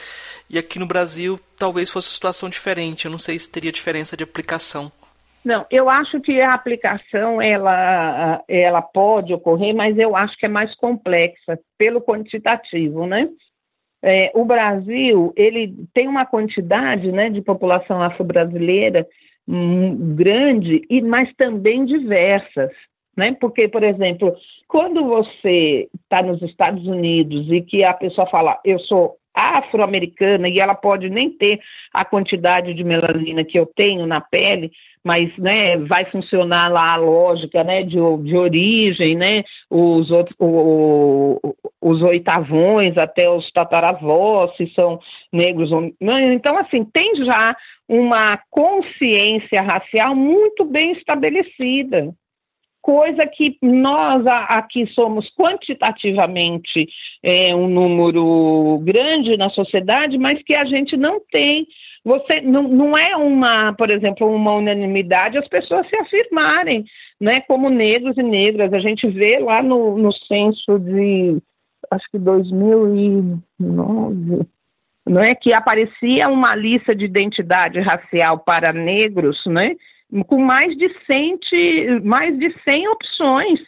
E 0.50 0.58
aqui 0.58 0.80
no 0.80 0.86
Brasil 0.86 1.40
talvez 1.58 1.90
fosse 1.90 2.08
uma 2.08 2.16
situação 2.16 2.50
diferente. 2.50 3.06
Eu 3.06 3.12
não 3.12 3.20
sei 3.20 3.38
se 3.38 3.50
teria 3.50 3.72
diferença 3.72 4.18
de 4.18 4.24
aplicação. 4.24 4.92
Não, 5.44 5.66
eu 5.72 5.90
acho 5.90 6.20
que 6.20 6.42
a 6.42 6.54
aplicação 6.54 7.42
ela, 7.42 8.44
ela 8.48 8.82
pode 8.82 9.34
ocorrer, 9.34 9.74
mas 9.74 9.98
eu 9.98 10.16
acho 10.16 10.38
que 10.38 10.46
é 10.46 10.50
mais 10.50 10.76
complexa 10.76 11.58
pelo 11.78 12.02
quantitativo, 12.02 13.08
né? 13.08 13.30
É, 14.02 14.32
o 14.34 14.46
Brasil 14.46 15.34
ele 15.36 15.76
tem 15.94 16.08
uma 16.08 16.26
quantidade 16.26 17.12
né, 17.12 17.30
de 17.30 17.42
população 17.42 18.02
afro-brasileira 18.02 19.06
hum, 19.48 20.16
grande, 20.16 20.82
e, 20.90 21.02
mas 21.02 21.34
também 21.36 21.86
diversas. 21.86 22.72
Né? 23.18 23.36
Porque, 23.40 23.68
por 23.68 23.84
exemplo, 23.84 24.34
quando 24.68 25.06
você 25.06 25.90
está 26.04 26.22
nos 26.22 26.42
Estados 26.42 26.86
Unidos 26.88 27.52
e 27.52 27.62
que 27.62 27.84
a 27.84 27.94
pessoa 27.94 28.28
fala, 28.28 28.58
eu 28.64 28.80
sou 28.80 29.18
afro-americana 29.40 30.48
e 30.50 30.58
ela 30.60 30.76
pode 30.76 31.10
nem 31.10 31.30
ter 31.30 31.60
a 31.94 32.04
quantidade 32.04 32.74
de 32.74 32.84
melanina 32.84 33.44
que 33.44 33.58
eu 33.58 33.66
tenho 33.66 34.06
na 34.06 34.22
pele, 34.22 34.72
mas 35.04 35.36
né, 35.38 35.78
vai 35.78 36.06
funcionar 36.06 36.70
lá 36.70 36.94
a 36.94 36.98
lógica 36.98 37.64
né, 37.64 37.84
de, 37.84 37.98
de 38.24 38.38
origem, 38.38 39.16
né, 39.16 39.44
os, 39.70 40.12
outros, 40.12 40.36
o, 40.40 41.40
os 41.82 42.02
oitavões 42.02 42.98
até 42.98 43.30
os 43.30 43.50
tataravós, 43.52 44.56
se 44.58 44.72
são 44.74 45.00
negros 45.32 45.72
ou 45.72 45.92
não. 46.02 46.20
Então, 46.34 46.58
assim, 46.58 46.84
tem 46.84 47.16
já 47.16 47.56
uma 47.88 48.40
consciência 48.50 49.62
racial 49.62 50.16
muito 50.16 50.66
bem 50.66 50.92
estabelecida 50.92 52.14
coisa 52.82 53.28
que 53.28 53.58
nós 53.62 54.26
aqui 54.28 54.88
somos 54.94 55.30
quantitativamente 55.36 56.88
é, 57.24 57.56
um 57.56 57.68
número 57.68 58.80
grande 58.84 59.38
na 59.38 59.50
sociedade, 59.50 60.18
mas 60.18 60.42
que 60.44 60.56
a 60.56 60.66
gente 60.66 60.98
não 60.98 61.22
tem. 61.32 61.68
Você 62.04 62.42
não, 62.42 62.64
não 62.64 62.98
é 62.98 63.16
uma, 63.16 63.74
por 63.74 63.94
exemplo, 63.94 64.28
uma 64.28 64.54
unanimidade 64.54 65.38
as 65.38 65.48
pessoas 65.48 65.88
se 65.90 65.96
afirmarem, 65.98 66.84
né, 67.20 67.42
como 67.42 67.70
negros 67.70 68.18
e 68.18 68.24
negras. 68.24 68.74
A 68.74 68.80
gente 68.80 69.08
vê 69.08 69.38
lá 69.40 69.62
no, 69.62 69.98
no 69.98 70.12
censo 70.14 70.80
de 70.80 71.38
acho 71.92 72.10
que 72.12 72.20
2009 72.20 74.48
não 75.10 75.22
é 75.22 75.34
que 75.34 75.52
aparecia 75.52 76.30
uma 76.30 76.56
lista 76.56 76.96
de 76.96 77.06
identidade 77.06 77.80
racial 77.80 78.40
para 78.40 78.72
negros, 78.72 79.44
né? 79.48 79.76
Com 80.28 80.40
mais 80.40 80.76
de 80.78 80.90
100, 81.12 82.02
mais 82.04 82.38
de 82.38 82.54
100 82.68 82.88
opções. 82.90 83.60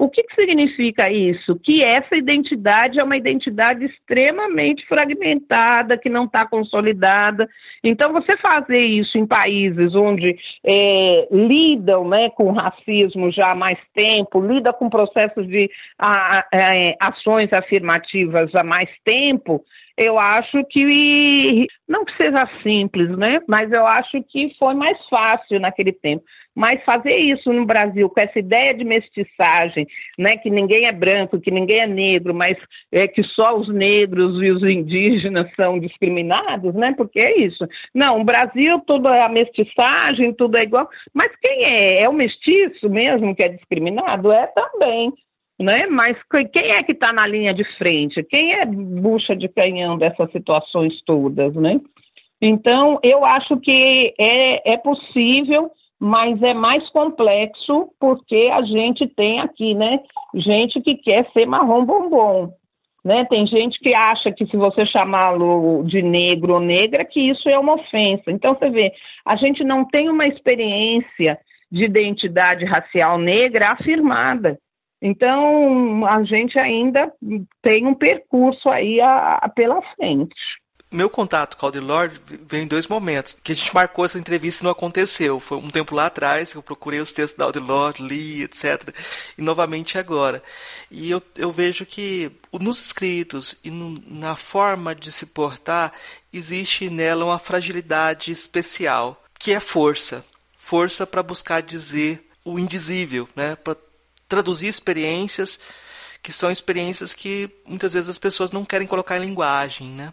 O 0.00 0.08
que, 0.08 0.22
que, 0.22 0.34
significa 0.34 1.10
isso? 1.10 1.60
Que 1.62 1.84
essa 1.84 2.16
identidade 2.16 2.98
é 2.98 3.04
uma 3.04 3.18
identidade 3.18 3.84
extremamente 3.84 4.86
fragmentada, 4.86 5.98
que 5.98 6.08
não 6.08 6.24
está 6.24 6.46
consolidada. 6.46 7.46
Então, 7.84 8.10
você 8.10 8.34
fazer 8.38 8.78
isso 8.78 9.18
em 9.18 9.26
países 9.26 9.94
onde 9.94 10.38
é, 10.64 11.28
lidam 11.30 12.08
né, 12.08 12.30
com 12.30 12.50
racismo 12.50 13.30
já 13.30 13.50
há 13.50 13.54
mais 13.54 13.78
tempo, 13.94 14.40
lida 14.40 14.72
com 14.72 14.88
processos 14.88 15.46
de 15.46 15.70
a, 15.98 16.38
a, 16.38 16.46
é, 16.50 16.96
ações 16.98 17.52
afirmativas 17.52 18.54
há 18.54 18.64
mais 18.64 18.88
tempo, 19.04 19.62
eu 20.00 20.18
acho 20.18 20.64
que 20.70 21.66
não 21.86 22.06
que 22.06 22.16
seja 22.16 22.48
simples, 22.62 23.10
né? 23.18 23.40
Mas 23.46 23.70
eu 23.70 23.86
acho 23.86 24.22
que 24.30 24.50
foi 24.58 24.72
mais 24.72 24.96
fácil 25.08 25.60
naquele 25.60 25.92
tempo. 25.92 26.24
Mas 26.56 26.82
fazer 26.84 27.12
isso 27.18 27.52
no 27.52 27.66
Brasil 27.66 28.08
com 28.08 28.18
essa 28.18 28.38
ideia 28.38 28.72
de 28.72 28.82
mestiçagem, 28.82 29.86
né? 30.18 30.38
Que 30.38 30.48
ninguém 30.48 30.86
é 30.86 30.92
branco, 30.92 31.38
que 31.38 31.50
ninguém 31.50 31.82
é 31.82 31.86
negro, 31.86 32.34
mas 32.34 32.56
é 32.90 33.06
que 33.06 33.22
só 33.22 33.58
os 33.58 33.68
negros 33.68 34.42
e 34.42 34.50
os 34.50 34.62
indígenas 34.62 35.52
são 35.54 35.78
discriminados, 35.78 36.74
né? 36.74 36.94
Porque 36.96 37.18
é 37.18 37.38
isso. 37.38 37.66
Não, 37.94 38.22
o 38.22 38.24
Brasil 38.24 38.80
tudo 38.86 39.06
é 39.10 39.22
a 39.22 39.28
mestiçagem, 39.28 40.32
tudo 40.32 40.56
é 40.56 40.62
igual. 40.64 40.88
Mas 41.12 41.30
quem 41.42 41.64
é? 41.64 42.04
É 42.04 42.08
o 42.08 42.14
mestiço 42.14 42.88
mesmo 42.88 43.36
que 43.36 43.44
é 43.44 43.48
discriminado? 43.48 44.32
É 44.32 44.46
também 44.46 45.12
né? 45.60 45.86
Mas 45.86 46.16
quem 46.52 46.70
é 46.70 46.82
que 46.82 46.92
está 46.92 47.12
na 47.12 47.26
linha 47.26 47.52
de 47.52 47.64
frente? 47.76 48.22
Quem 48.24 48.54
é 48.54 48.64
bucha 48.64 49.36
de 49.36 49.46
canhão 49.48 49.98
dessas 49.98 50.32
situações 50.32 51.00
todas, 51.04 51.54
né? 51.54 51.78
Então, 52.40 52.98
eu 53.02 53.24
acho 53.24 53.58
que 53.58 54.14
é, 54.18 54.72
é 54.72 54.76
possível, 54.78 55.70
mas 55.98 56.42
é 56.42 56.54
mais 56.54 56.88
complexo 56.88 57.92
porque 58.00 58.48
a 58.50 58.62
gente 58.62 59.06
tem 59.06 59.40
aqui, 59.40 59.74
né? 59.74 60.00
Gente 60.34 60.80
que 60.80 60.96
quer 60.96 61.30
ser 61.32 61.46
marrom 61.46 61.84
bombom. 61.84 62.50
Né? 63.04 63.24
Tem 63.26 63.46
gente 63.46 63.78
que 63.80 63.92
acha 63.94 64.30
que 64.30 64.46
se 64.46 64.56
você 64.58 64.84
chamá-lo 64.84 65.82
de 65.84 66.02
negro 66.02 66.54
ou 66.54 66.60
negra, 66.60 67.04
que 67.04 67.30
isso 67.30 67.48
é 67.48 67.58
uma 67.58 67.74
ofensa. 67.74 68.30
Então, 68.30 68.54
você 68.54 68.68
vê, 68.68 68.92
a 69.26 69.36
gente 69.36 69.64
não 69.64 69.86
tem 69.86 70.08
uma 70.10 70.26
experiência 70.26 71.38
de 71.70 71.84
identidade 71.84 72.64
racial 72.64 73.18
negra 73.18 73.72
afirmada. 73.72 74.58
Então, 75.02 76.06
a 76.06 76.22
gente 76.24 76.58
ainda 76.58 77.10
tem 77.62 77.86
um 77.86 77.94
percurso 77.94 78.68
aí 78.68 79.00
a, 79.00 79.36
a, 79.36 79.48
pela 79.48 79.80
frente. 79.94 80.34
Meu 80.92 81.08
contato 81.08 81.56
com 81.56 81.66
o 81.66 81.80
Lord 81.80 82.20
vem 82.48 82.64
em 82.64 82.66
dois 82.66 82.88
momentos. 82.88 83.38
Que 83.44 83.52
a 83.52 83.54
gente 83.54 83.72
marcou 83.72 84.04
essa 84.04 84.18
entrevista 84.18 84.62
e 84.62 84.64
não 84.64 84.72
aconteceu. 84.72 85.38
Foi 85.38 85.56
um 85.56 85.70
tempo 85.70 85.94
lá 85.94 86.06
atrás 86.06 86.50
que 86.50 86.58
eu 86.58 86.62
procurei 86.62 86.98
os 86.98 87.12
textos 87.12 87.38
da 87.38 87.44
Audre 87.44 87.62
li, 88.00 88.42
etc. 88.42 88.92
E 89.38 89.42
novamente 89.42 89.98
agora. 89.98 90.42
E 90.90 91.08
eu, 91.08 91.22
eu 91.36 91.52
vejo 91.52 91.86
que 91.86 92.32
nos 92.52 92.84
escritos 92.84 93.56
e 93.62 93.70
no, 93.70 94.02
na 94.04 94.34
forma 94.34 94.92
de 94.92 95.12
se 95.12 95.26
portar, 95.26 95.92
existe 96.32 96.90
nela 96.90 97.24
uma 97.24 97.38
fragilidade 97.38 98.32
especial, 98.32 99.22
que 99.38 99.52
é 99.52 99.60
força. 99.60 100.24
Força 100.58 101.06
para 101.06 101.22
buscar 101.22 101.62
dizer 101.62 102.28
o 102.44 102.58
indizível, 102.58 103.28
né? 103.36 103.54
Para 103.54 103.76
traduzir 104.30 104.68
experiências 104.68 105.58
que 106.22 106.32
são 106.32 106.50
experiências 106.50 107.14
que 107.14 107.48
muitas 107.66 107.94
vezes 107.94 108.08
as 108.08 108.18
pessoas 108.18 108.52
não 108.52 108.64
querem 108.64 108.86
colocar 108.86 109.16
em 109.16 109.24
linguagem, 109.24 109.88
né? 109.88 110.12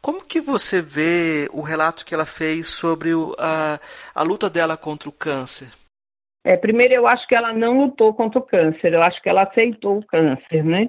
Como 0.00 0.24
que 0.24 0.40
você 0.40 0.80
vê 0.80 1.48
o 1.52 1.62
relato 1.62 2.04
que 2.04 2.14
ela 2.14 2.26
fez 2.26 2.68
sobre 2.68 3.12
o, 3.12 3.34
a, 3.38 3.80
a 4.14 4.22
luta 4.22 4.48
dela 4.48 4.76
contra 4.76 5.08
o 5.08 5.12
câncer? 5.12 5.68
É, 6.44 6.56
primeiro, 6.56 6.94
eu 6.94 7.06
acho 7.06 7.26
que 7.26 7.36
ela 7.36 7.52
não 7.52 7.82
lutou 7.82 8.14
contra 8.14 8.38
o 8.38 8.42
câncer, 8.42 8.94
eu 8.94 9.02
acho 9.02 9.20
que 9.20 9.28
ela 9.28 9.42
aceitou 9.42 9.98
o 9.98 10.06
câncer, 10.06 10.64
né? 10.64 10.88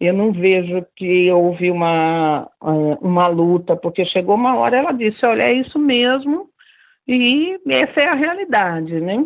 Eu 0.00 0.14
não 0.14 0.32
vejo 0.32 0.84
que 0.96 1.30
houve 1.30 1.70
uma, 1.70 2.50
uma 2.60 3.28
luta, 3.28 3.76
porque 3.76 4.04
chegou 4.06 4.34
uma 4.34 4.56
hora 4.56 4.78
ela 4.78 4.92
disse, 4.92 5.24
olha, 5.24 5.42
é 5.42 5.52
isso 5.52 5.78
mesmo, 5.78 6.48
e 7.06 7.58
essa 7.68 8.00
é 8.00 8.08
a 8.08 8.14
realidade, 8.14 8.98
né? 9.00 9.24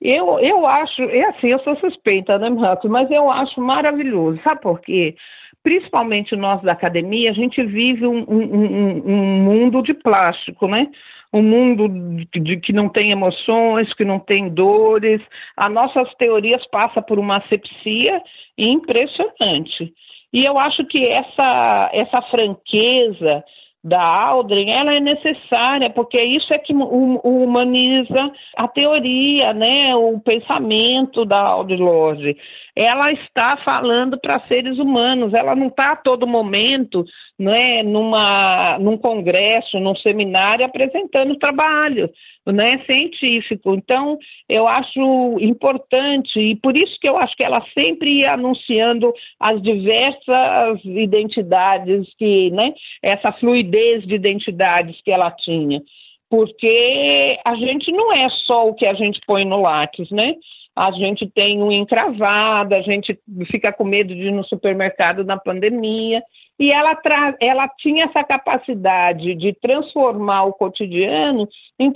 Eu, 0.00 0.38
eu 0.38 0.64
acho, 0.66 1.02
é 1.02 1.24
assim, 1.26 1.48
eu 1.48 1.58
sou 1.60 1.76
suspeita, 1.76 2.38
né, 2.38 2.48
Marcos? 2.48 2.88
Mas 2.88 3.10
eu 3.10 3.30
acho 3.30 3.60
maravilhoso, 3.60 4.40
sabe 4.46 4.60
por 4.60 4.80
quê? 4.80 5.16
Principalmente 5.62 6.36
nós 6.36 6.62
da 6.62 6.72
academia, 6.72 7.30
a 7.30 7.34
gente 7.34 7.62
vive 7.64 8.06
um, 8.06 8.24
um, 8.28 9.02
um 9.04 9.42
mundo 9.42 9.82
de 9.82 9.92
plástico, 9.92 10.68
né? 10.68 10.88
Um 11.32 11.42
mundo 11.42 11.88
de, 11.88 12.40
de, 12.40 12.56
que 12.58 12.72
não 12.72 12.88
tem 12.88 13.10
emoções, 13.10 13.92
que 13.92 14.04
não 14.04 14.18
tem 14.20 14.48
dores. 14.48 15.20
As 15.56 15.70
nossas 15.70 16.14
teorias 16.14 16.64
passam 16.70 17.02
por 17.02 17.18
uma 17.18 17.38
asepsia 17.38 18.22
impressionante. 18.56 19.92
E 20.32 20.44
eu 20.44 20.58
acho 20.58 20.86
que 20.86 21.04
essa, 21.06 21.90
essa 21.92 22.22
franqueza, 22.30 23.44
da 23.82 24.02
Aldrin, 24.02 24.70
ela 24.70 24.94
é 24.94 25.00
necessária, 25.00 25.90
porque 25.90 26.20
isso 26.20 26.52
é 26.52 26.58
que 26.58 26.74
humaniza 26.74 28.32
a 28.56 28.66
teoria, 28.66 29.52
né, 29.54 29.94
o 29.94 30.18
pensamento 30.20 31.24
da 31.24 31.38
Audre 31.48 31.76
Lorde. 31.76 32.36
Ela 32.80 33.10
está 33.10 33.56
falando 33.64 34.16
para 34.20 34.46
seres 34.46 34.78
humanos, 34.78 35.32
ela 35.34 35.56
não 35.56 35.66
está 35.66 35.94
a 35.94 35.96
todo 35.96 36.28
momento 36.28 37.04
né, 37.36 37.82
numa, 37.82 38.78
num 38.78 38.96
congresso, 38.96 39.80
num 39.80 39.96
seminário, 39.96 40.64
apresentando 40.64 41.36
trabalho 41.38 42.08
né, 42.46 42.84
científico. 42.88 43.74
Então, 43.74 44.16
eu 44.48 44.68
acho 44.68 45.38
importante, 45.40 46.38
e 46.38 46.54
por 46.54 46.78
isso 46.78 46.96
que 47.00 47.08
eu 47.08 47.18
acho 47.18 47.34
que 47.36 47.44
ela 47.44 47.64
sempre 47.76 48.20
ia 48.20 48.34
anunciando 48.34 49.12
as 49.40 49.60
diversas 49.60 50.84
identidades 50.84 52.06
que, 52.16 52.52
né, 52.52 52.74
essa 53.02 53.32
fluidez 53.32 54.06
de 54.06 54.14
identidades 54.14 55.00
que 55.02 55.10
ela 55.10 55.32
tinha. 55.32 55.82
Porque 56.30 57.38
a 57.44 57.56
gente 57.56 57.90
não 57.90 58.12
é 58.12 58.28
só 58.46 58.68
o 58.68 58.74
que 58.74 58.86
a 58.86 58.94
gente 58.94 59.18
põe 59.26 59.44
no 59.44 59.62
lápis, 59.62 60.08
né? 60.12 60.34
A 60.78 60.92
gente 60.92 61.28
tem 61.28 61.60
um 61.60 61.72
encravado, 61.72 62.72
a 62.76 62.80
gente 62.82 63.18
fica 63.50 63.72
com 63.72 63.82
medo 63.82 64.14
de 64.14 64.28
ir 64.28 64.30
no 64.30 64.44
supermercado 64.44 65.24
na 65.24 65.36
pandemia. 65.36 66.22
E 66.56 66.72
ela, 66.72 66.94
tra 66.94 67.36
ela 67.40 67.68
tinha 67.78 68.04
essa 68.04 68.22
capacidade 68.22 69.34
de 69.34 69.52
transformar 69.54 70.44
o 70.44 70.52
cotidiano, 70.52 71.48
em, 71.80 71.92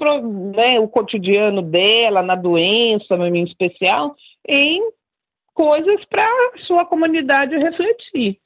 né, 0.56 0.80
o 0.80 0.88
cotidiano 0.88 1.62
dela, 1.62 2.22
na 2.22 2.34
doença, 2.34 3.14
em 3.14 3.44
especial, 3.44 4.16
em 4.48 4.82
coisas 5.54 6.04
para 6.06 6.24
a 6.24 6.58
sua 6.66 6.84
comunidade 6.84 7.56
refletir. 7.56 8.41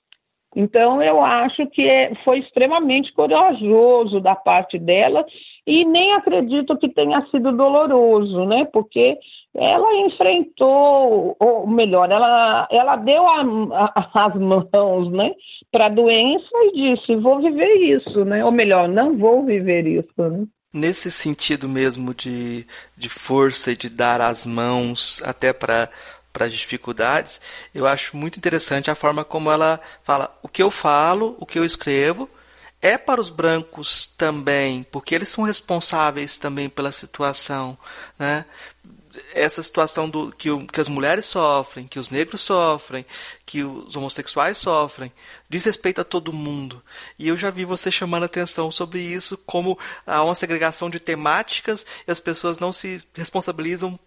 Então, 0.57 1.03
eu 1.03 1.23
acho 1.23 1.67
que 1.67 1.83
é, 1.83 2.15
foi 2.25 2.39
extremamente 2.39 3.13
corajoso 3.13 4.21
da 4.21 4.35
parte 4.35 4.79
dela 4.79 5.23
e 5.67 5.85
nem 5.85 6.15
acredito 6.15 6.79
que 6.79 6.89
tenha 6.89 7.21
sido 7.31 7.53
doloroso, 7.53 8.47
né? 8.47 8.65
Porque 8.73 9.19
ela 9.55 10.07
enfrentou, 10.07 11.37
ou 11.39 11.67
melhor, 11.67 12.11
ela, 12.11 12.67
ela 12.71 12.97
deu 12.97 13.27
a, 13.27 13.43
a, 13.95 14.27
as 14.29 14.35
mãos, 14.35 15.13
né, 15.13 15.33
para 15.71 15.87
a 15.87 15.91
doença 15.91 16.49
e 16.55 16.95
disse: 16.95 17.17
vou 17.17 17.39
viver 17.43 17.75
isso, 17.75 18.25
né? 18.25 18.43
Ou 18.43 18.51
melhor, 18.51 18.89
não 18.89 19.15
vou 19.19 19.45
viver 19.45 19.87
isso. 19.87 20.09
Né? 20.17 20.47
Nesse 20.73 21.11
sentido 21.11 21.69
mesmo 21.69 22.15
de, 22.15 22.67
de 22.97 23.11
força 23.11 23.73
e 23.73 23.77
de 23.77 23.91
dar 23.91 24.23
as 24.23 24.47
mãos 24.47 25.23
até 25.23 25.53
para 25.53 25.91
para 26.37 26.45
as 26.45 26.53
dificuldades, 26.53 27.41
eu 27.75 27.87
acho 27.87 28.15
muito 28.15 28.37
interessante 28.37 28.91
a 28.91 28.95
forma 28.95 29.25
como 29.25 29.51
ela 29.51 29.81
fala 30.05 30.39
o 30.43 30.49
que 30.49 30.63
eu 30.63 30.71
falo, 30.71 31.35
o 31.41 31.47
que 31.47 31.59
eu 31.59 31.65
escrevo, 31.65 32.29
é 32.83 32.99
para 32.99 33.23
os 33.23 33.31
brancos 33.31 34.07
também, 34.07 34.83
porque 34.93 35.15
eles 35.15 35.31
são 35.31 35.45
responsáveis 35.45 36.37
também 36.37 36.69
pela 36.69 36.93
situação, 36.93 37.79
né? 38.19 38.45
Essa 39.33 39.63
situação 39.63 40.11
do 40.11 40.31
que, 40.31 40.51
que 40.67 40.79
as 40.79 40.91
mulheres 40.91 41.25
sofrem, 41.25 41.87
que 41.87 41.99
os 41.99 42.11
negros 42.11 42.43
sofrem, 42.43 43.07
que 43.47 43.65
os 43.65 43.97
homossexuais 43.97 44.59
sofrem, 44.59 45.11
diz 45.49 45.65
respeito 45.65 46.03
a 46.03 46.05
todo 46.05 46.35
mundo. 46.35 46.83
E 47.19 47.29
eu 47.29 47.39
já 47.39 47.49
vi 47.49 47.65
você 47.65 47.91
chamando 47.91 48.25
atenção 48.25 48.71
sobre 48.71 49.01
isso, 49.01 49.39
como 49.39 49.79
há 50.07 50.23
uma 50.23 50.35
segregação 50.35 50.91
de 50.91 51.01
temáticas 51.01 51.87
e 52.07 52.11
as 52.11 52.21
pessoas 52.21 52.59
não 52.59 52.75
se 52.75 53.03
responsabilizam 53.15 53.99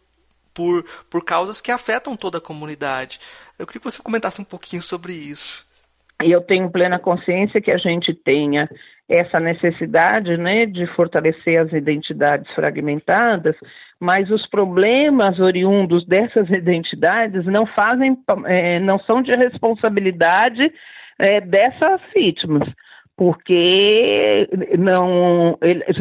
por, 0.53 0.85
por 1.09 1.23
causas 1.23 1.62
que 1.62 1.71
afetam 1.71 2.15
toda 2.15 2.38
a 2.38 2.41
comunidade. 2.41 3.19
Eu 3.57 3.65
queria 3.65 3.79
que 3.79 3.91
você 3.91 4.01
comentasse 4.01 4.41
um 4.41 4.45
pouquinho 4.45 4.81
sobre 4.81 5.13
isso. 5.13 5.67
Eu 6.21 6.41
tenho 6.41 6.69
plena 6.69 6.99
consciência 6.99 7.62
que 7.62 7.71
a 7.71 7.77
gente 7.77 8.13
tenha 8.13 8.69
essa 9.07 9.39
necessidade 9.39 10.38
né, 10.38 10.65
de 10.65 10.85
fortalecer 10.95 11.59
as 11.59 11.71
identidades 11.73 12.53
fragmentadas, 12.53 13.55
mas 13.99 14.29
os 14.29 14.45
problemas 14.47 15.39
oriundos 15.39 16.05
dessas 16.05 16.47
identidades 16.55 17.45
não 17.45 17.65
fazem, 17.65 18.17
é, 18.45 18.79
não 18.79 18.99
são 18.99 19.21
de 19.21 19.35
responsabilidade 19.35 20.71
é, 21.17 21.41
dessas 21.41 22.01
vítimas 22.13 22.67
porque 23.19 24.47
não 24.77 25.58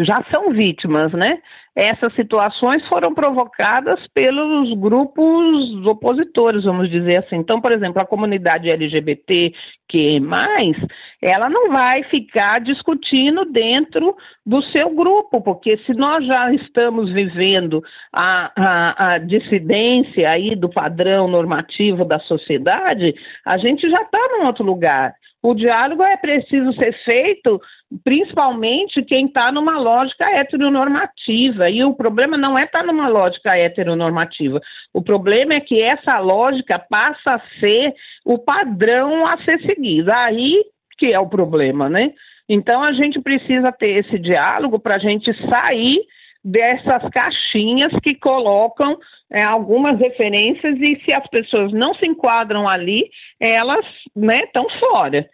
já 0.06 0.24
são 0.32 0.52
vítimas, 0.52 1.12
né? 1.12 1.40
Essas 1.74 2.14
situações 2.14 2.86
foram 2.88 3.12
provocadas 3.12 4.06
pelos 4.14 4.72
grupos 4.74 5.84
opositores, 5.84 6.62
vamos 6.62 6.88
dizer 6.88 7.18
assim. 7.18 7.36
Então, 7.36 7.60
por 7.60 7.74
exemplo, 7.74 8.00
a 8.00 8.06
comunidade 8.06 8.70
LGBT 8.70 9.52
que 9.88 10.20
mais, 10.20 10.76
ela 11.20 11.48
não 11.48 11.70
vai 11.70 12.04
ficar 12.04 12.60
discutindo 12.60 13.44
dentro 13.46 14.16
do 14.46 14.62
seu 14.62 14.90
grupo, 14.90 15.40
porque 15.40 15.76
se 15.78 15.94
nós 15.94 16.24
já 16.24 16.52
estamos 16.52 17.12
vivendo 17.12 17.82
a, 18.12 18.52
a, 18.54 19.14
a 19.14 19.18
dissidência 19.18 20.30
aí 20.30 20.54
do 20.54 20.68
padrão 20.68 21.26
normativo 21.26 22.04
da 22.04 22.20
sociedade, 22.20 23.12
a 23.44 23.58
gente 23.58 23.88
já 23.90 24.02
está 24.02 24.20
num 24.32 24.46
outro 24.46 24.64
lugar. 24.64 25.14
O 25.42 25.54
diálogo 25.54 26.02
é 26.02 26.16
preciso 26.16 26.72
ser 26.72 26.92
feito, 27.04 27.60
principalmente 28.02 29.04
quem 29.04 29.26
está 29.26 29.52
numa 29.52 29.78
lógica 29.78 30.24
heteronormativa. 30.30 31.70
E 31.70 31.84
o 31.84 31.94
problema 31.94 32.36
não 32.36 32.58
é 32.58 32.64
estar 32.64 32.80
tá 32.80 32.86
numa 32.86 33.08
lógica 33.08 33.56
heteronormativa. 33.56 34.60
O 34.92 35.00
problema 35.00 35.54
é 35.54 35.60
que 35.60 35.80
essa 35.80 36.18
lógica 36.18 36.78
passa 36.78 37.36
a 37.36 37.40
ser 37.60 37.94
o 38.24 38.38
padrão 38.38 39.26
a 39.26 39.38
ser 39.44 39.60
seguido. 39.62 40.10
Aí 40.14 40.60
que 40.98 41.12
é 41.12 41.20
o 41.20 41.28
problema, 41.28 41.88
né? 41.88 42.12
Então 42.48 42.82
a 42.82 42.92
gente 42.92 43.20
precisa 43.20 43.70
ter 43.70 44.00
esse 44.00 44.18
diálogo 44.18 44.80
para 44.80 44.96
a 44.96 44.98
gente 44.98 45.30
sair 45.48 46.00
dessas 46.44 47.02
caixinhas 47.10 47.92
que 48.02 48.14
colocam 48.14 48.98
é, 49.30 49.42
algumas 49.42 49.98
referências 49.98 50.76
e 50.80 51.00
se 51.04 51.14
as 51.14 51.26
pessoas 51.28 51.72
não 51.72 51.92
se 51.94 52.06
enquadram 52.06 52.66
ali, 52.68 53.10
elas 53.40 53.84
estão 54.16 54.64
né, 54.64 54.78
fora. 54.80 55.28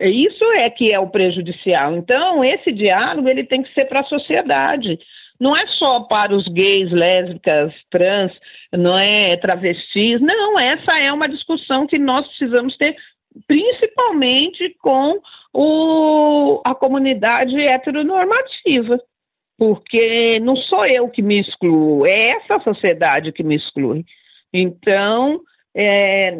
Isso 0.00 0.44
é 0.52 0.70
que 0.70 0.94
é 0.94 0.98
o 0.98 1.10
prejudicial. 1.10 1.94
Então, 1.96 2.42
esse 2.42 2.72
diálogo 2.72 3.28
ele 3.28 3.44
tem 3.44 3.62
que 3.62 3.72
ser 3.74 3.86
para 3.86 4.00
a 4.00 4.04
sociedade. 4.04 4.98
Não 5.38 5.52
é 5.56 5.66
só 5.78 6.00
para 6.00 6.34
os 6.34 6.46
gays, 6.48 6.90
lésbicas, 6.90 7.72
trans, 7.90 8.32
não 8.72 8.98
é 8.98 9.36
travestis. 9.36 10.20
Não, 10.20 10.58
essa 10.58 10.98
é 10.98 11.12
uma 11.12 11.28
discussão 11.28 11.86
que 11.86 11.98
nós 11.98 12.26
precisamos 12.28 12.76
ter, 12.76 12.94
principalmente 13.46 14.74
com 14.80 15.18
o, 15.52 16.60
a 16.64 16.74
comunidade 16.74 17.58
heteronormativa 17.58 19.00
porque 19.60 20.40
não 20.40 20.56
sou 20.56 20.86
eu 20.86 21.06
que 21.10 21.20
me 21.20 21.38
excluo, 21.38 22.06
é 22.06 22.30
essa 22.30 22.58
sociedade 22.60 23.30
que 23.30 23.42
me 23.42 23.56
exclui. 23.56 24.06
Então, 24.50 25.42
é, 25.74 26.38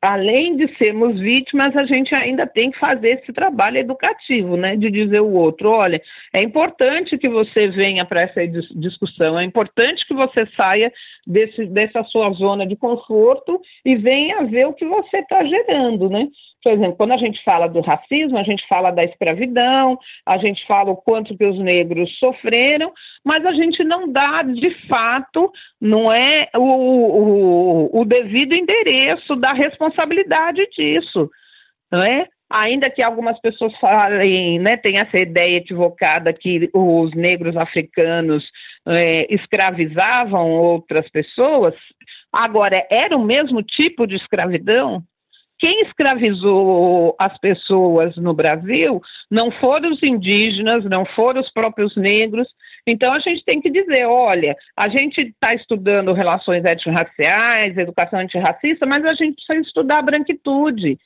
além 0.00 0.56
de 0.56 0.72
sermos 0.76 1.18
vítimas, 1.18 1.74
a 1.74 1.84
gente 1.84 2.16
ainda 2.16 2.46
tem 2.46 2.70
que 2.70 2.78
fazer 2.78 3.20
esse 3.20 3.32
trabalho 3.32 3.78
educativo, 3.78 4.56
né? 4.56 4.76
De 4.76 4.90
dizer 4.90 5.20
o 5.20 5.32
outro, 5.32 5.70
olha, 5.70 6.00
é 6.32 6.42
importante 6.42 7.18
que 7.18 7.28
você 7.28 7.68
venha 7.68 8.04
para 8.04 8.22
essa 8.22 8.46
discussão, 8.76 9.38
é 9.38 9.44
importante 9.44 10.06
que 10.06 10.14
você 10.14 10.46
saia 10.56 10.92
desse, 11.26 11.66
dessa 11.66 12.04
sua 12.04 12.30
zona 12.32 12.64
de 12.64 12.76
conforto 12.76 13.60
e 13.84 13.96
venha 13.96 14.44
ver 14.44 14.66
o 14.66 14.72
que 14.72 14.84
você 14.84 15.18
está 15.18 15.44
gerando, 15.44 16.08
né? 16.08 16.28
Por 16.62 16.72
exemplo, 16.72 16.96
quando 16.96 17.12
a 17.12 17.16
gente 17.16 17.42
fala 17.42 17.66
do 17.66 17.80
racismo, 17.80 18.36
a 18.36 18.42
gente 18.42 18.66
fala 18.68 18.90
da 18.90 19.02
escravidão, 19.02 19.98
a 20.26 20.36
gente 20.36 20.64
fala 20.66 20.90
o 20.90 20.96
quanto 20.96 21.36
que 21.36 21.44
os 21.44 21.58
negros 21.58 22.18
sofreram, 22.18 22.92
mas 23.24 23.44
a 23.46 23.52
gente 23.52 23.82
não 23.82 24.12
dá, 24.12 24.42
de 24.42 24.70
fato, 24.86 25.50
não 25.80 26.12
é 26.12 26.50
o, 26.54 26.60
o, 26.60 28.00
o 28.00 28.04
devido 28.04 28.54
endereço 28.60 29.36
da 29.36 29.52
responsabilidade 29.52 30.66
disso, 30.70 31.30
não 31.90 32.02
é? 32.02 32.26
ainda 32.50 32.90
que 32.90 33.00
algumas 33.00 33.40
pessoas 33.40 33.72
falem, 33.78 34.58
né, 34.58 34.76
tem 34.76 34.98
essa 34.98 35.16
ideia 35.22 35.58
equivocada 35.58 36.32
que 36.32 36.68
os 36.74 37.14
negros 37.14 37.56
africanos 37.56 38.44
é, 38.88 39.32
escravizavam 39.32 40.50
outras 40.50 41.08
pessoas, 41.10 41.74
agora 42.32 42.84
era 42.90 43.16
o 43.16 43.24
mesmo 43.24 43.62
tipo 43.62 44.04
de 44.04 44.16
escravidão? 44.16 45.00
Quem 45.60 45.82
escravizou 45.82 47.14
as 47.20 47.38
pessoas 47.38 48.16
no 48.16 48.34
Brasil 48.34 49.00
não 49.30 49.52
foram 49.52 49.90
os 49.90 50.02
indígenas, 50.02 50.84
não 50.86 51.04
foram 51.04 51.42
os 51.42 51.52
próprios 51.52 51.94
negros. 51.96 52.48
Então 52.86 53.12
a 53.12 53.18
gente 53.18 53.44
tem 53.44 53.60
que 53.60 53.70
dizer: 53.70 54.06
olha, 54.06 54.56
a 54.76 54.88
gente 54.88 55.20
está 55.20 55.54
estudando 55.54 56.12
relações 56.12 56.64
étnico-raciais, 56.64 57.76
educação 57.76 58.20
antirracista, 58.20 58.86
mas 58.86 59.04
a 59.04 59.14
gente 59.14 59.36
precisa 59.36 59.68
estudar 59.68 59.98
a 59.98 60.02
branquitude 60.02 60.98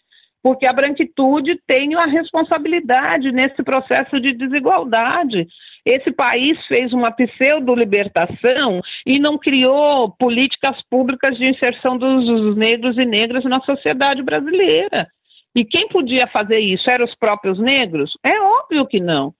porque 0.44 0.68
a 0.68 0.74
branquitude 0.74 1.58
tem 1.66 1.94
a 1.94 2.04
responsabilidade 2.04 3.32
nesse 3.32 3.62
processo 3.62 4.20
de 4.20 4.34
desigualdade. 4.34 5.46
Esse 5.86 6.12
país 6.12 6.58
fez 6.66 6.92
uma 6.92 7.10
pseudo-libertação 7.10 8.82
e 9.06 9.18
não 9.18 9.38
criou 9.38 10.14
políticas 10.18 10.76
públicas 10.90 11.38
de 11.38 11.48
inserção 11.48 11.96
dos 11.96 12.56
negros 12.58 12.98
e 12.98 13.06
negras 13.06 13.42
na 13.44 13.58
sociedade 13.62 14.22
brasileira. 14.22 15.08
E 15.56 15.64
quem 15.64 15.88
podia 15.88 16.26
fazer 16.26 16.58
isso? 16.58 16.90
Eram 16.90 17.06
os 17.06 17.14
próprios 17.14 17.58
negros? 17.58 18.12
É 18.22 18.38
óbvio 18.38 18.86
que 18.86 19.00
não. 19.00 19.32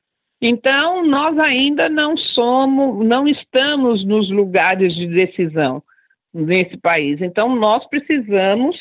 Então, 0.47 1.03
nós 1.07 1.39
ainda 1.39 1.89
não 1.89 2.19
somos, 2.19 3.07
não 3.07 3.27
estamos 3.27 4.05
nos 4.05 4.31
lugares 4.31 4.95
de 4.95 5.07
decisão 5.07 5.83
nesse 6.35 6.77
país. 6.77 7.23
Então, 7.23 7.57
nós 7.57 7.89
precisamos 7.89 8.77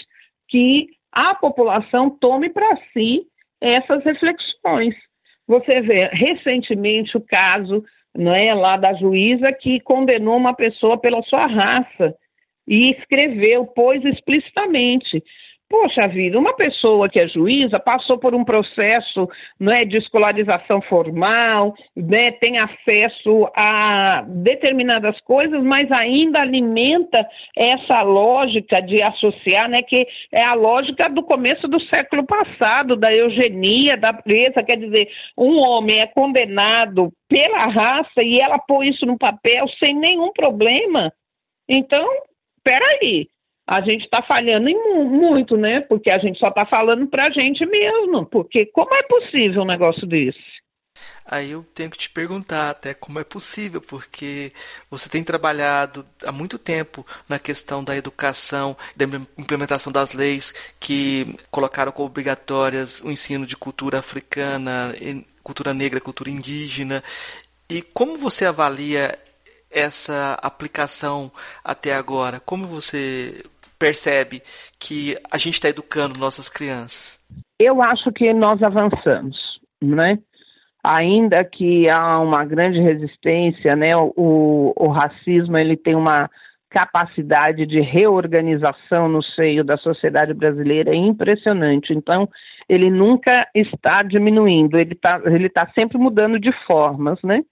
que 0.50 0.90
a 1.10 1.34
população 1.34 2.10
tome 2.10 2.50
para 2.50 2.78
si 2.92 3.22
essas 3.62 4.04
reflexões. 4.04 4.94
Você 5.48 5.80
vê 5.80 6.10
recentemente 6.12 7.16
o 7.16 7.22
caso 7.22 7.82
não 8.14 8.36
é, 8.36 8.54
lá 8.54 8.76
da 8.76 8.94
juíza 8.96 9.48
que 9.62 9.80
condenou 9.80 10.36
uma 10.36 10.54
pessoa 10.54 10.98
pela 10.98 11.24
sua 11.24 11.46
raça 11.46 12.14
e 12.68 12.92
escreveu, 12.92 13.66
pôs 13.68 14.04
explicitamente 14.04 15.24
Poxa 15.74 16.08
vida, 16.08 16.38
uma 16.38 16.56
pessoa 16.56 17.10
que 17.10 17.20
é 17.20 17.28
juíza 17.28 17.80
passou 17.80 18.20
por 18.20 18.36
um 18.36 18.46
processo 18.46 19.28
né, 19.60 19.78
de 19.84 19.98
escolarização 19.98 20.80
formal, 20.84 21.74
né, 21.98 22.30
tem 22.40 22.60
acesso 22.60 23.50
a 23.56 24.22
determinadas 24.22 25.20
coisas, 25.22 25.64
mas 25.64 25.92
ainda 25.92 26.42
alimenta 26.42 27.28
essa 27.58 28.04
lógica 28.04 28.80
de 28.84 29.02
associar, 29.02 29.68
né, 29.68 29.82
que 29.82 30.06
é 30.32 30.44
a 30.48 30.54
lógica 30.54 31.10
do 31.10 31.24
começo 31.24 31.68
do 31.68 31.82
século 31.88 32.24
passado, 32.24 32.96
da 32.96 33.12
eugenia, 33.12 33.98
da 33.98 34.14
presa, 34.14 34.62
quer 34.62 34.78
dizer, 34.78 35.10
um 35.36 35.58
homem 35.58 35.98
é 36.00 36.06
condenado 36.06 37.12
pela 37.28 37.64
raça 37.64 38.22
e 38.22 38.38
ela 38.40 38.60
põe 38.60 38.90
isso 38.90 39.08
no 39.08 39.18
papel 39.18 39.68
sem 39.84 39.96
nenhum 39.96 40.32
problema. 40.34 41.12
Então, 41.68 42.08
peraí, 42.64 43.28
a 43.68 43.82
gente 43.82 44.04
está 44.04 44.22
falhando 44.22 44.68
em 44.70 44.78
muito, 45.06 45.56
né? 45.56 45.82
Porque 45.82 46.10
a 46.10 46.18
gente 46.18 46.38
só 46.38 46.50
está 46.50 46.66
falando 46.66 47.08
para 47.08 47.28
a 47.28 47.32
gente 47.32 47.66
mesmo. 47.66 48.26
Porque 48.26 48.66
como 48.68 48.94
é 48.96 49.04
possível 49.04 49.62
um 49.64 49.68
negócio 49.68 50.06
desse? 50.06 50.40
Aí 51.26 51.52
eu 51.52 51.64
tenho 51.74 51.90
que 51.90 51.98
te 51.98 52.10
perguntar 52.10 52.70
até 52.70 52.94
como 52.94 53.20
é 53.20 53.24
possível, 53.24 53.82
porque 53.82 54.52
você 54.92 55.10
tem 55.10 55.24
trabalhado 55.24 56.06
há 56.24 56.32
muito 56.32 56.60
tempo 56.60 57.06
na 57.28 57.40
questão 57.40 57.84
da 57.84 57.96
educação, 57.96 58.76
da 58.96 59.06
implementação 59.38 59.92
das 59.92 60.12
leis 60.12 60.54
que 60.80 61.36
colocaram 61.50 61.92
como 61.92 62.08
obrigatórias 62.08 63.02
o 63.02 63.10
ensino 63.10 63.46
de 63.46 63.56
cultura 63.56 64.00
africana, 64.00 64.94
cultura 65.42 65.74
negra, 65.74 66.02
cultura 66.02 66.30
indígena. 66.30 67.04
E 67.70 67.82
como 67.82 68.18
você 68.18 68.46
avalia 68.46 69.18
essa 69.72 70.38
aplicação 70.44 71.32
até 71.64 71.94
agora? 71.94 72.40
Como 72.40 72.68
você 72.68 73.44
percebe 73.84 74.42
que 74.80 75.18
a 75.30 75.38
gente 75.38 75.56
está 75.56 75.68
educando 75.68 76.18
nossas 76.18 76.48
crianças? 76.48 77.20
Eu 77.60 77.82
acho 77.82 78.14
que 78.14 78.34
nós 78.34 78.64
avançamos, 78.64 79.60
né? 79.82 80.20
Ainda 80.82 81.44
que 81.44 81.90
há 81.90 82.18
uma 82.20 82.46
grande 82.46 82.80
resistência, 82.80 83.76
né? 83.76 83.94
O, 83.98 84.74
o 84.74 84.88
racismo 84.88 85.58
ele 85.58 85.76
tem 85.76 85.96
uma 85.96 86.30
capacidade 86.70 87.66
de 87.66 87.82
reorganização 87.82 89.10
no 89.10 89.22
seio 89.22 89.66
da 89.66 89.78
sociedade 89.78 90.34
brasileira 90.34 90.96
impressionante. 90.96 91.94
Então, 91.94 92.28
ele 92.70 92.90
nunca 92.90 93.48
está 93.54 94.02
diminuindo, 94.02 94.80
ele 94.80 94.94
está 94.94 95.22
ele 95.26 95.50
tá 95.50 95.70
sempre 95.78 95.98
mudando 95.98 96.40
de 96.40 96.54
formas, 96.66 97.20
né? 97.22 97.44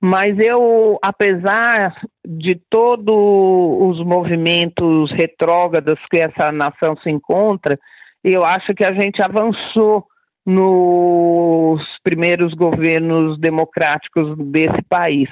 Mas 0.00 0.38
eu, 0.38 0.96
apesar 1.02 1.94
de 2.24 2.60
todos 2.70 3.14
os 3.16 4.04
movimentos 4.04 5.10
retrógrados 5.10 5.98
que 6.10 6.20
essa 6.20 6.52
nação 6.52 6.96
se 7.02 7.10
encontra, 7.10 7.78
eu 8.22 8.44
acho 8.44 8.74
que 8.74 8.84
a 8.84 8.92
gente 8.92 9.20
avançou 9.20 10.04
nos 10.46 11.82
primeiros 12.02 12.54
governos 12.54 13.38
democráticos 13.38 14.36
desse 14.38 14.82
país. 14.88 15.28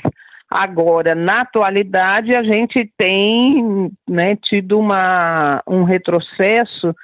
Agora, 0.51 1.15
na 1.15 1.41
atualidade, 1.41 2.37
a 2.37 2.43
gente 2.43 2.91
tem 2.97 3.91
né, 4.09 4.37
tido 4.37 4.79
uma, 4.79 5.63
um 5.67 5.85
retrocesso 5.85 6.95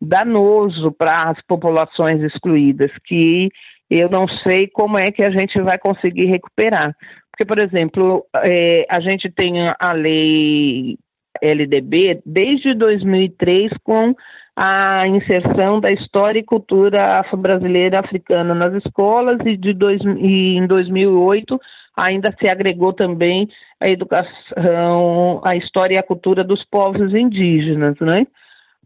danoso 0.00 0.92
para 0.92 1.30
as 1.30 1.40
populações 1.46 2.20
excluídas, 2.22 2.90
que 3.04 3.48
eu 3.90 4.08
não 4.08 4.26
sei 4.28 4.68
como 4.68 4.98
é 4.98 5.10
que 5.10 5.22
a 5.22 5.30
gente 5.30 5.60
vai 5.60 5.78
conseguir 5.78 6.26
recuperar. 6.26 6.94
Porque, 7.30 7.44
por 7.44 7.62
exemplo, 7.62 8.24
é, 8.36 8.86
a 8.88 9.00
gente 9.00 9.30
tem 9.30 9.54
a 9.78 9.92
lei 9.92 10.96
LDB 11.42 12.20
desde 12.24 12.74
2003 12.74 13.72
com 13.82 14.14
a 14.54 15.06
inserção 15.08 15.80
da 15.80 15.90
história 15.90 16.38
e 16.38 16.44
cultura 16.44 17.20
afro-brasileira 17.20 18.00
africana 18.00 18.54
nas 18.54 18.74
escolas 18.84 19.38
e, 19.46 19.56
de 19.56 19.72
dois, 19.72 20.00
e 20.18 20.56
em 20.56 20.66
2008 20.66 21.58
ainda 21.96 22.34
se 22.38 22.48
agregou 22.48 22.92
também 22.92 23.48
a 23.80 23.88
educação, 23.88 25.40
a 25.42 25.56
história 25.56 25.94
e 25.94 25.98
a 25.98 26.02
cultura 26.02 26.44
dos 26.44 26.64
povos 26.64 27.14
indígenas, 27.14 27.96
né? 28.00 28.26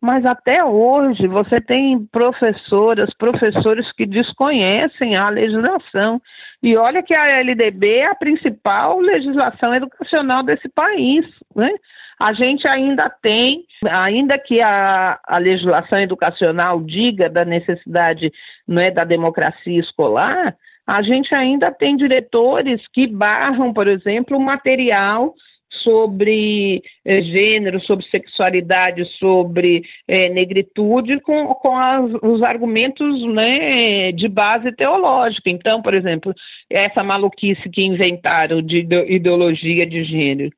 Mas 0.00 0.24
até 0.26 0.62
hoje 0.62 1.26
você 1.26 1.60
tem 1.60 2.06
professoras, 2.06 3.12
professores 3.14 3.90
que 3.92 4.04
desconhecem 4.04 5.16
a 5.16 5.30
legislação. 5.30 6.20
E 6.62 6.76
olha 6.76 7.02
que 7.02 7.14
a 7.14 7.40
LDB 7.40 8.00
é 8.00 8.06
a 8.06 8.14
principal 8.14 9.00
legislação 9.00 9.74
educacional 9.74 10.42
desse 10.42 10.68
país. 10.68 11.24
Né? 11.54 11.70
A 12.20 12.32
gente 12.34 12.68
ainda 12.68 13.10
tem, 13.22 13.64
ainda 13.88 14.38
que 14.38 14.60
a, 14.60 15.18
a 15.26 15.38
legislação 15.38 16.00
educacional 16.00 16.80
diga 16.80 17.28
da 17.28 17.44
necessidade 17.44 18.30
não 18.68 18.82
é, 18.82 18.90
da 18.90 19.04
democracia 19.04 19.80
escolar, 19.80 20.54
a 20.86 21.02
gente 21.02 21.36
ainda 21.36 21.72
tem 21.72 21.96
diretores 21.96 22.80
que 22.92 23.06
barram, 23.06 23.72
por 23.72 23.88
exemplo, 23.88 24.36
o 24.36 24.40
material 24.40 25.34
sobre 25.82 26.82
é, 27.04 27.22
gênero, 27.22 27.80
sobre 27.80 28.04
sexualidade, 28.06 29.04
sobre 29.18 29.82
é, 30.08 30.28
negritude, 30.30 31.20
com, 31.20 31.46
com 31.54 31.76
as, 31.76 32.12
os 32.22 32.42
argumentos 32.42 33.22
né, 33.34 34.12
de 34.12 34.28
base 34.28 34.72
teológica. 34.72 35.50
Então, 35.50 35.82
por 35.82 35.96
exemplo, 35.96 36.34
essa 36.70 37.02
maluquice 37.02 37.68
que 37.70 37.84
inventaram 37.84 38.62
de 38.62 38.86
ideologia 39.08 39.86
de 39.86 40.04
gênero. 40.04 40.50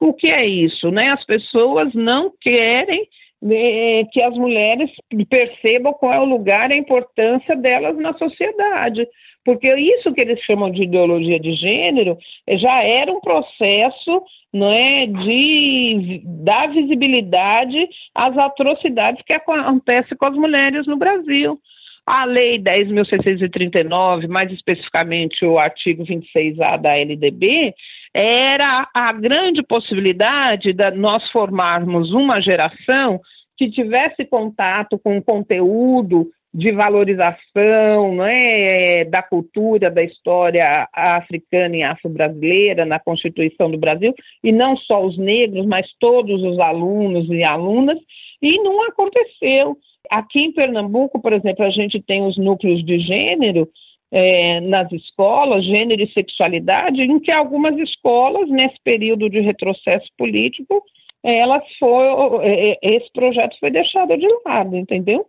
O 0.00 0.12
que 0.12 0.30
é 0.30 0.46
isso? 0.46 0.90
Né? 0.90 1.06
As 1.10 1.24
pessoas 1.24 1.94
não 1.94 2.30
querem 2.40 3.08
né, 3.40 4.04
que 4.10 4.22
as 4.22 4.34
mulheres 4.34 4.90
percebam 5.28 5.92
qual 5.92 6.12
é 6.12 6.20
o 6.20 6.24
lugar 6.24 6.70
e 6.70 6.74
a 6.74 6.80
importância 6.80 7.54
delas 7.54 7.96
na 7.98 8.14
sociedade. 8.14 9.06
Porque 9.44 9.68
isso 9.76 10.12
que 10.12 10.22
eles 10.22 10.40
chamam 10.40 10.70
de 10.70 10.84
ideologia 10.84 11.38
de 11.38 11.52
gênero 11.52 12.16
já 12.48 12.82
era 12.82 13.12
um 13.12 13.20
processo 13.20 14.22
não 14.54 14.70
é, 14.70 15.06
de 15.06 16.22
dar 16.24 16.68
visibilidade 16.68 17.88
às 18.14 18.38
atrocidades 18.38 19.20
que 19.26 19.34
acontecem 19.34 20.16
com 20.16 20.28
as 20.28 20.36
mulheres 20.36 20.86
no 20.86 20.96
Brasil. 20.96 21.58
A 22.06 22.24
Lei 22.24 22.58
10.639, 22.58 24.28
mais 24.28 24.52
especificamente 24.52 25.44
o 25.44 25.58
artigo 25.58 26.04
26A 26.04 26.80
da 26.80 26.94
LDB, 26.94 27.74
era 28.14 28.88
a 28.94 29.12
grande 29.12 29.62
possibilidade 29.62 30.72
de 30.72 30.90
nós 30.92 31.28
formarmos 31.30 32.12
uma 32.12 32.40
geração 32.40 33.20
que 33.56 33.70
tivesse 33.70 34.24
contato 34.24 34.98
com 34.98 35.20
conteúdo 35.20 36.28
de 36.54 36.70
valorização 36.70 38.14
né, 38.14 39.04
da 39.06 39.20
cultura, 39.20 39.90
da 39.90 40.04
história 40.04 40.88
africana 40.92 41.76
e 41.76 41.82
afro-brasileira 41.82 42.84
na 42.84 43.00
Constituição 43.00 43.68
do 43.68 43.76
Brasil, 43.76 44.14
e 44.42 44.52
não 44.52 44.76
só 44.76 45.04
os 45.04 45.18
negros, 45.18 45.66
mas 45.66 45.84
todos 45.98 46.40
os 46.44 46.60
alunos 46.60 47.28
e 47.28 47.42
alunas, 47.42 47.98
e 48.40 48.56
não 48.62 48.84
aconteceu. 48.84 49.76
Aqui 50.08 50.38
em 50.40 50.52
Pernambuco, 50.52 51.20
por 51.20 51.32
exemplo, 51.32 51.64
a 51.64 51.70
gente 51.70 52.00
tem 52.00 52.22
os 52.24 52.38
núcleos 52.38 52.84
de 52.84 53.00
gênero 53.00 53.68
é, 54.12 54.60
nas 54.60 54.92
escolas, 54.92 55.64
gênero 55.64 56.02
e 56.02 56.12
sexualidade, 56.12 57.02
em 57.02 57.18
que 57.18 57.32
algumas 57.32 57.76
escolas, 57.78 58.48
nesse 58.48 58.76
período 58.84 59.28
de 59.28 59.40
retrocesso 59.40 60.08
político, 60.16 60.84
elas 61.24 61.64
foi, 61.80 62.04
é, 62.42 62.70
é, 62.70 62.78
esse 62.82 63.10
projeto 63.12 63.58
foi 63.58 63.72
deixado 63.72 64.16
de 64.16 64.28
lado, 64.46 64.76
entendeu? 64.76 65.26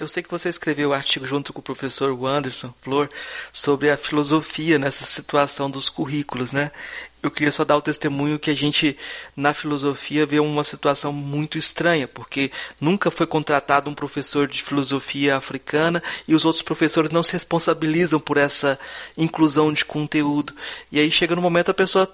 Eu 0.00 0.08
sei 0.08 0.22
que 0.22 0.30
você 0.30 0.48
escreveu 0.48 0.88
o 0.88 0.92
um 0.92 0.94
artigo 0.94 1.26
junto 1.26 1.52
com 1.52 1.60
o 1.60 1.62
professor 1.62 2.10
Wanderson 2.10 2.72
Flor 2.80 3.06
sobre 3.52 3.90
a 3.90 3.98
filosofia 3.98 4.78
nessa 4.78 5.04
situação 5.04 5.70
dos 5.70 5.90
currículos, 5.90 6.52
né? 6.52 6.70
Eu 7.22 7.30
queria 7.30 7.52
só 7.52 7.66
dar 7.66 7.76
o 7.76 7.82
testemunho 7.82 8.38
que 8.38 8.50
a 8.50 8.54
gente, 8.54 8.96
na 9.36 9.52
filosofia, 9.52 10.24
vê 10.24 10.40
uma 10.40 10.64
situação 10.64 11.12
muito 11.12 11.58
estranha, 11.58 12.08
porque 12.08 12.50
nunca 12.80 13.10
foi 13.10 13.26
contratado 13.26 13.90
um 13.90 13.94
professor 13.94 14.48
de 14.48 14.62
filosofia 14.62 15.36
africana 15.36 16.02
e 16.26 16.34
os 16.34 16.46
outros 16.46 16.62
professores 16.62 17.10
não 17.10 17.22
se 17.22 17.32
responsabilizam 17.32 18.18
por 18.18 18.38
essa 18.38 18.80
inclusão 19.18 19.70
de 19.70 19.84
conteúdo. 19.84 20.54
E 20.90 20.98
aí 20.98 21.10
chega 21.10 21.36
no 21.36 21.42
momento 21.42 21.70
a 21.70 21.74
pessoa 21.74 22.10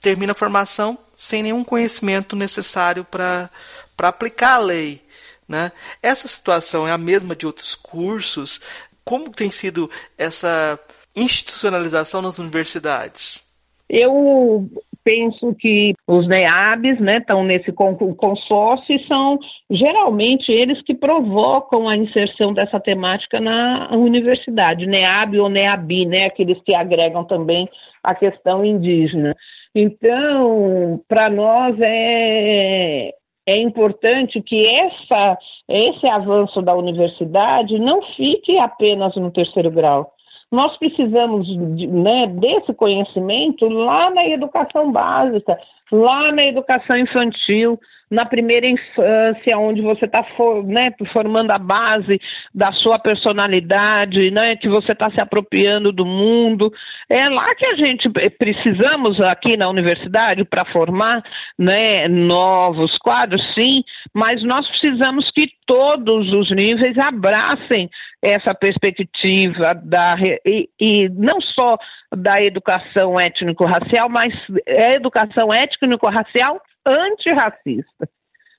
termina 0.00 0.30
a 0.30 0.36
formação 0.36 0.96
sem 1.16 1.42
nenhum 1.42 1.64
conhecimento 1.64 2.36
necessário 2.36 3.04
para 3.04 3.50
aplicar 3.98 4.54
a 4.54 4.58
lei. 4.58 5.07
Né? 5.48 5.72
Essa 6.02 6.28
situação 6.28 6.86
é 6.86 6.92
a 6.92 6.98
mesma 6.98 7.34
de 7.34 7.46
outros 7.46 7.74
cursos? 7.74 8.60
Como 9.02 9.30
tem 9.30 9.50
sido 9.50 9.90
essa 10.18 10.78
institucionalização 11.16 12.20
nas 12.20 12.38
universidades? 12.38 13.42
Eu 13.88 14.68
penso 15.02 15.54
que 15.54 15.94
os 16.06 16.28
NEABs 16.28 17.00
né, 17.00 17.16
estão 17.16 17.42
nesse 17.42 17.72
consórcio 17.72 18.94
e 18.94 19.06
são 19.06 19.38
geralmente 19.70 20.52
eles 20.52 20.82
que 20.82 20.94
provocam 20.94 21.88
a 21.88 21.96
inserção 21.96 22.52
dessa 22.52 22.78
temática 22.78 23.40
na 23.40 23.88
universidade, 23.92 24.86
NEAB 24.86 25.38
ou 25.38 25.48
NEABI, 25.48 26.04
né, 26.04 26.26
aqueles 26.26 26.60
que 26.62 26.74
agregam 26.74 27.24
também 27.24 27.66
a 28.04 28.14
questão 28.14 28.62
indígena. 28.62 29.34
Então, 29.74 31.00
para 31.08 31.30
nós 31.30 31.74
é, 31.80 33.14
é 33.48 33.56
importante 33.56 34.42
que 34.42 34.60
essa, 34.60 35.38
esse 35.66 36.06
avanço 36.06 36.60
da 36.60 36.74
universidade 36.74 37.78
não 37.78 38.02
fique 38.14 38.58
apenas 38.58 39.16
no 39.16 39.30
terceiro 39.30 39.70
grau. 39.70 40.12
Nós 40.52 40.76
precisamos 40.76 41.48
né, 41.56 42.26
desse 42.26 42.74
conhecimento 42.74 43.66
lá 43.66 44.10
na 44.10 44.26
educação 44.28 44.92
básica, 44.92 45.58
lá 45.90 46.32
na 46.32 46.42
educação 46.42 46.98
infantil, 46.98 47.78
na 48.10 48.24
primeira 48.24 48.66
infância, 48.66 49.58
onde 49.58 49.82
você 49.82 50.06
está 50.06 50.24
né, 50.64 50.94
formando 51.12 51.50
a 51.50 51.58
base 51.58 52.18
da 52.54 52.72
sua 52.72 52.98
personalidade, 52.98 54.30
né, 54.30 54.56
que 54.56 54.68
você 54.68 54.92
está 54.92 55.10
se 55.10 55.20
apropriando 55.20 55.92
do 55.92 56.06
mundo. 56.06 56.72
É 57.08 57.28
lá 57.30 57.54
que 57.54 57.68
a 57.68 57.76
gente 57.76 58.08
precisamos 58.38 59.20
aqui 59.20 59.56
na 59.58 59.68
universidade 59.68 60.44
para 60.44 60.64
formar 60.72 61.22
né, 61.58 62.08
novos 62.08 62.96
quadros, 62.98 63.42
sim, 63.54 63.84
mas 64.14 64.42
nós 64.42 64.66
precisamos 64.68 65.30
que 65.30 65.46
todos 65.66 66.32
os 66.32 66.50
níveis 66.50 66.96
abracem 66.98 67.90
essa 68.22 68.54
perspectiva 68.54 69.74
da 69.82 70.14
e, 70.46 70.68
e 70.80 71.08
não 71.10 71.40
só 71.40 71.76
da 72.16 72.42
educação 72.42 73.18
étnico-racial, 73.20 74.08
mas 74.08 74.34
a 74.66 74.94
educação 74.94 75.52
étnico-racial 75.52 76.60
antirracista, 76.86 78.08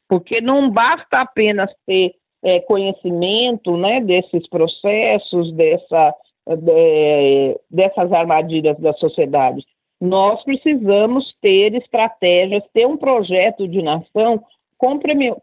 porque 0.08 0.40
não 0.40 0.70
basta 0.70 1.20
apenas 1.20 1.72
ter 1.86 2.14
é, 2.44 2.60
conhecimento 2.62 3.76
né, 3.76 4.02
desses 4.02 4.48
processos, 4.48 5.52
dessa, 5.54 6.14
de, 6.48 7.60
dessas 7.70 8.12
armadilhas 8.12 8.78
da 8.80 8.94
sociedade. 8.94 9.66
Nós 10.00 10.42
precisamos 10.44 11.36
ter 11.42 11.76
estratégias, 11.76 12.64
ter 12.74 12.86
um 12.86 12.96
projeto 12.98 13.68
de 13.68 13.82
nação 13.82 14.42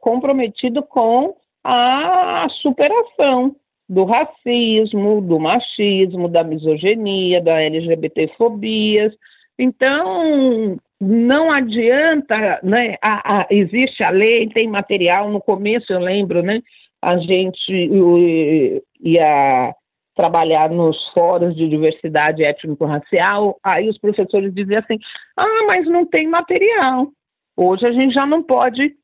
comprometido 0.00 0.82
com 0.82 1.36
a 1.62 2.46
superação 2.62 3.54
do 3.89 4.05
racismo, 4.05 5.20
do 5.20 5.39
machismo, 5.39 6.28
da 6.28 6.43
misoginia, 6.43 7.41
da 7.41 7.61
LGBTfobia. 7.61 9.12
Então, 9.59 10.76
não 11.01 11.51
adianta, 11.51 12.61
né? 12.62 12.97
A, 13.03 13.41
a, 13.41 13.47
existe 13.51 14.03
a 14.03 14.11
lei, 14.11 14.49
tem 14.49 14.68
material. 14.68 15.30
No 15.30 15.41
começo 15.41 15.93
eu 15.93 16.01
lembro, 16.01 16.43
né? 16.43 16.61
A 17.01 17.16
gente 17.18 18.82
ia 19.01 19.74
trabalhar 20.16 20.70
nos 20.70 20.97
fóruns 21.11 21.55
de 21.55 21.68
diversidade 21.68 22.43
étnico-racial, 22.43 23.61
aí 23.62 23.89
os 23.89 23.99
professores 23.99 24.53
diziam 24.53 24.80
assim: 24.80 24.99
ah, 25.37 25.64
mas 25.66 25.87
não 25.87 26.07
tem 26.07 26.26
material. 26.26 27.09
Hoje 27.57 27.87
a 27.87 27.93
gente 27.93 28.14
já 28.14 28.26
não 28.26 28.43
pode 28.43 28.97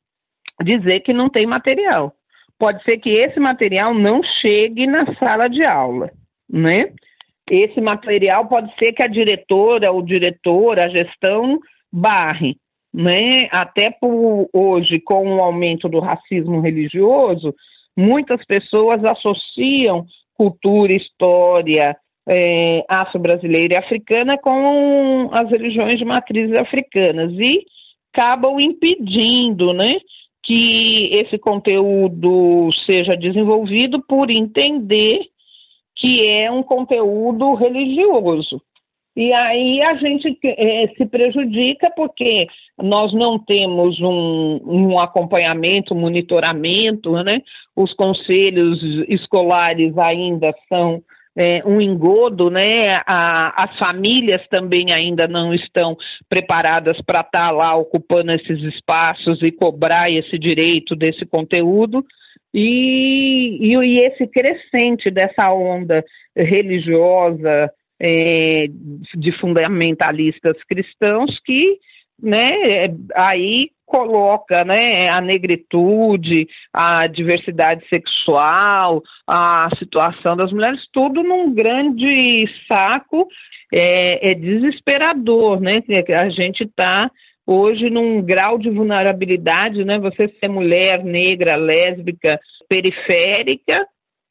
dizer 0.63 0.99
que 1.01 1.13
não 1.13 1.29
tem 1.29 1.45
material. 1.45 2.13
Pode 2.59 2.83
ser 2.83 2.97
que 2.97 3.09
esse 3.09 3.39
material 3.39 3.93
não 3.93 4.21
chegue 4.23 4.87
na 4.87 5.13
sala 5.15 5.47
de 5.47 5.65
aula, 5.65 6.11
né? 6.49 6.93
Esse 7.49 7.81
material 7.81 8.47
pode 8.47 8.73
ser 8.77 8.93
que 8.93 9.03
a 9.03 9.07
diretora, 9.07 9.91
o 9.91 10.01
diretor, 10.01 10.79
a 10.79 10.87
gestão 10.87 11.59
barre, 11.91 12.55
né? 12.93 13.49
Até 13.51 13.91
por 13.91 14.47
hoje, 14.53 14.99
com 14.99 15.35
o 15.35 15.41
aumento 15.41 15.89
do 15.89 15.99
racismo 15.99 16.61
religioso, 16.61 17.53
muitas 17.97 18.45
pessoas 18.45 19.03
associam 19.03 20.05
cultura, 20.35 20.93
história 20.93 21.95
é, 22.27 22.85
afro-brasileira 22.87 23.75
e 23.75 23.77
africana 23.77 24.37
com 24.37 25.29
as 25.31 25.49
religiões 25.49 25.95
de 25.95 26.05
matrizes 26.05 26.55
africanas 26.59 27.31
e 27.33 27.65
acabam 28.13 28.57
impedindo, 28.59 29.73
né? 29.73 29.97
Que 30.43 31.09
esse 31.13 31.37
conteúdo 31.37 32.69
seja 32.85 33.13
desenvolvido 33.17 34.01
por 34.01 34.29
entender 34.29 35.21
que 35.95 36.29
é 36.29 36.51
um 36.51 36.61
conteúdo 36.61 37.53
religioso. 37.53 38.61
E 39.15 39.31
aí 39.31 39.81
a 39.83 39.95
gente 39.95 40.37
é, 40.43 40.87
se 40.97 41.05
prejudica 41.05 41.91
porque 41.95 42.47
nós 42.81 43.13
não 43.13 43.37
temos 43.37 44.01
um, 44.01 44.59
um 44.65 44.99
acompanhamento, 44.99 45.93
monitoramento, 45.93 47.11
né? 47.23 47.41
Os 47.75 47.93
conselhos 47.93 48.81
escolares 49.07 49.95
ainda 49.99 50.51
são 50.67 51.03
é, 51.35 51.63
um 51.65 51.81
engodo, 51.81 52.49
né? 52.49 53.01
A, 53.07 53.63
as 53.63 53.77
famílias 53.77 54.45
também 54.49 54.93
ainda 54.93 55.27
não 55.27 55.53
estão 55.53 55.97
preparadas 56.29 57.01
para 57.01 57.21
estar 57.21 57.47
tá 57.47 57.51
lá 57.51 57.75
ocupando 57.75 58.31
esses 58.31 58.61
espaços 58.63 59.39
e 59.41 59.51
cobrar 59.51 60.09
esse 60.09 60.37
direito 60.37 60.95
desse 60.95 61.25
conteúdo. 61.25 62.05
E, 62.53 63.57
e, 63.61 63.75
e 63.75 63.99
esse 63.99 64.27
crescente 64.27 65.09
dessa 65.09 65.51
onda 65.51 66.03
religiosa, 66.35 67.71
é, 67.99 68.67
de 69.15 69.31
fundamentalistas 69.39 70.61
cristãos 70.67 71.39
que 71.45 71.79
né, 72.21 72.47
aí 73.15 73.69
coloca 73.85 74.63
né, 74.63 75.07
a 75.11 75.21
negritude, 75.21 76.47
a 76.73 77.05
diversidade 77.05 77.87
sexual, 77.89 79.03
a 79.27 79.69
situação 79.77 80.35
das 80.35 80.51
mulheres, 80.51 80.81
tudo 80.91 81.21
num 81.21 81.53
grande 81.53 82.45
saco. 82.67 83.27
É, 83.71 84.31
é 84.31 84.35
desesperador, 84.35 85.59
né? 85.59 85.73
A 86.19 86.29
gente 86.29 86.63
está 86.63 87.09
hoje 87.45 87.89
num 87.89 88.21
grau 88.21 88.57
de 88.57 88.69
vulnerabilidade, 88.69 89.83
né? 89.83 89.97
Você 89.99 90.27
ser 90.39 90.47
mulher, 90.47 91.03
negra, 91.03 91.57
lésbica, 91.57 92.39
periférica, 92.69 93.87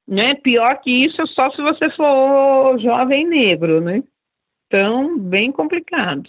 né? 0.06 0.28
Pior 0.42 0.80
que 0.80 0.90
isso 0.90 1.20
é 1.20 1.26
só 1.26 1.50
se 1.50 1.60
você 1.60 1.90
for 1.90 2.78
jovem 2.80 3.26
negro, 3.26 3.80
né? 3.80 4.02
Então, 4.66 5.18
bem 5.18 5.50
complicado. 5.52 6.28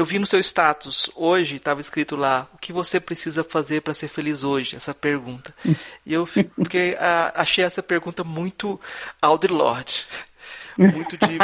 Eu 0.00 0.06
vi 0.06 0.18
no 0.18 0.24
seu 0.24 0.40
status 0.40 1.10
hoje, 1.14 1.56
estava 1.56 1.82
escrito 1.82 2.16
lá, 2.16 2.48
o 2.54 2.58
que 2.58 2.72
você 2.72 2.98
precisa 2.98 3.44
fazer 3.44 3.82
para 3.82 3.92
ser 3.92 4.08
feliz 4.08 4.42
hoje? 4.42 4.74
Essa 4.74 4.94
pergunta. 4.94 5.54
E 6.06 6.14
eu 6.14 6.26
porque, 6.56 6.96
a, 6.98 7.42
achei 7.42 7.62
essa 7.62 7.82
pergunta 7.82 8.24
muito 8.24 8.80
Audre 9.20 9.52
Lorde. 9.52 10.06
Muito 10.78 11.18
de. 11.18 11.36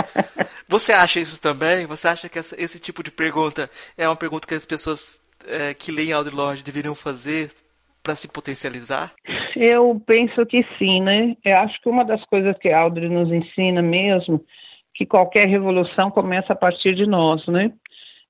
Você 0.66 0.92
acha 0.92 1.20
isso 1.20 1.40
também? 1.40 1.84
Você 1.84 2.08
acha 2.08 2.28
que 2.30 2.38
essa, 2.38 2.60
esse 2.60 2.80
tipo 2.80 3.02
de 3.02 3.10
pergunta 3.10 3.68
é 3.98 4.08
uma 4.08 4.16
pergunta 4.16 4.48
que 4.48 4.54
as 4.54 4.64
pessoas 4.64 5.20
é, 5.46 5.74
que 5.74 5.92
leem 5.92 6.12
Audre 6.12 6.34
Lorde 6.34 6.64
deveriam 6.64 6.94
fazer 6.94 7.52
para 8.02 8.16
se 8.16 8.26
potencializar? 8.26 9.12
Eu 9.54 10.02
penso 10.06 10.46
que 10.46 10.64
sim, 10.78 11.02
né? 11.02 11.36
Eu 11.44 11.58
acho 11.58 11.78
que 11.82 11.88
uma 11.90 12.04
das 12.04 12.24
coisas 12.24 12.56
que 12.58 12.70
a 12.70 12.80
Audrey 12.80 13.10
nos 13.10 13.30
ensina 13.30 13.82
mesmo, 13.82 14.42
que 14.94 15.04
qualquer 15.04 15.46
revolução 15.46 16.10
começa 16.10 16.54
a 16.54 16.56
partir 16.56 16.94
de 16.94 17.06
nós, 17.06 17.46
né? 17.46 17.70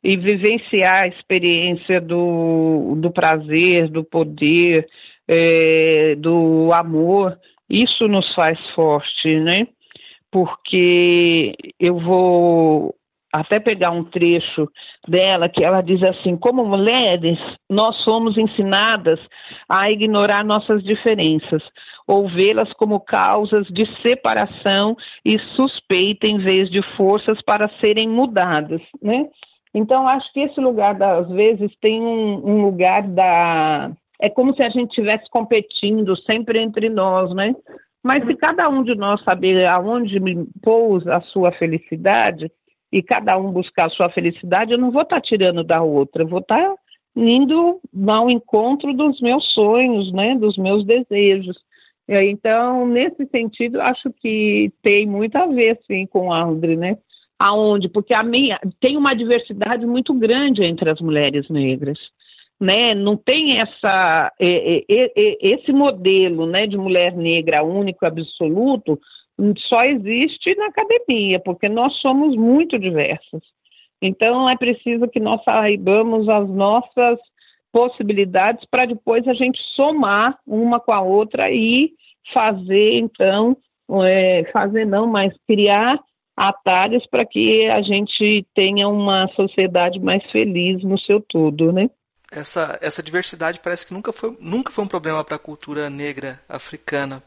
E 0.02 0.16
vivenciar 0.16 1.04
a 1.04 1.08
experiência 1.08 2.00
do, 2.00 2.94
do 2.96 3.10
prazer, 3.10 3.88
do 3.88 4.02
poder, 4.02 4.86
é, 5.28 6.14
do 6.16 6.70
amor, 6.72 7.38
isso 7.68 8.08
nos 8.08 8.34
faz 8.34 8.58
forte, 8.74 9.38
né? 9.40 9.66
Porque 10.30 11.54
eu 11.78 11.98
vou 11.98 12.94
até 13.32 13.60
pegar 13.60 13.92
um 13.92 14.04
trecho 14.04 14.68
dela 15.06 15.48
que 15.48 15.62
ela 15.62 15.80
diz 15.80 16.02
assim: 16.02 16.36
como 16.36 16.64
mulheres, 16.64 17.38
nós 17.68 17.96
somos 18.02 18.36
ensinadas 18.36 19.20
a 19.68 19.90
ignorar 19.90 20.44
nossas 20.44 20.82
diferenças, 20.82 21.62
ou 22.06 22.28
vê-las 22.28 22.72
como 22.72 23.00
causas 23.00 23.66
de 23.68 23.86
separação 24.02 24.96
e 25.24 25.38
suspeita 25.54 26.26
em 26.26 26.38
vez 26.38 26.68
de 26.70 26.82
forças 26.96 27.40
para 27.42 27.70
serem 27.80 28.08
mudadas, 28.08 28.82
né? 29.00 29.26
Então 29.74 30.08
acho 30.08 30.32
que 30.32 30.40
esse 30.40 30.60
lugar 30.60 31.00
às 31.02 31.28
vezes 31.28 31.70
tem 31.80 32.00
um, 32.00 32.44
um 32.44 32.62
lugar 32.62 33.02
da 33.02 33.90
é 34.20 34.28
como 34.28 34.54
se 34.54 34.62
a 34.62 34.68
gente 34.68 34.88
estivesse 34.90 35.28
competindo 35.30 36.14
sempre 36.24 36.60
entre 36.60 36.90
nós, 36.90 37.34
né? 37.34 37.54
Mas 38.02 38.24
se 38.26 38.34
cada 38.34 38.68
um 38.68 38.82
de 38.82 38.94
nós 38.94 39.22
saber 39.22 39.68
aonde 39.70 40.18
pousa 40.62 41.16
a 41.16 41.20
sua 41.22 41.52
felicidade, 41.52 42.50
e 42.92 43.02
cada 43.02 43.38
um 43.38 43.52
buscar 43.52 43.86
a 43.86 43.90
sua 43.90 44.10
felicidade, 44.10 44.72
eu 44.72 44.78
não 44.78 44.90
vou 44.90 45.02
estar 45.02 45.16
tá 45.16 45.22
tirando 45.22 45.62
da 45.62 45.80
outra, 45.82 46.22
eu 46.22 46.28
vou 46.28 46.40
estar 46.40 46.60
tá 46.60 46.74
indo 47.14 47.80
ao 48.08 48.30
encontro 48.30 48.92
dos 48.92 49.20
meus 49.20 49.44
sonhos, 49.52 50.12
né, 50.12 50.36
dos 50.36 50.56
meus 50.56 50.84
desejos. 50.84 51.56
Então, 52.08 52.86
nesse 52.86 53.24
sentido, 53.26 53.80
acho 53.80 54.12
que 54.20 54.72
tem 54.82 55.06
muito 55.06 55.36
a 55.36 55.46
ver, 55.46 55.78
sim, 55.86 56.06
com 56.06 56.32
a 56.32 56.40
Audrey, 56.42 56.76
né? 56.76 56.98
Aonde? 57.42 57.88
Porque 57.88 58.12
a 58.12 58.22
minha 58.22 58.60
tem 58.78 58.98
uma 58.98 59.14
diversidade 59.14 59.86
muito 59.86 60.12
grande 60.12 60.62
entre 60.62 60.92
as 60.92 61.00
mulheres 61.00 61.48
negras, 61.48 61.98
né? 62.60 62.94
Não 62.94 63.16
tem 63.16 63.56
essa 63.56 64.30
esse 64.38 65.72
modelo, 65.72 66.44
né, 66.44 66.66
de 66.66 66.76
mulher 66.76 67.16
negra 67.16 67.62
único, 67.62 68.04
absoluto, 68.04 69.00
só 69.56 69.82
existe 69.84 70.54
na 70.54 70.66
academia, 70.66 71.40
porque 71.40 71.66
nós 71.66 71.96
somos 72.02 72.36
muito 72.36 72.78
diversas. 72.78 73.40
Então, 74.02 74.48
é 74.48 74.56
preciso 74.56 75.08
que 75.08 75.18
nós 75.18 75.42
saibamos 75.42 76.28
as 76.28 76.46
nossas 76.48 77.18
possibilidades 77.72 78.66
para 78.70 78.84
depois 78.84 79.26
a 79.26 79.32
gente 79.32 79.58
somar 79.74 80.38
uma 80.46 80.78
com 80.78 80.92
a 80.92 81.00
outra 81.00 81.50
e 81.50 81.92
fazer, 82.34 82.98
então, 82.98 83.56
é, 84.04 84.44
fazer 84.52 84.84
não, 84.84 85.06
mas 85.06 85.32
criar 85.46 85.98
atalhos 86.48 87.06
para 87.06 87.24
que 87.24 87.68
a 87.68 87.82
gente 87.82 88.46
tenha 88.54 88.88
uma 88.88 89.28
sociedade 89.36 90.00
mais 90.00 90.24
feliz 90.30 90.82
no 90.82 90.98
seu 90.98 91.20
todo, 91.20 91.72
né? 91.72 91.90
Essa, 92.32 92.78
essa 92.80 93.02
diversidade 93.02 93.60
parece 93.60 93.86
que 93.86 93.92
nunca 93.92 94.12
foi, 94.12 94.36
nunca 94.40 94.72
foi 94.72 94.84
um 94.84 94.88
problema 94.88 95.24
para 95.24 95.36
a 95.36 95.38
cultura 95.38 95.90
negra 95.90 96.40
africana, 96.48 97.22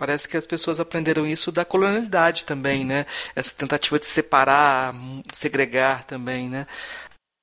Parece 0.00 0.26
que 0.26 0.34
as 0.34 0.46
pessoas 0.46 0.80
aprenderam 0.80 1.26
isso 1.26 1.52
da 1.52 1.62
colonialidade 1.62 2.46
também, 2.46 2.86
né? 2.86 3.04
Essa 3.36 3.54
tentativa 3.54 3.98
de 3.98 4.06
separar, 4.06 4.94
segregar 5.34 6.06
também, 6.06 6.48
né? 6.48 6.64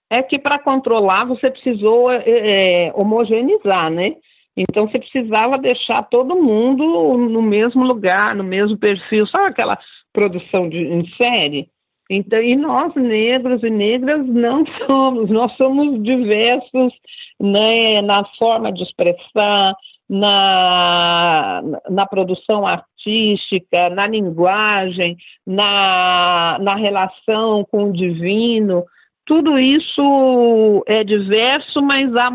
É 0.10 0.24
que 0.24 0.40
para 0.40 0.58
controlar 0.58 1.24
você 1.28 1.52
precisou 1.52 2.12
é, 2.12 2.24
é, 2.26 2.92
homogeneizar, 2.96 3.92
né? 3.92 4.16
Então 4.58 4.88
você 4.88 4.98
precisava 4.98 5.60
deixar 5.60 6.02
todo 6.10 6.42
mundo 6.42 6.84
no 7.30 7.44
mesmo 7.44 7.84
lugar, 7.84 8.34
no 8.34 8.44
mesmo 8.44 8.76
perfil, 8.76 9.28
sabe 9.28 9.50
aquela 9.50 9.78
produção 10.18 10.68
de, 10.68 10.80
em 10.80 11.08
série? 11.16 11.70
Então, 12.10 12.42
e 12.42 12.56
nós, 12.56 12.96
negros 12.96 13.62
e 13.62 13.70
negras, 13.70 14.26
não 14.26 14.66
somos, 14.88 15.30
nós 15.30 15.56
somos 15.58 16.02
diversos 16.02 16.92
né, 17.40 18.02
na 18.02 18.26
forma 18.40 18.74
de 18.74 18.82
expressar, 18.82 19.76
na, 20.10 21.62
na 21.90 22.08
produção 22.08 22.66
artística, 22.66 23.90
na 23.90 24.08
linguagem, 24.08 25.18
na, 25.46 26.58
na 26.62 26.76
relação 26.76 27.64
com 27.70 27.90
o 27.90 27.94
divino. 27.94 28.86
Tudo 29.24 29.60
isso 29.60 30.84
é 30.88 31.04
diverso, 31.04 31.80
mas 31.82 32.10
há 32.16 32.32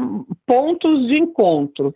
pontos 0.47 1.09
de 1.09 1.19
encontro. 1.19 1.93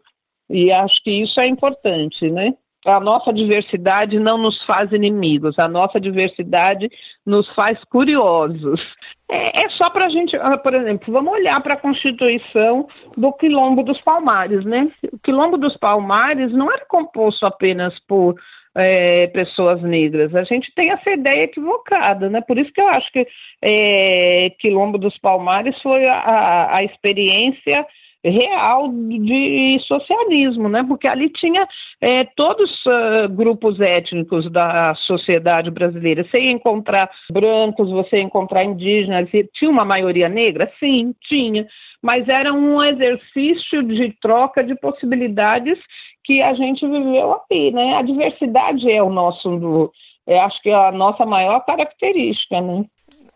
E 0.51 0.73
acho 0.73 1.01
que 1.05 1.11
isso 1.11 1.39
é 1.39 1.47
importante, 1.47 2.29
né? 2.29 2.55
A 2.87 3.01
nossa 3.01 3.33
diversidade 3.33 4.19
não 4.19 4.39
nos 4.39 4.65
faz 4.65 4.93
inimigos, 4.93 5.59
a 5.59 5.67
nossa 5.67 6.01
diversidade 6.01 6.89
nos 7.27 7.49
faz 7.55 7.83
curiosos. 7.85 8.81
É, 9.29 9.65
é 9.65 9.69
só 9.71 9.91
para 9.91 10.07
a 10.07 10.09
gente, 10.09 10.37
ah, 10.37 10.57
por 10.57 10.73
exemplo, 10.73 11.13
vamos 11.13 11.33
olhar 11.33 11.61
para 11.61 11.75
a 11.75 11.81
Constituição 11.81 12.87
do 13.17 13.33
Quilombo 13.33 13.83
dos 13.83 14.01
Palmares, 14.03 14.65
né? 14.65 14.89
O 15.13 15.19
Quilombo 15.19 15.59
dos 15.59 15.77
Palmares 15.77 16.53
não 16.53 16.71
era 16.71 16.85
composto 16.87 17.45
apenas 17.45 17.99
por 18.07 18.37
é, 18.77 19.27
pessoas 19.29 19.83
negras. 19.83 20.35
A 20.35 20.45
gente 20.45 20.73
tem 20.75 20.93
essa 20.93 21.11
ideia 21.11 21.45
equivocada, 21.45 22.29
né? 22.29 22.41
Por 22.41 22.59
isso 22.59 22.73
que 22.73 22.81
eu 22.81 22.89
acho 22.89 23.11
que 23.11 23.27
é, 23.63 24.51
Quilombo 24.61 24.99
dos 24.99 25.19
Palmares 25.19 25.81
foi 25.83 26.07
a, 26.07 26.77
a 26.79 26.85
experiência 26.85 27.85
real 28.31 28.89
de 28.89 29.79
socialismo, 29.87 30.69
né? 30.69 30.85
Porque 30.87 31.09
ali 31.09 31.29
tinha 31.31 31.67
é, 32.01 32.25
todos 32.25 32.71
uh, 32.87 33.29
grupos 33.31 33.81
étnicos 33.81 34.51
da 34.51 34.95
sociedade 34.95 35.71
brasileira. 35.71 36.25
Você 36.25 36.39
ia 36.39 36.53
encontrar 36.53 37.11
brancos, 37.31 37.91
você 37.91 38.17
ia 38.17 38.23
encontrar 38.23 38.65
indígenas, 38.65 39.29
tinha 39.55 39.71
uma 39.71 39.85
maioria 39.85 40.29
negra? 40.29 40.71
Sim, 40.79 41.15
tinha. 41.29 41.67
Mas 42.03 42.27
era 42.29 42.53
um 42.53 42.83
exercício 42.83 43.83
de 43.83 44.13
troca 44.21 44.63
de 44.63 44.75
possibilidades 44.75 45.79
que 46.25 46.43
a 46.43 46.55
gente 46.55 46.87
viveu 46.87 47.33
aqui, 47.33 47.71
né? 47.71 47.97
A 47.97 48.03
diversidade 48.03 48.91
é 48.91 49.03
o 49.03 49.11
nosso, 49.11 49.93
é, 50.27 50.39
acho 50.41 50.61
que 50.61 50.71
é 50.71 50.75
a 50.75 50.93
nossa 50.93 51.25
maior 51.25 51.65
característica, 51.65 52.61
né? 52.61 52.85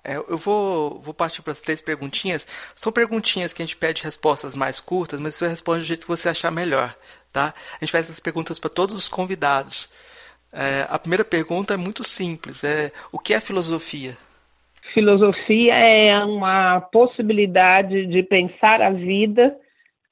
É, 0.04 0.16
eu 0.16 0.38
vou, 0.38 1.00
vou 1.00 1.12
partir 1.12 1.42
para 1.42 1.52
as 1.52 1.60
três 1.60 1.80
perguntinhas. 1.80 2.46
São 2.74 2.92
perguntinhas 2.92 3.52
que 3.52 3.62
a 3.62 3.66
gente 3.66 3.76
pede 3.76 4.02
respostas 4.02 4.54
mais 4.54 4.80
curtas, 4.80 5.20
mas 5.20 5.34
você 5.34 5.46
responde 5.46 5.80
do 5.80 5.86
jeito 5.86 6.02
que 6.02 6.08
você 6.08 6.28
achar 6.28 6.50
melhor, 6.50 6.96
tá? 7.32 7.54
A 7.74 7.84
gente 7.84 7.92
faz 7.92 8.04
essas 8.04 8.20
perguntas 8.20 8.58
para 8.58 8.70
todos 8.70 8.96
os 8.96 9.08
convidados. 9.08 9.90
É, 10.52 10.86
a 10.88 10.98
primeira 10.98 11.24
pergunta 11.24 11.74
é 11.74 11.76
muito 11.76 12.02
simples: 12.02 12.64
é 12.64 12.90
o 13.12 13.18
que 13.18 13.34
é 13.34 13.40
filosofia? 13.40 14.16
Filosofia 14.92 15.74
é 15.74 16.24
uma 16.24 16.80
possibilidade 16.80 18.06
de 18.06 18.22
pensar 18.24 18.82
a 18.82 18.90
vida, 18.90 19.56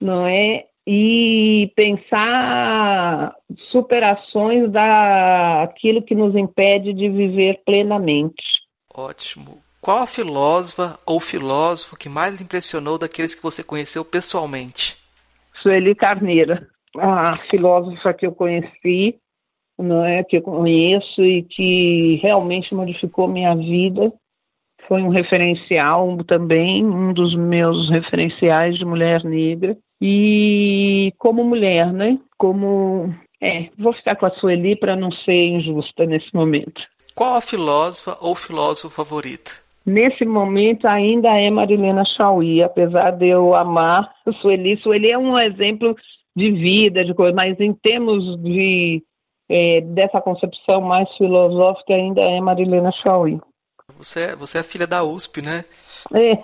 não 0.00 0.26
é? 0.26 0.64
E 0.86 1.70
pensar 1.74 3.34
superações 3.70 4.70
daquilo 4.70 6.02
que 6.02 6.14
nos 6.14 6.34
impede 6.34 6.94
de 6.94 7.08
viver 7.08 7.60
plenamente. 7.66 8.42
Ótimo. 8.94 9.60
Qual 9.80 9.98
a 9.98 10.06
filósofa 10.06 10.98
ou 11.06 11.20
filósofo 11.20 11.96
que 11.96 12.08
mais 12.08 12.34
lhe 12.34 12.42
impressionou 12.42 12.98
daqueles 12.98 13.34
que 13.34 13.42
você 13.42 13.62
conheceu 13.62 14.04
pessoalmente? 14.04 14.96
Sueli 15.62 15.94
Carneira, 15.94 16.68
a 16.96 17.38
filósofa 17.50 18.12
que 18.12 18.26
eu 18.26 18.32
conheci, 18.32 19.16
não 19.78 20.04
é, 20.04 20.24
que 20.24 20.36
eu 20.36 20.42
conheço 20.42 21.22
e 21.22 21.44
que 21.44 22.16
realmente 22.22 22.74
modificou 22.74 23.28
minha 23.28 23.54
vida. 23.54 24.12
Foi 24.88 25.02
um 25.02 25.08
referencial 25.08 26.16
também, 26.24 26.84
um 26.84 27.12
dos 27.12 27.34
meus 27.36 27.88
referenciais 27.90 28.76
de 28.76 28.84
mulher 28.84 29.22
negra. 29.22 29.76
E 30.00 31.12
como 31.18 31.44
mulher, 31.44 31.92
né? 31.92 32.18
Como. 32.36 33.14
É, 33.40 33.68
vou 33.78 33.92
ficar 33.92 34.16
com 34.16 34.26
a 34.26 34.30
Sueli 34.30 34.74
para 34.74 34.96
não 34.96 35.12
ser 35.12 35.46
injusta 35.46 36.06
nesse 36.06 36.32
momento. 36.34 36.82
Qual 37.14 37.36
a 37.36 37.40
filósofa 37.40 38.16
ou 38.20 38.34
filósofo 38.34 38.90
favorito? 38.90 39.67
Nesse 39.88 40.26
momento 40.26 40.86
ainda 40.86 41.30
é 41.30 41.50
Marilena 41.50 42.04
Chauí, 42.04 42.62
apesar 42.62 43.12
de 43.12 43.28
eu 43.28 43.54
amar 43.54 44.12
Sueli. 44.42 44.76
Sueli 44.82 45.10
é 45.10 45.16
um 45.16 45.38
exemplo 45.38 45.96
de 46.36 46.52
vida, 46.52 47.02
de 47.02 47.14
coisa, 47.14 47.34
mas 47.34 47.58
em 47.58 47.72
termos 47.72 48.36
de 48.42 49.02
é, 49.48 49.80
dessa 49.80 50.20
concepção 50.20 50.82
mais 50.82 51.08
filosófica 51.16 51.94
ainda 51.94 52.20
é 52.20 52.38
Marilena 52.38 52.92
Chauí. 52.92 53.40
Você, 53.96 54.36
você 54.36 54.58
é 54.58 54.62
filha 54.62 54.86
da 54.86 55.02
USP, 55.02 55.40
né? 55.40 55.64
É. 56.14 56.36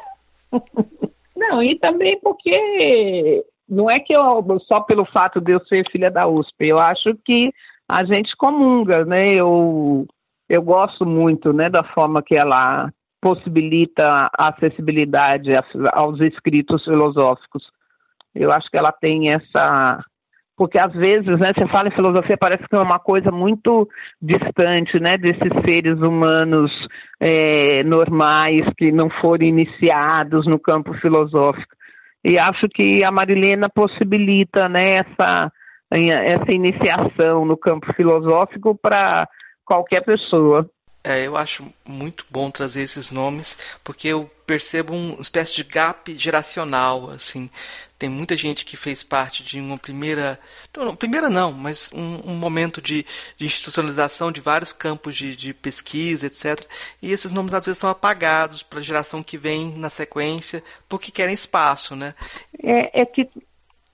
Não, 1.37 1.63
e 1.63 1.79
também 1.79 2.19
porque 2.21 3.45
não 3.69 3.91
é 3.91 4.01
que 4.01 4.15
eu 4.15 4.43
só 4.67 4.81
pelo 4.81 5.05
fato 5.05 5.39
de 5.39 5.53
eu 5.53 5.61
ser 5.67 5.85
filha 5.91 6.11
da 6.11 6.27
USP, 6.27 6.69
eu 6.69 6.79
acho 6.79 7.15
que 7.27 7.53
a 7.87 8.05
gente 8.05 8.35
comunga, 8.37 9.05
né? 9.05 9.35
Eu 9.35 10.07
eu 10.49 10.63
gosto 10.63 11.05
muito, 11.05 11.53
né, 11.53 11.69
da 11.69 11.83
forma 11.83 12.23
que 12.23 12.39
ela 12.39 12.91
possibilita 13.25 14.29
a 14.39 14.51
acessibilidade 14.51 15.51
aos 15.95 16.21
escritos 16.21 16.85
filosóficos. 16.85 17.65
Eu 18.35 18.53
acho 18.53 18.71
que 18.71 18.77
ela 18.77 18.93
tem 18.93 19.31
essa 19.31 20.05
porque 20.57 20.79
às 20.79 20.93
vezes, 20.93 21.27
né, 21.27 21.49
você 21.53 21.67
fala 21.67 21.89
em 21.89 21.97
filosofia, 21.97 22.37
parece 22.39 22.63
que 22.69 22.77
é 22.77 22.81
uma 22.81 23.01
coisa 23.01 23.33
muito 23.33 23.89
distante, 24.23 25.01
né, 25.01 25.19
desses 25.19 25.51
seres 25.67 25.99
humanos 25.99 26.71
é, 27.19 27.83
normais 27.83 28.65
que 28.79 28.93
não 28.93 29.11
foram 29.21 29.45
iniciados 29.45 30.47
no 30.47 30.61
campo 30.61 30.95
filosófico. 30.95 31.75
E 32.23 32.39
acho 32.39 32.69
que 32.69 33.05
a 33.05 33.11
Marilena 33.11 33.69
possibilita, 33.69 34.69
né, 34.69 34.99
essa, 35.01 35.51
essa 35.91 36.55
iniciação 36.55 37.45
no 37.45 37.57
campo 37.57 37.93
filosófico 37.95 38.79
para 38.81 39.27
qualquer 39.65 40.05
pessoa. 40.05 40.71
É, 41.07 41.27
eu 41.27 41.37
acho 41.37 41.71
muito 41.87 42.25
bom 42.31 42.51
trazer 42.51 42.81
esses 42.81 43.11
nomes, 43.11 43.59
porque 43.85 44.09
eu 44.09 44.31
percebo 44.47 44.95
uma 44.95 45.21
espécie 45.21 45.55
de 45.55 45.63
gap 45.63 46.11
geracional, 46.19 47.11
assim. 47.11 47.51
Tem 47.99 48.09
muita 48.09 48.35
gente 48.39 48.65
que 48.65 48.75
fez 48.75 49.03
parte 49.03 49.45
de 49.45 49.61
uma 49.61 49.77
primeira, 49.77 50.39
primeira 50.99 51.29
não, 51.29 51.53
mas 51.53 51.91
um, 51.95 52.33
um 52.33 52.35
momento 52.35 52.81
de, 52.81 53.05
de, 53.37 53.45
institucionalização 53.45 54.33
de 54.33 54.41
vários 54.41 54.73
campos 54.73 55.15
de, 55.15 55.37
de, 55.37 55.53
pesquisa, 55.53 56.27
etc. 56.27 56.67
E 57.03 57.13
esses 57.13 57.33
nomes 57.33 57.53
às 57.53 57.67
vezes 57.67 57.79
são 57.79 57.91
apagados 57.91 58.63
para 58.63 58.79
a 58.79 58.83
geração 58.83 59.23
que 59.23 59.37
vem 59.37 59.77
na 59.77 59.91
sequência, 59.91 60.63
porque 60.89 61.13
querem 61.13 61.35
espaço, 61.35 61.95
né? 61.95 62.15
É, 62.63 63.03
é 63.03 63.05
que 63.05 63.29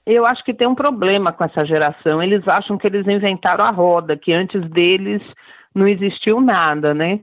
eu 0.06 0.24
acho 0.24 0.44
que 0.44 0.54
tem 0.54 0.68
um 0.68 0.76
problema 0.76 1.32
com 1.32 1.44
essa 1.44 1.64
geração. 1.66 2.22
Eles 2.22 2.46
acham 2.46 2.78
que 2.78 2.86
eles 2.86 3.06
inventaram 3.06 3.64
a 3.64 3.70
roda, 3.70 4.16
que 4.16 4.32
antes 4.32 4.60
deles 4.70 5.22
não 5.74 5.86
existiu 5.86 6.40
nada, 6.40 6.94
né? 6.94 7.20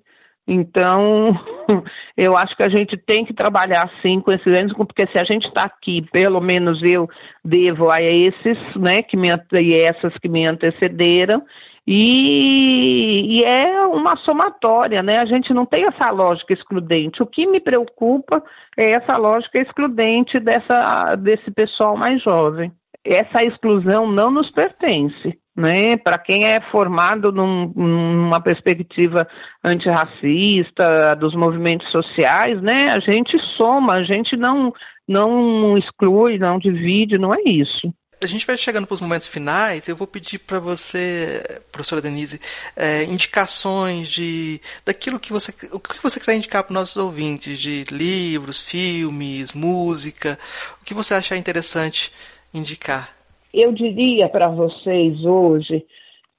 Então, 0.48 1.38
eu 2.16 2.38
acho 2.38 2.56
que 2.56 2.64
a 2.64 2.70
gente 2.70 2.95
tem 2.98 3.26
que 3.26 3.34
trabalhar 3.34 3.91
sim 4.02 4.22
com 4.22 4.34
esses 4.34 4.48
entes, 4.48 4.76
porque 4.76 5.06
se 5.08 5.20
a 5.20 5.26
gente 5.26 5.45
está 5.48 5.64
aqui, 5.64 6.02
pelo 6.10 6.39
menos 6.39 6.82
eu 6.82 7.10
devo 7.43 7.91
a 7.91 8.02
esses, 8.02 8.58
né, 8.76 9.02
que 9.02 9.18
me, 9.18 9.28
e 9.60 9.74
essas 9.74 10.18
que 10.18 10.30
me 10.30 10.45
antecederam, 10.45 11.43
e, 11.89 13.39
e, 13.39 13.43
é 13.45 13.86
uma 13.86 14.18
somatória, 14.18 15.02
né? 15.02 15.20
A 15.20 15.26
gente 15.26 15.54
não 15.54 15.66
tem 15.66 15.86
essa 15.86 16.12
lógica 16.12 16.54
excludente. 16.54 17.24
O 17.24 17.26
que 17.26 17.48
me 17.48 17.62
preocupa 17.62 18.43
é 18.78 18.91
essa 18.91 19.16
lógica 19.16 19.62
excludente 19.62 20.38
dessa, 20.38 21.16
desse 21.16 21.50
pessoal 21.50 21.95
mais 21.95 22.22
jovem. 22.22 22.74
Essa 23.06 23.41
exclusão 23.41 24.12
não 24.12 24.30
nos 24.30 24.52
pertence 24.52 25.39
né? 25.58 25.97
Para 25.97 26.20
quem 26.20 26.45
é 26.45 26.62
formado 26.72 27.32
num, 27.32 27.74
numa 27.76 28.39
perspectiva 28.39 29.28
antirracista, 29.64 31.16
dos 31.16 31.34
movimentos 31.34 31.91
sociais, 31.91 32.62
né? 32.62 32.91
A 32.91 32.99
gente 32.99 33.36
soma, 33.58 33.93
a 33.93 34.03
gente 34.03 34.38
não 34.38 34.72
não 35.08 35.78
exclui, 35.78 36.38
não 36.38 36.60
divide, 36.60 37.18
não 37.18 37.34
é 37.34 37.41
isso. 37.45 37.91
A 38.22 38.26
gente 38.28 38.45
vai 38.45 38.58
chegando 38.58 38.86
para 38.86 38.95
os 38.95 38.99
momentos 38.99 39.28
finais. 39.28 39.88
Eu 39.88 39.95
vou 39.95 40.08
pedir 40.08 40.39
para 40.39 40.60
você, 40.60 41.62
professora 41.72 42.01
Denise, 42.01 42.41
é, 42.76 43.03
indicações 43.03 44.10
de 44.10 44.60
daquilo 44.86 45.20
que 45.20 45.32
você, 45.32 45.53
o 45.72 45.80
que 45.80 46.01
você 46.03 46.20
quiser 46.20 46.36
indicar 46.36 46.64
para 46.64 46.72
os 46.72 46.76
nossos 46.76 46.97
ouvintes, 46.97 47.60
de 47.60 47.86
livros, 47.91 48.64
filmes, 48.64 49.53
música, 49.53 50.38
o 50.82 50.86
que 50.86 50.93
você 50.93 51.14
achar 51.14 51.38
interessante 51.38 52.12
indicar. 52.53 53.16
Eu 53.54 53.72
diria 53.72 54.30
para 54.30 54.50
vocês 54.50 55.24
hoje 55.24 55.86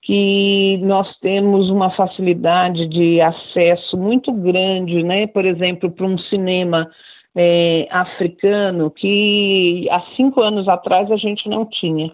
que 0.03 0.79
nós 0.83 1.09
temos 1.19 1.69
uma 1.71 1.91
facilidade 1.91 2.87
de 2.87 3.21
acesso 3.21 3.97
muito 3.97 4.33
grande, 4.33 5.03
né? 5.03 5.27
Por 5.27 5.45
exemplo, 5.45 5.91
para 5.91 6.07
um 6.07 6.19
cinema 6.19 6.91
é, 7.35 7.87
africano 7.91 8.91
que 8.91 9.87
há 9.91 10.01
cinco 10.17 10.41
anos 10.41 10.69
atrás 10.69 11.11
a 11.11 11.17
gente 11.17 11.49
não 11.49 11.65
tinha. 11.67 12.11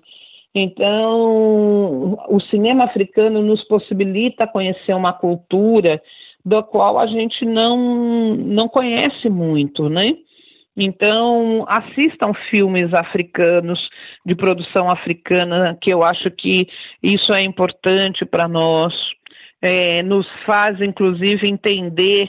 Então, 0.55 2.19
o 2.29 2.41
cinema 2.49 2.85
africano 2.85 3.43
nos 3.43 3.63
possibilita 3.65 4.47
conhecer 4.47 4.95
uma 4.95 5.13
cultura 5.13 6.01
da 6.45 6.63
qual 6.63 6.99
a 6.99 7.07
gente 7.07 7.45
não, 7.45 8.35
não 8.37 8.69
conhece 8.69 9.29
muito, 9.29 9.89
né? 9.89 10.17
Então, 10.77 11.65
assistam 11.69 12.35
filmes 12.51 12.93
africanos, 12.93 13.89
de 14.27 14.35
produção 14.35 14.89
africana, 14.89 15.79
que 15.81 15.93
eu 15.93 16.03
acho 16.03 16.31
que 16.31 16.67
isso 17.03 17.33
é 17.33 17.43
importante 17.43 18.25
para 18.25 18.49
nós. 18.49 18.93
É, 19.63 20.03
nos 20.03 20.27
faz, 20.45 20.81
inclusive, 20.81 21.47
entender 21.51 22.29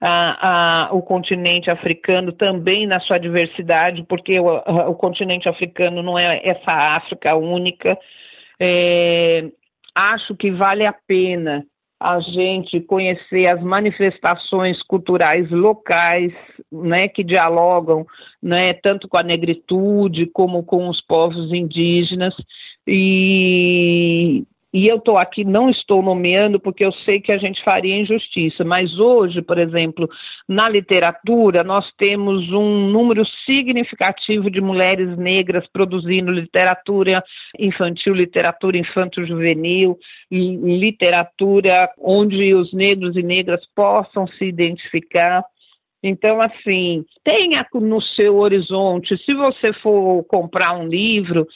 a, 0.00 0.88
a, 0.88 0.94
o 0.94 1.02
continente 1.02 1.70
africano 1.70 2.32
também 2.32 2.86
na 2.86 3.00
sua 3.00 3.18
diversidade, 3.18 4.04
porque 4.08 4.38
o, 4.38 4.46
o 4.90 4.94
continente 4.94 5.48
africano 5.48 6.02
não 6.02 6.18
é 6.18 6.42
essa 6.44 6.70
África 6.96 7.34
única. 7.34 7.98
É, 8.60 9.50
acho 9.94 10.36
que 10.36 10.50
vale 10.50 10.86
a 10.86 10.92
pena 10.92 11.64
a 11.98 12.20
gente 12.20 12.80
conhecer 12.80 13.50
as 13.50 13.62
manifestações 13.62 14.82
culturais 14.82 15.50
locais, 15.50 16.32
né, 16.70 17.08
que 17.08 17.24
dialogam, 17.24 18.06
né, 18.42 18.74
tanto 18.74 19.08
com 19.08 19.16
a 19.16 19.22
negritude 19.22 20.26
como 20.26 20.62
com 20.62 20.88
os 20.88 21.00
povos 21.00 21.52
indígenas. 21.52 22.34
E 22.86 24.44
e 24.76 24.88
eu 24.88 24.96
estou 24.96 25.16
aqui, 25.16 25.42
não 25.42 25.70
estou 25.70 26.02
nomeando 26.02 26.60
porque 26.60 26.84
eu 26.84 26.92
sei 26.92 27.18
que 27.18 27.32
a 27.32 27.38
gente 27.38 27.64
faria 27.64 27.96
injustiça, 27.96 28.62
mas 28.62 28.98
hoje, 28.98 29.40
por 29.40 29.56
exemplo, 29.56 30.06
na 30.46 30.68
literatura, 30.68 31.64
nós 31.64 31.90
temos 31.96 32.46
um 32.52 32.90
número 32.90 33.24
significativo 33.46 34.50
de 34.50 34.60
mulheres 34.60 35.16
negras 35.16 35.66
produzindo 35.72 36.30
literatura 36.30 37.24
infantil, 37.58 38.12
literatura 38.12 38.76
infanto-juvenil, 38.76 39.96
literatura 40.30 41.88
onde 41.98 42.52
os 42.52 42.70
negros 42.74 43.16
e 43.16 43.22
negras 43.22 43.64
possam 43.74 44.26
se 44.26 44.44
identificar. 44.44 45.42
Então, 46.02 46.38
assim, 46.38 47.02
tenha 47.24 47.66
no 47.72 48.02
seu 48.02 48.36
horizonte, 48.36 49.16
se 49.24 49.32
você 49.32 49.72
for 49.82 50.22
comprar 50.24 50.76
um 50.76 50.86
livro, 50.86 51.46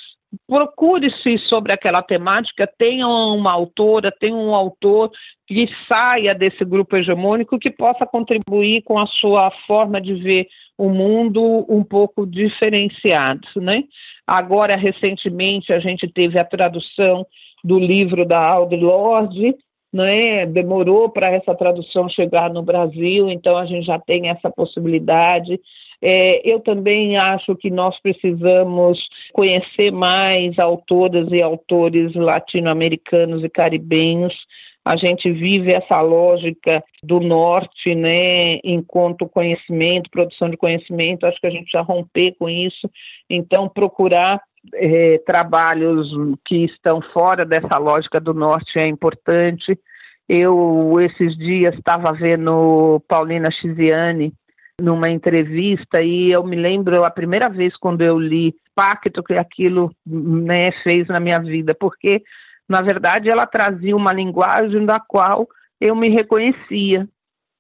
procure-se 0.47 1.39
sobre 1.49 1.73
aquela 1.73 2.03
temática, 2.03 2.71
tenha 2.79 3.07
uma 3.07 3.53
autora, 3.53 4.13
tenha 4.13 4.35
um 4.35 4.55
autor 4.55 5.11
que 5.47 5.69
saia 5.91 6.33
desse 6.35 6.65
grupo 6.65 6.97
hegemônico 6.97 7.59
que 7.59 7.71
possa 7.71 8.07
contribuir 8.07 8.83
com 8.83 8.99
a 8.99 9.07
sua 9.07 9.51
forma 9.67 10.01
de 10.01 10.15
ver 10.15 10.47
o 10.79 10.89
mundo 10.89 11.67
um 11.69 11.83
pouco 11.83 12.27
diferenciado, 12.27 13.47
né? 13.57 13.85
Agora, 14.27 14.77
recentemente, 14.77 15.73
a 15.73 15.81
gente 15.81 16.07
teve 16.09 16.41
a 16.41 16.45
tradução 16.45 17.27
do 17.65 17.79
livro 17.79 18.25
da 18.25 18.43
Audre 18.55 18.81
Lorde, 18.81 19.55
né? 19.93 20.47
Demorou 20.47 21.11
para 21.11 21.33
essa 21.33 21.55
tradução 21.55 22.09
chegar 22.09 22.49
no 22.49 22.63
Brasil, 22.63 23.29
então 23.29 23.57
a 23.57 23.67
gente 23.67 23.87
já 23.87 23.99
tem 23.99 24.29
essa 24.29 24.49
possibilidade. 24.51 25.61
É, 26.03 26.49
eu 26.51 26.61
também 26.61 27.17
acho 27.17 27.55
que 27.57 27.71
nós 27.71 27.99
precisamos 28.01 28.99
conhecer 29.33 29.91
mais 29.91 30.59
autoras 30.59 31.29
e 31.31 31.43
autores 31.43 32.15
latino-americanos 32.15 33.45
e 33.45 33.49
caribenhos. 33.49 34.35
A 34.83 34.97
gente 34.97 35.31
vive 35.31 35.73
essa 35.73 36.01
lógica 36.01 36.83
do 37.03 37.21
norte, 37.21 37.95
né, 37.95 38.59
enquanto 38.65 39.29
conhecimento, 39.29 40.11
produção 40.11 40.49
de 40.49 40.57
conhecimento, 40.57 41.27
acho 41.27 41.39
que 41.39 41.47
a 41.47 41.51
gente 41.51 41.71
já 41.71 41.83
romper 41.83 42.35
com 42.39 42.49
isso. 42.49 42.91
Então, 43.29 43.69
procurar 43.69 44.41
é, 44.75 45.19
trabalhos 45.19 46.09
que 46.47 46.65
estão 46.65 47.01
fora 47.13 47.45
dessa 47.45 47.79
lógica 47.79 48.19
do 48.19 48.33
norte 48.33 48.79
é 48.79 48.87
importante. 48.87 49.79
Eu, 50.27 50.99
esses 51.01 51.37
dias, 51.37 51.75
estava 51.75 52.13
vendo 52.13 53.03
Paulina 53.09 53.51
Chiziane, 53.51 54.33
numa 54.81 55.11
entrevista 55.11 56.03
e 56.03 56.31
eu 56.33 56.45
me 56.45 56.57
lembro 56.57 57.05
a 57.05 57.11
primeira 57.11 57.49
vez 57.49 57.77
quando 57.77 58.03
eu 58.03 58.19
li 58.19 58.55
Pacto 58.75 59.23
que 59.23 59.35
aquilo 59.35 59.91
né, 60.07 60.73
fez 60.83 61.07
na 61.09 61.21
minha 61.21 61.39
vida, 61.39 61.75
porque 61.75 62.23
na 62.69 62.81
verdade 62.81 63.29
ela 63.29 63.47
trazia 63.47 63.95
uma 63.95 64.13
linguagem 64.13 64.87
da 64.87 64.99
qual 64.99 65.47
eu 65.81 65.95
me 65.95 66.09
reconhecia. 66.09 67.07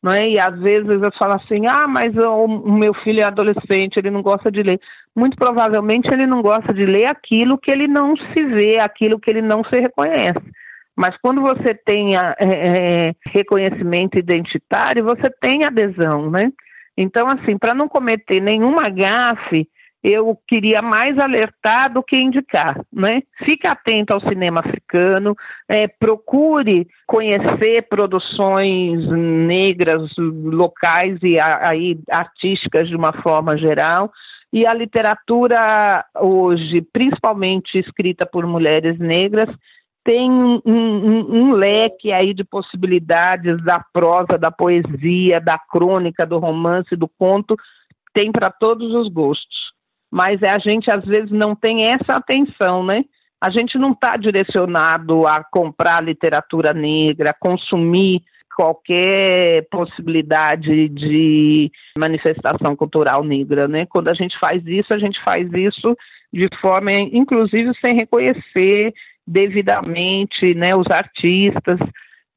Não 0.03 0.12
é? 0.12 0.31
E 0.31 0.39
às 0.39 0.59
vezes 0.59 0.89
eu 0.89 1.12
falo 1.18 1.35
assim, 1.35 1.66
ah, 1.68 1.87
mas 1.87 2.16
o, 2.16 2.49
meu 2.49 2.95
filho 2.95 3.21
é 3.21 3.25
adolescente, 3.25 3.99
ele 3.99 4.11
não 4.11 4.23
gosta 4.23 4.51
de 4.51 4.62
ler. 4.62 4.81
Muito 5.14 5.37
provavelmente 5.37 6.09
ele 6.11 6.27
não 6.27 6.41
gosta 6.41 6.73
de 6.73 6.87
ler 6.87 7.05
aquilo 7.05 7.59
que 7.59 7.71
ele 7.71 7.87
não 7.87 8.16
se 8.16 8.45
vê, 8.45 8.79
aquilo 8.81 9.21
que 9.21 9.29
ele 9.29 9.43
não 9.43 9.62
se 9.62 9.79
reconhece. 9.79 10.41
Mas 10.97 11.16
quando 11.18 11.43
você 11.43 11.75
tem 11.75 12.16
é, 12.16 12.35
é 12.41 13.12
reconhecimento 13.29 14.18
identitário, 14.18 15.05
você 15.05 15.31
tem 15.41 15.64
adesão, 15.64 16.31
né? 16.31 16.51
Então, 17.01 17.27
assim, 17.29 17.57
para 17.57 17.75
não 17.75 17.89
cometer 17.89 18.43
nenhuma 18.43 18.91
gafe, 18.91 19.67
eu 20.05 20.39
queria 20.47 20.83
mais 20.83 21.19
alertar 21.19 21.91
do 21.91 22.03
que 22.03 22.17
indicar, 22.17 22.79
né? 22.93 23.23
Fique 23.43 23.67
atento 23.67 24.15
ao 24.15 24.21
cinema 24.21 24.61
africano, 24.61 25.35
é, 25.67 25.89
procure 25.89 26.87
conhecer 27.07 27.87
produções 27.89 29.07
negras 29.11 30.11
locais 30.19 31.19
e 31.23 31.39
aí 31.41 31.99
artísticas 32.11 32.87
de 32.87 32.97
uma 32.97 33.13
forma 33.23 33.57
geral 33.57 34.11
e 34.53 34.67
a 34.67 34.75
literatura 34.75 36.05
hoje, 36.19 36.83
principalmente 36.93 37.79
escrita 37.79 38.27
por 38.27 38.47
mulheres 38.47 38.99
negras, 38.99 39.49
tem 40.05 40.31
um, 40.31 40.61
um, 40.65 41.37
um, 41.37 41.53
leque 41.53 42.13
aí 42.13 42.33
de 42.33 42.45
possibilidades 42.45 43.63
da 43.65 43.85
prosa, 43.93 44.39
da 44.39 44.51
poesia, 44.51 45.41
da 45.41 45.59
crônica, 45.59 46.27
do 46.27 46.39
romance, 46.39 46.97
do 46.97 47.07
conto, 47.07 47.57
tem 48.15 48.33
para 48.33 48.51
todos 48.51 48.95
os 48.95 49.09
gostos. 49.09 49.73
Mas 50.11 50.43
a 50.43 50.59
gente 50.59 50.91
às 50.93 51.05
vezes 51.05 51.31
não 51.31 51.55
tem 51.55 51.85
essa 51.85 52.15
atenção, 52.15 52.85
né? 52.85 53.05
A 53.41 53.51
gente 53.51 53.79
não 53.79 53.93
está 53.93 54.17
direcionado 54.17 55.27
a 55.27 55.43
comprar 55.45 56.03
literatura 56.03 56.75
negra, 56.75 57.31
a 57.31 57.35
consumir 57.35 58.23
qualquer 58.57 59.67
possibilidade 59.71 60.89
de 60.89 61.71
manifestação 61.99 62.77
cultural 62.77 63.23
negra, 63.25 63.67
né? 63.69 63.87
Quando 63.87 64.09
a 64.09 64.15
gente 64.15 64.39
faz 64.39 64.63
isso, 64.67 64.93
a 64.93 64.99
gente 64.99 65.19
faz 65.25 65.51
isso 65.53 65.97
de 66.33 66.49
forma, 66.61 66.93
inclusive, 66.93 67.73
sem 67.81 67.97
reconhecer 67.97 68.93
devidamente, 69.31 70.55
né, 70.55 70.74
os 70.74 70.91
artistas. 70.91 71.78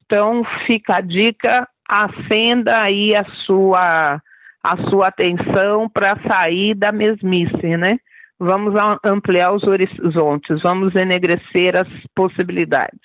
Então, 0.04 0.44
fica 0.66 0.96
a 0.96 1.00
dica, 1.00 1.68
acenda 1.88 2.80
aí 2.80 3.10
a 3.16 3.24
sua 3.44 4.20
a 4.62 4.88
sua 4.88 5.08
atenção 5.08 5.90
para 5.90 6.16
sair 6.26 6.74
da 6.74 6.90
mesmice, 6.90 7.76
né? 7.76 7.98
Vamos 8.38 8.72
ampliar 9.04 9.52
os 9.52 9.62
horizontes, 9.62 10.62
vamos 10.62 10.94
enegrecer 10.94 11.78
as 11.78 11.88
possibilidades. 12.14 12.98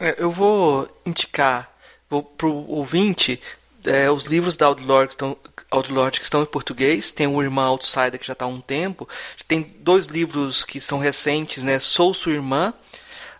É, 0.00 0.16
eu 0.18 0.30
vou 0.30 0.88
indicar 1.04 1.70
para 2.08 2.46
o 2.46 2.70
ouvinte 2.70 3.38
é, 3.84 4.10
os 4.10 4.24
livros 4.24 4.56
da 4.56 4.66
Outlaw 4.66 5.06
que, 5.06 6.18
que 6.18 6.24
estão 6.24 6.42
em 6.42 6.46
português. 6.46 7.12
Tem 7.12 7.26
o 7.26 7.42
Irmã 7.42 7.66
Outsider, 7.66 8.18
que 8.18 8.26
já 8.26 8.32
está 8.32 8.46
há 8.46 8.48
um 8.48 8.60
tempo. 8.60 9.06
Tem 9.46 9.74
dois 9.80 10.06
livros 10.06 10.64
que 10.64 10.80
são 10.80 10.98
recentes, 10.98 11.62
né? 11.62 11.78
Sou 11.78 12.14
Sua 12.14 12.32
Irmã, 12.32 12.72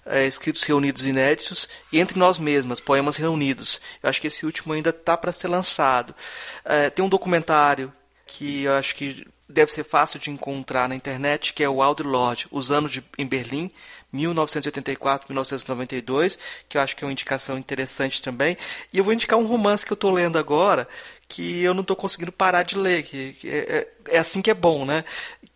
é, 0.06 0.26
escritos 0.26 0.62
reunidos 0.62 1.06
inéditos, 1.06 1.68
e 1.92 2.00
Entre 2.00 2.18
Nós 2.18 2.38
Mesmas, 2.38 2.80
poemas 2.80 3.16
reunidos. 3.16 3.80
Eu 4.02 4.08
acho 4.08 4.20
que 4.20 4.26
esse 4.26 4.44
último 4.44 4.72
ainda 4.72 4.90
está 4.90 5.16
para 5.16 5.32
ser 5.32 5.48
lançado. 5.48 6.14
É, 6.64 6.90
tem 6.90 7.04
um 7.04 7.08
documentário 7.08 7.92
que 8.26 8.64
eu 8.64 8.72
acho 8.72 8.94
que 8.94 9.26
deve 9.48 9.72
ser 9.72 9.84
fácil 9.84 10.18
de 10.18 10.30
encontrar 10.30 10.88
na 10.88 10.96
internet, 10.96 11.52
que 11.52 11.62
é 11.62 11.68
o 11.68 11.82
Audre 11.82 12.06
Lorde, 12.06 12.46
Os 12.50 12.72
Anos 12.72 12.90
de, 12.90 13.04
em 13.18 13.26
Berlim, 13.26 13.70
1984-1992, 14.12 16.38
que 16.68 16.76
eu 16.78 16.82
acho 16.82 16.96
que 16.96 17.04
é 17.04 17.06
uma 17.06 17.12
indicação 17.12 17.58
interessante 17.58 18.22
também. 18.22 18.56
E 18.92 18.98
eu 18.98 19.04
vou 19.04 19.12
indicar 19.12 19.38
um 19.38 19.46
romance 19.46 19.84
que 19.84 19.92
eu 19.92 19.96
estou 19.96 20.10
lendo 20.10 20.38
agora, 20.38 20.88
que 21.28 21.62
eu 21.62 21.74
não 21.74 21.82
estou 21.82 21.96
conseguindo 21.96 22.32
parar 22.32 22.62
de 22.62 22.78
ler, 22.78 23.02
que, 23.02 23.34
que 23.34 23.48
é, 23.48 23.58
é, 23.58 23.88
é, 24.16 24.18
assim 24.18 24.40
que 24.40 24.50
é 24.50 24.54
bom, 24.54 24.84
né? 24.84 25.04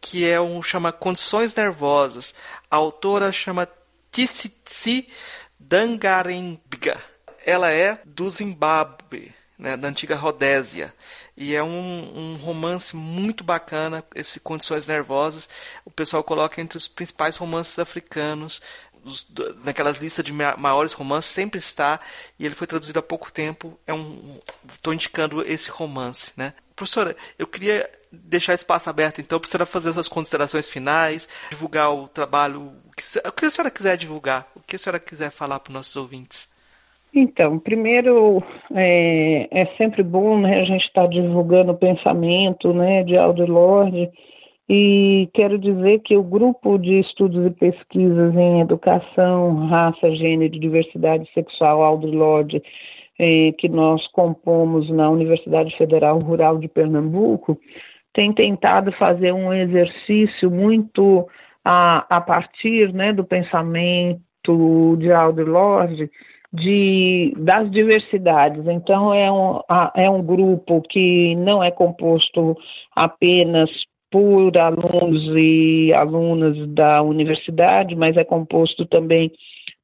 Que 0.00 0.28
é 0.28 0.40
um 0.40 0.62
chama 0.62 0.92
Condições 0.92 1.54
Nervosas. 1.54 2.34
A 2.70 2.76
autora 2.76 3.32
chama 3.32 3.66
Tsitsi 4.26 5.08
Dangarembga. 5.60 7.00
Ela 7.46 7.70
é 7.70 8.00
do 8.04 8.28
Zimbábue, 8.28 9.32
né, 9.56 9.76
da 9.76 9.88
antiga 9.88 10.16
Rodésia. 10.16 10.92
E 11.36 11.54
é 11.54 11.62
um, 11.62 12.32
um, 12.32 12.34
romance 12.36 12.96
muito 12.96 13.44
bacana, 13.44 14.04
esse 14.14 14.40
Condições 14.40 14.88
Nervosas. 14.88 15.48
O 15.84 15.90
pessoal 15.90 16.24
coloca 16.24 16.60
entre 16.60 16.76
os 16.76 16.88
principais 16.88 17.36
romances 17.36 17.78
africanos. 17.78 18.60
Os, 19.04 19.24
naquelas 19.64 19.98
listas 19.98 20.24
de 20.24 20.32
maiores 20.32 20.92
romances 20.92 21.30
sempre 21.30 21.60
está 21.60 22.00
e 22.36 22.44
ele 22.44 22.56
foi 22.56 22.66
traduzido 22.66 22.98
há 22.98 23.02
pouco 23.02 23.30
tempo 23.30 23.78
é 23.86 23.94
um 23.94 24.40
estou 24.68 24.92
indicando 24.92 25.40
esse 25.46 25.70
romance 25.70 26.32
né 26.36 26.52
professora 26.74 27.16
eu 27.38 27.46
queria 27.46 27.88
deixar 28.10 28.54
espaço 28.54 28.90
aberto 28.90 29.20
então 29.20 29.38
para 29.38 29.46
a 29.46 29.50
senhora 29.50 29.66
fazer 29.66 29.92
suas 29.92 30.08
considerações 30.08 30.68
finais 30.68 31.28
divulgar 31.48 31.94
o 31.94 32.08
trabalho 32.08 32.76
o 33.26 33.32
que 33.32 33.46
a 33.46 33.50
senhora 33.50 33.70
quiser 33.70 33.96
divulgar 33.96 34.48
o 34.56 34.60
que 34.60 34.76
a 34.76 34.78
senhora 34.78 35.00
quiser 35.00 35.30
falar 35.30 35.60
para 35.60 35.70
os 35.70 35.74
nossos 35.74 35.96
ouvintes? 35.96 36.48
Então, 37.14 37.58
primeiro, 37.58 38.38
é, 38.74 39.48
é 39.50 39.66
sempre 39.76 40.02
bom 40.02 40.38
né, 40.38 40.60
a 40.60 40.64
gente 40.64 40.84
estar 40.84 41.02
tá 41.02 41.08
divulgando 41.08 41.72
o 41.72 41.78
pensamento 41.78 42.72
né, 42.72 43.02
de 43.02 43.16
Aldo 43.16 43.46
Lorde, 43.46 44.10
e 44.68 45.30
quero 45.32 45.58
dizer 45.58 46.00
que 46.00 46.14
o 46.14 46.22
grupo 46.22 46.76
de 46.76 47.00
estudos 47.00 47.46
e 47.46 47.50
pesquisas 47.50 48.36
em 48.36 48.60
educação, 48.60 49.66
raça, 49.66 50.14
gênero 50.14 50.54
e 50.54 50.60
diversidade 50.60 51.26
sexual 51.32 51.82
Aldo 51.82 52.06
Lorde, 52.06 52.62
é, 53.18 53.52
que 53.56 53.68
nós 53.68 54.06
compomos 54.08 54.90
na 54.90 55.08
Universidade 55.08 55.74
Federal 55.78 56.18
Rural 56.18 56.58
de 56.58 56.68
Pernambuco, 56.68 57.58
tem 58.12 58.32
tentado 58.34 58.92
fazer 58.92 59.32
um 59.32 59.52
exercício 59.54 60.50
muito 60.50 61.26
a, 61.70 62.06
a 62.08 62.20
partir 62.22 62.94
né, 62.94 63.12
do 63.12 63.22
pensamento 63.22 64.96
de 64.96 65.12
Aldo 65.12 65.44
Lorde, 65.44 66.10
de, 66.50 67.34
das 67.36 67.70
diversidades. 67.70 68.66
Então, 68.66 69.12
é 69.12 69.30
um, 69.30 69.60
é 69.94 70.08
um 70.08 70.22
grupo 70.22 70.80
que 70.88 71.36
não 71.36 71.62
é 71.62 71.70
composto 71.70 72.56
apenas 72.96 73.70
por 74.10 74.50
alunos 74.58 75.22
e 75.36 75.92
alunas 75.94 76.56
da 76.70 77.02
universidade, 77.02 77.94
mas 77.94 78.16
é 78.16 78.24
composto 78.24 78.86
também 78.86 79.30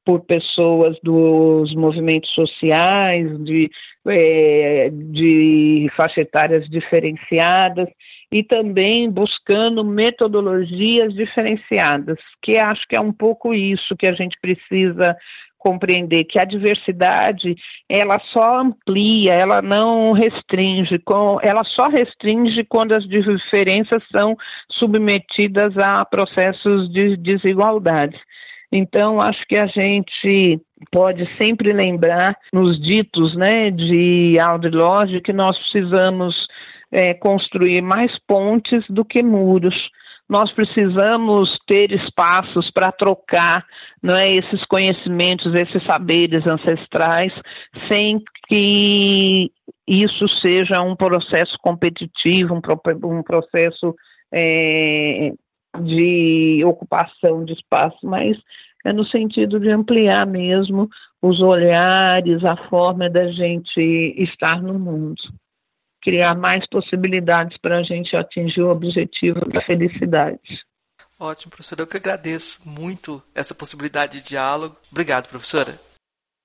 por 0.03 0.21
pessoas 0.21 0.97
dos 1.03 1.71
movimentos 1.75 2.31
sociais, 2.33 3.43
de, 3.43 3.69
é, 4.07 4.89
de 4.91 5.87
faixa 5.95 6.21
etárias 6.21 6.67
diferenciadas 6.67 7.87
e 8.35 8.43
também 8.43 9.09
buscando 9.09 9.81
metodologias 9.81 11.13
diferenciadas, 11.13 12.17
que 12.41 12.57
acho 12.57 12.85
que 12.85 12.97
é 12.97 12.99
um 12.99 13.13
pouco 13.13 13.53
isso 13.53 13.95
que 13.95 14.05
a 14.05 14.11
gente 14.11 14.37
precisa 14.41 15.15
compreender 15.57 16.25
que 16.25 16.37
a 16.37 16.43
diversidade 16.43 17.55
ela 17.87 18.19
só 18.33 18.59
amplia, 18.59 19.33
ela 19.33 19.61
não 19.61 20.11
restringe, 20.11 21.01
ela 21.43 21.63
só 21.63 21.85
restringe 21.85 22.65
quando 22.65 22.91
as 22.91 23.07
diferenças 23.07 24.03
são 24.13 24.35
submetidas 24.69 25.73
a 25.77 26.03
processos 26.03 26.91
de 26.91 27.15
desigualdade. 27.15 28.19
Então, 28.69 29.21
acho 29.21 29.45
que 29.47 29.55
a 29.55 29.67
gente 29.67 30.59
pode 30.91 31.25
sempre 31.41 31.71
lembrar 31.71 32.35
nos 32.51 32.77
ditos 32.81 33.33
né, 33.33 33.71
de 33.71 34.37
Audre 34.45 34.71
Lorde 34.71 35.21
que 35.21 35.31
nós 35.31 35.57
precisamos 35.57 36.35
é, 36.95 37.13
construir 37.13 37.81
mais 37.81 38.17
pontes 38.25 38.85
do 38.89 39.03
que 39.03 39.21
muros. 39.21 39.75
Nós 40.29 40.51
precisamos 40.53 41.49
ter 41.67 41.91
espaços 41.91 42.71
para 42.71 42.91
trocar 42.91 43.65
não 44.01 44.15
é, 44.15 44.31
esses 44.31 44.63
conhecimentos, 44.65 45.53
esses 45.53 45.83
saberes 45.83 46.47
ancestrais, 46.47 47.33
sem 47.89 48.23
que 48.47 49.51
isso 49.85 50.25
seja 50.43 50.81
um 50.81 50.95
processo 50.95 51.57
competitivo, 51.61 52.55
um, 52.55 53.17
um 53.17 53.21
processo 53.21 53.93
é, 54.33 55.33
de 55.81 56.63
ocupação 56.65 57.43
de 57.43 57.53
espaço, 57.53 57.99
mas 58.03 58.37
é 58.85 58.93
no 58.93 59.05
sentido 59.05 59.59
de 59.59 59.69
ampliar 59.69 60.25
mesmo 60.25 60.87
os 61.21 61.41
olhares, 61.41 62.43
a 62.45 62.55
forma 62.69 63.09
da 63.09 63.27
gente 63.31 63.81
estar 64.17 64.61
no 64.61 64.79
mundo 64.79 65.21
criar 66.05 66.35
mais 66.35 66.63
possibilidades 66.69 67.57
para 67.57 67.79
a 67.79 67.83
gente 67.83 68.15
atingir 68.15 68.61
o 68.61 68.69
objetivo 68.69 69.39
da 69.49 69.59
felicidade. 69.63 70.39
Ótimo, 71.19 71.49
professora. 71.49 71.81
Eu 71.81 71.87
que 71.87 71.97
agradeço 71.97 72.61
muito 72.63 73.23
essa 73.33 73.55
possibilidade 73.55 74.21
de 74.21 74.29
diálogo. 74.29 74.75
Obrigado, 74.91 75.27
professora. 75.27 75.79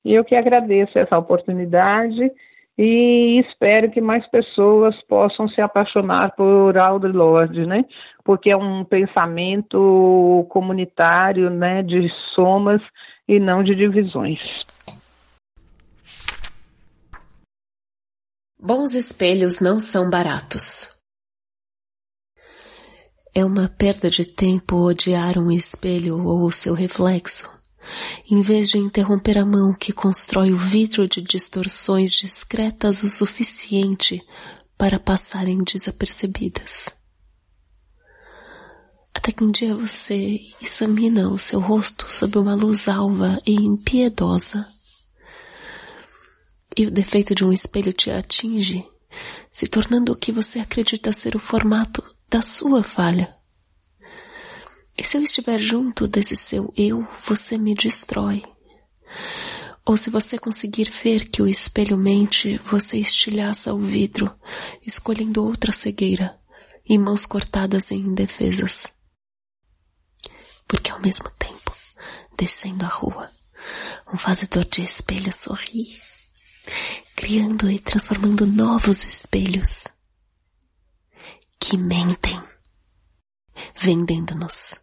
Eu 0.02 0.24
que 0.24 0.34
agradeço 0.34 0.98
essa 0.98 1.18
oportunidade 1.18 2.32
e 2.78 3.38
espero 3.40 3.90
que 3.90 4.00
mais 4.00 4.26
pessoas 4.30 4.96
possam 5.02 5.46
se 5.48 5.60
apaixonar 5.60 6.34
por 6.34 6.78
Audre 6.78 7.12
Lorde, 7.12 7.66
né? 7.66 7.84
Porque 8.24 8.50
é 8.50 8.56
um 8.56 8.82
pensamento 8.82 10.46
comunitário, 10.48 11.50
né, 11.50 11.82
de 11.82 12.08
somas 12.34 12.80
e 13.28 13.38
não 13.38 13.62
de 13.62 13.74
divisões. 13.74 14.40
Bons 18.62 18.94
espelhos 18.94 19.58
não 19.58 19.80
são 19.80 20.10
baratos. 20.10 20.98
É 23.34 23.42
uma 23.42 23.70
perda 23.70 24.10
de 24.10 24.22
tempo 24.22 24.76
odiar 24.76 25.38
um 25.38 25.50
espelho 25.50 26.22
ou 26.22 26.44
o 26.44 26.52
seu 26.52 26.74
reflexo, 26.74 27.48
em 28.30 28.42
vez 28.42 28.68
de 28.68 28.76
interromper 28.76 29.38
a 29.38 29.46
mão 29.46 29.72
que 29.72 29.94
constrói 29.94 30.52
o 30.52 30.58
vidro 30.58 31.08
de 31.08 31.22
distorções 31.22 32.12
discretas 32.12 33.02
o 33.02 33.08
suficiente 33.08 34.22
para 34.76 35.00
passarem 35.00 35.64
desapercebidas. 35.64 36.90
Até 39.14 39.32
que 39.32 39.42
um 39.42 39.50
dia 39.50 39.74
você 39.74 40.38
examina 40.60 41.30
o 41.30 41.38
seu 41.38 41.60
rosto 41.60 42.12
sob 42.12 42.36
uma 42.36 42.54
luz 42.54 42.88
alva 42.88 43.40
e 43.46 43.54
impiedosa 43.54 44.68
e 46.76 46.86
o 46.86 46.90
defeito 46.90 47.34
de 47.34 47.44
um 47.44 47.52
espelho 47.52 47.92
te 47.92 48.10
atinge, 48.10 48.86
se 49.52 49.66
tornando 49.66 50.12
o 50.12 50.16
que 50.16 50.32
você 50.32 50.60
acredita 50.60 51.12
ser 51.12 51.34
o 51.34 51.40
formato 51.40 52.02
da 52.28 52.42
sua 52.42 52.82
falha. 52.82 53.36
E 54.96 55.04
se 55.04 55.16
eu 55.16 55.22
estiver 55.22 55.58
junto 55.58 56.06
desse 56.06 56.36
seu 56.36 56.72
eu, 56.76 57.06
você 57.26 57.56
me 57.56 57.74
destrói. 57.74 58.42
Ou 59.84 59.96
se 59.96 60.10
você 60.10 60.38
conseguir 60.38 60.90
ver 60.90 61.28
que 61.28 61.42
o 61.42 61.48
espelho 61.48 61.96
mente, 61.96 62.58
você 62.58 62.98
estilhaça 62.98 63.72
o 63.72 63.78
vidro, 63.78 64.32
escolhendo 64.86 65.44
outra 65.44 65.72
cegueira 65.72 66.38
e 66.84 66.98
mãos 66.98 67.24
cortadas 67.24 67.90
em 67.90 67.98
indefesas. 67.98 68.92
Porque 70.68 70.92
ao 70.92 71.00
mesmo 71.00 71.30
tempo, 71.30 71.74
descendo 72.36 72.84
a 72.84 72.88
rua, 72.88 73.30
um 74.12 74.18
fazedor 74.18 74.64
de 74.64 74.82
espelhos 74.82 75.36
sorri, 75.36 75.98
criando 77.16 77.70
e 77.70 77.78
transformando 77.78 78.46
novos 78.46 79.04
espelhos 79.04 79.88
que 81.58 81.76
mentem, 81.76 82.42
vendendo-nos 83.76 84.80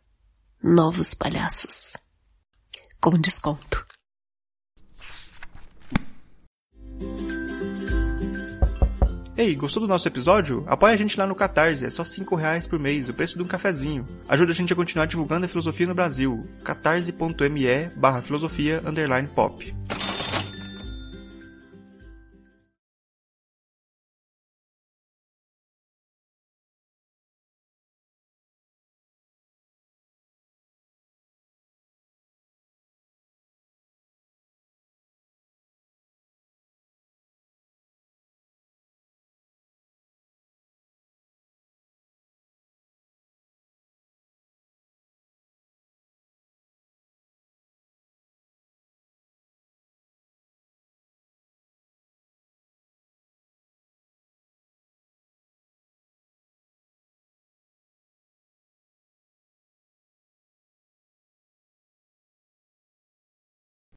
novos 0.61 1.13
palhaços 1.13 1.97
com 2.99 3.17
desconto. 3.19 3.85
Ei, 9.38 9.55
gostou 9.55 9.81
do 9.81 9.88
nosso 9.88 10.07
episódio? 10.07 10.63
Apoie 10.67 10.93
a 10.93 10.97
gente 10.97 11.17
lá 11.17 11.27
no 11.27 11.35
Catarse, 11.35 11.85
é 11.85 11.91
só 11.91 12.03
5 12.03 12.35
reais 12.35 12.65
por 12.65 12.79
mês, 12.79 13.07
o 13.07 13.13
preço 13.13 13.38
de 13.38 13.43
um 13.43 13.47
cafezinho. 13.47 14.03
Ajuda 14.27 14.51
a 14.51 14.55
gente 14.55 14.73
a 14.73 14.75
continuar 14.75 15.05
divulgando 15.05 15.45
a 15.45 15.49
filosofia 15.49 15.85
no 15.85 15.93
Brasil. 15.93 16.49
catarse.me 16.63 17.89
barra 17.95 18.23
filosofia 18.23 18.81
underline 18.83 19.27
pop. 19.27 19.75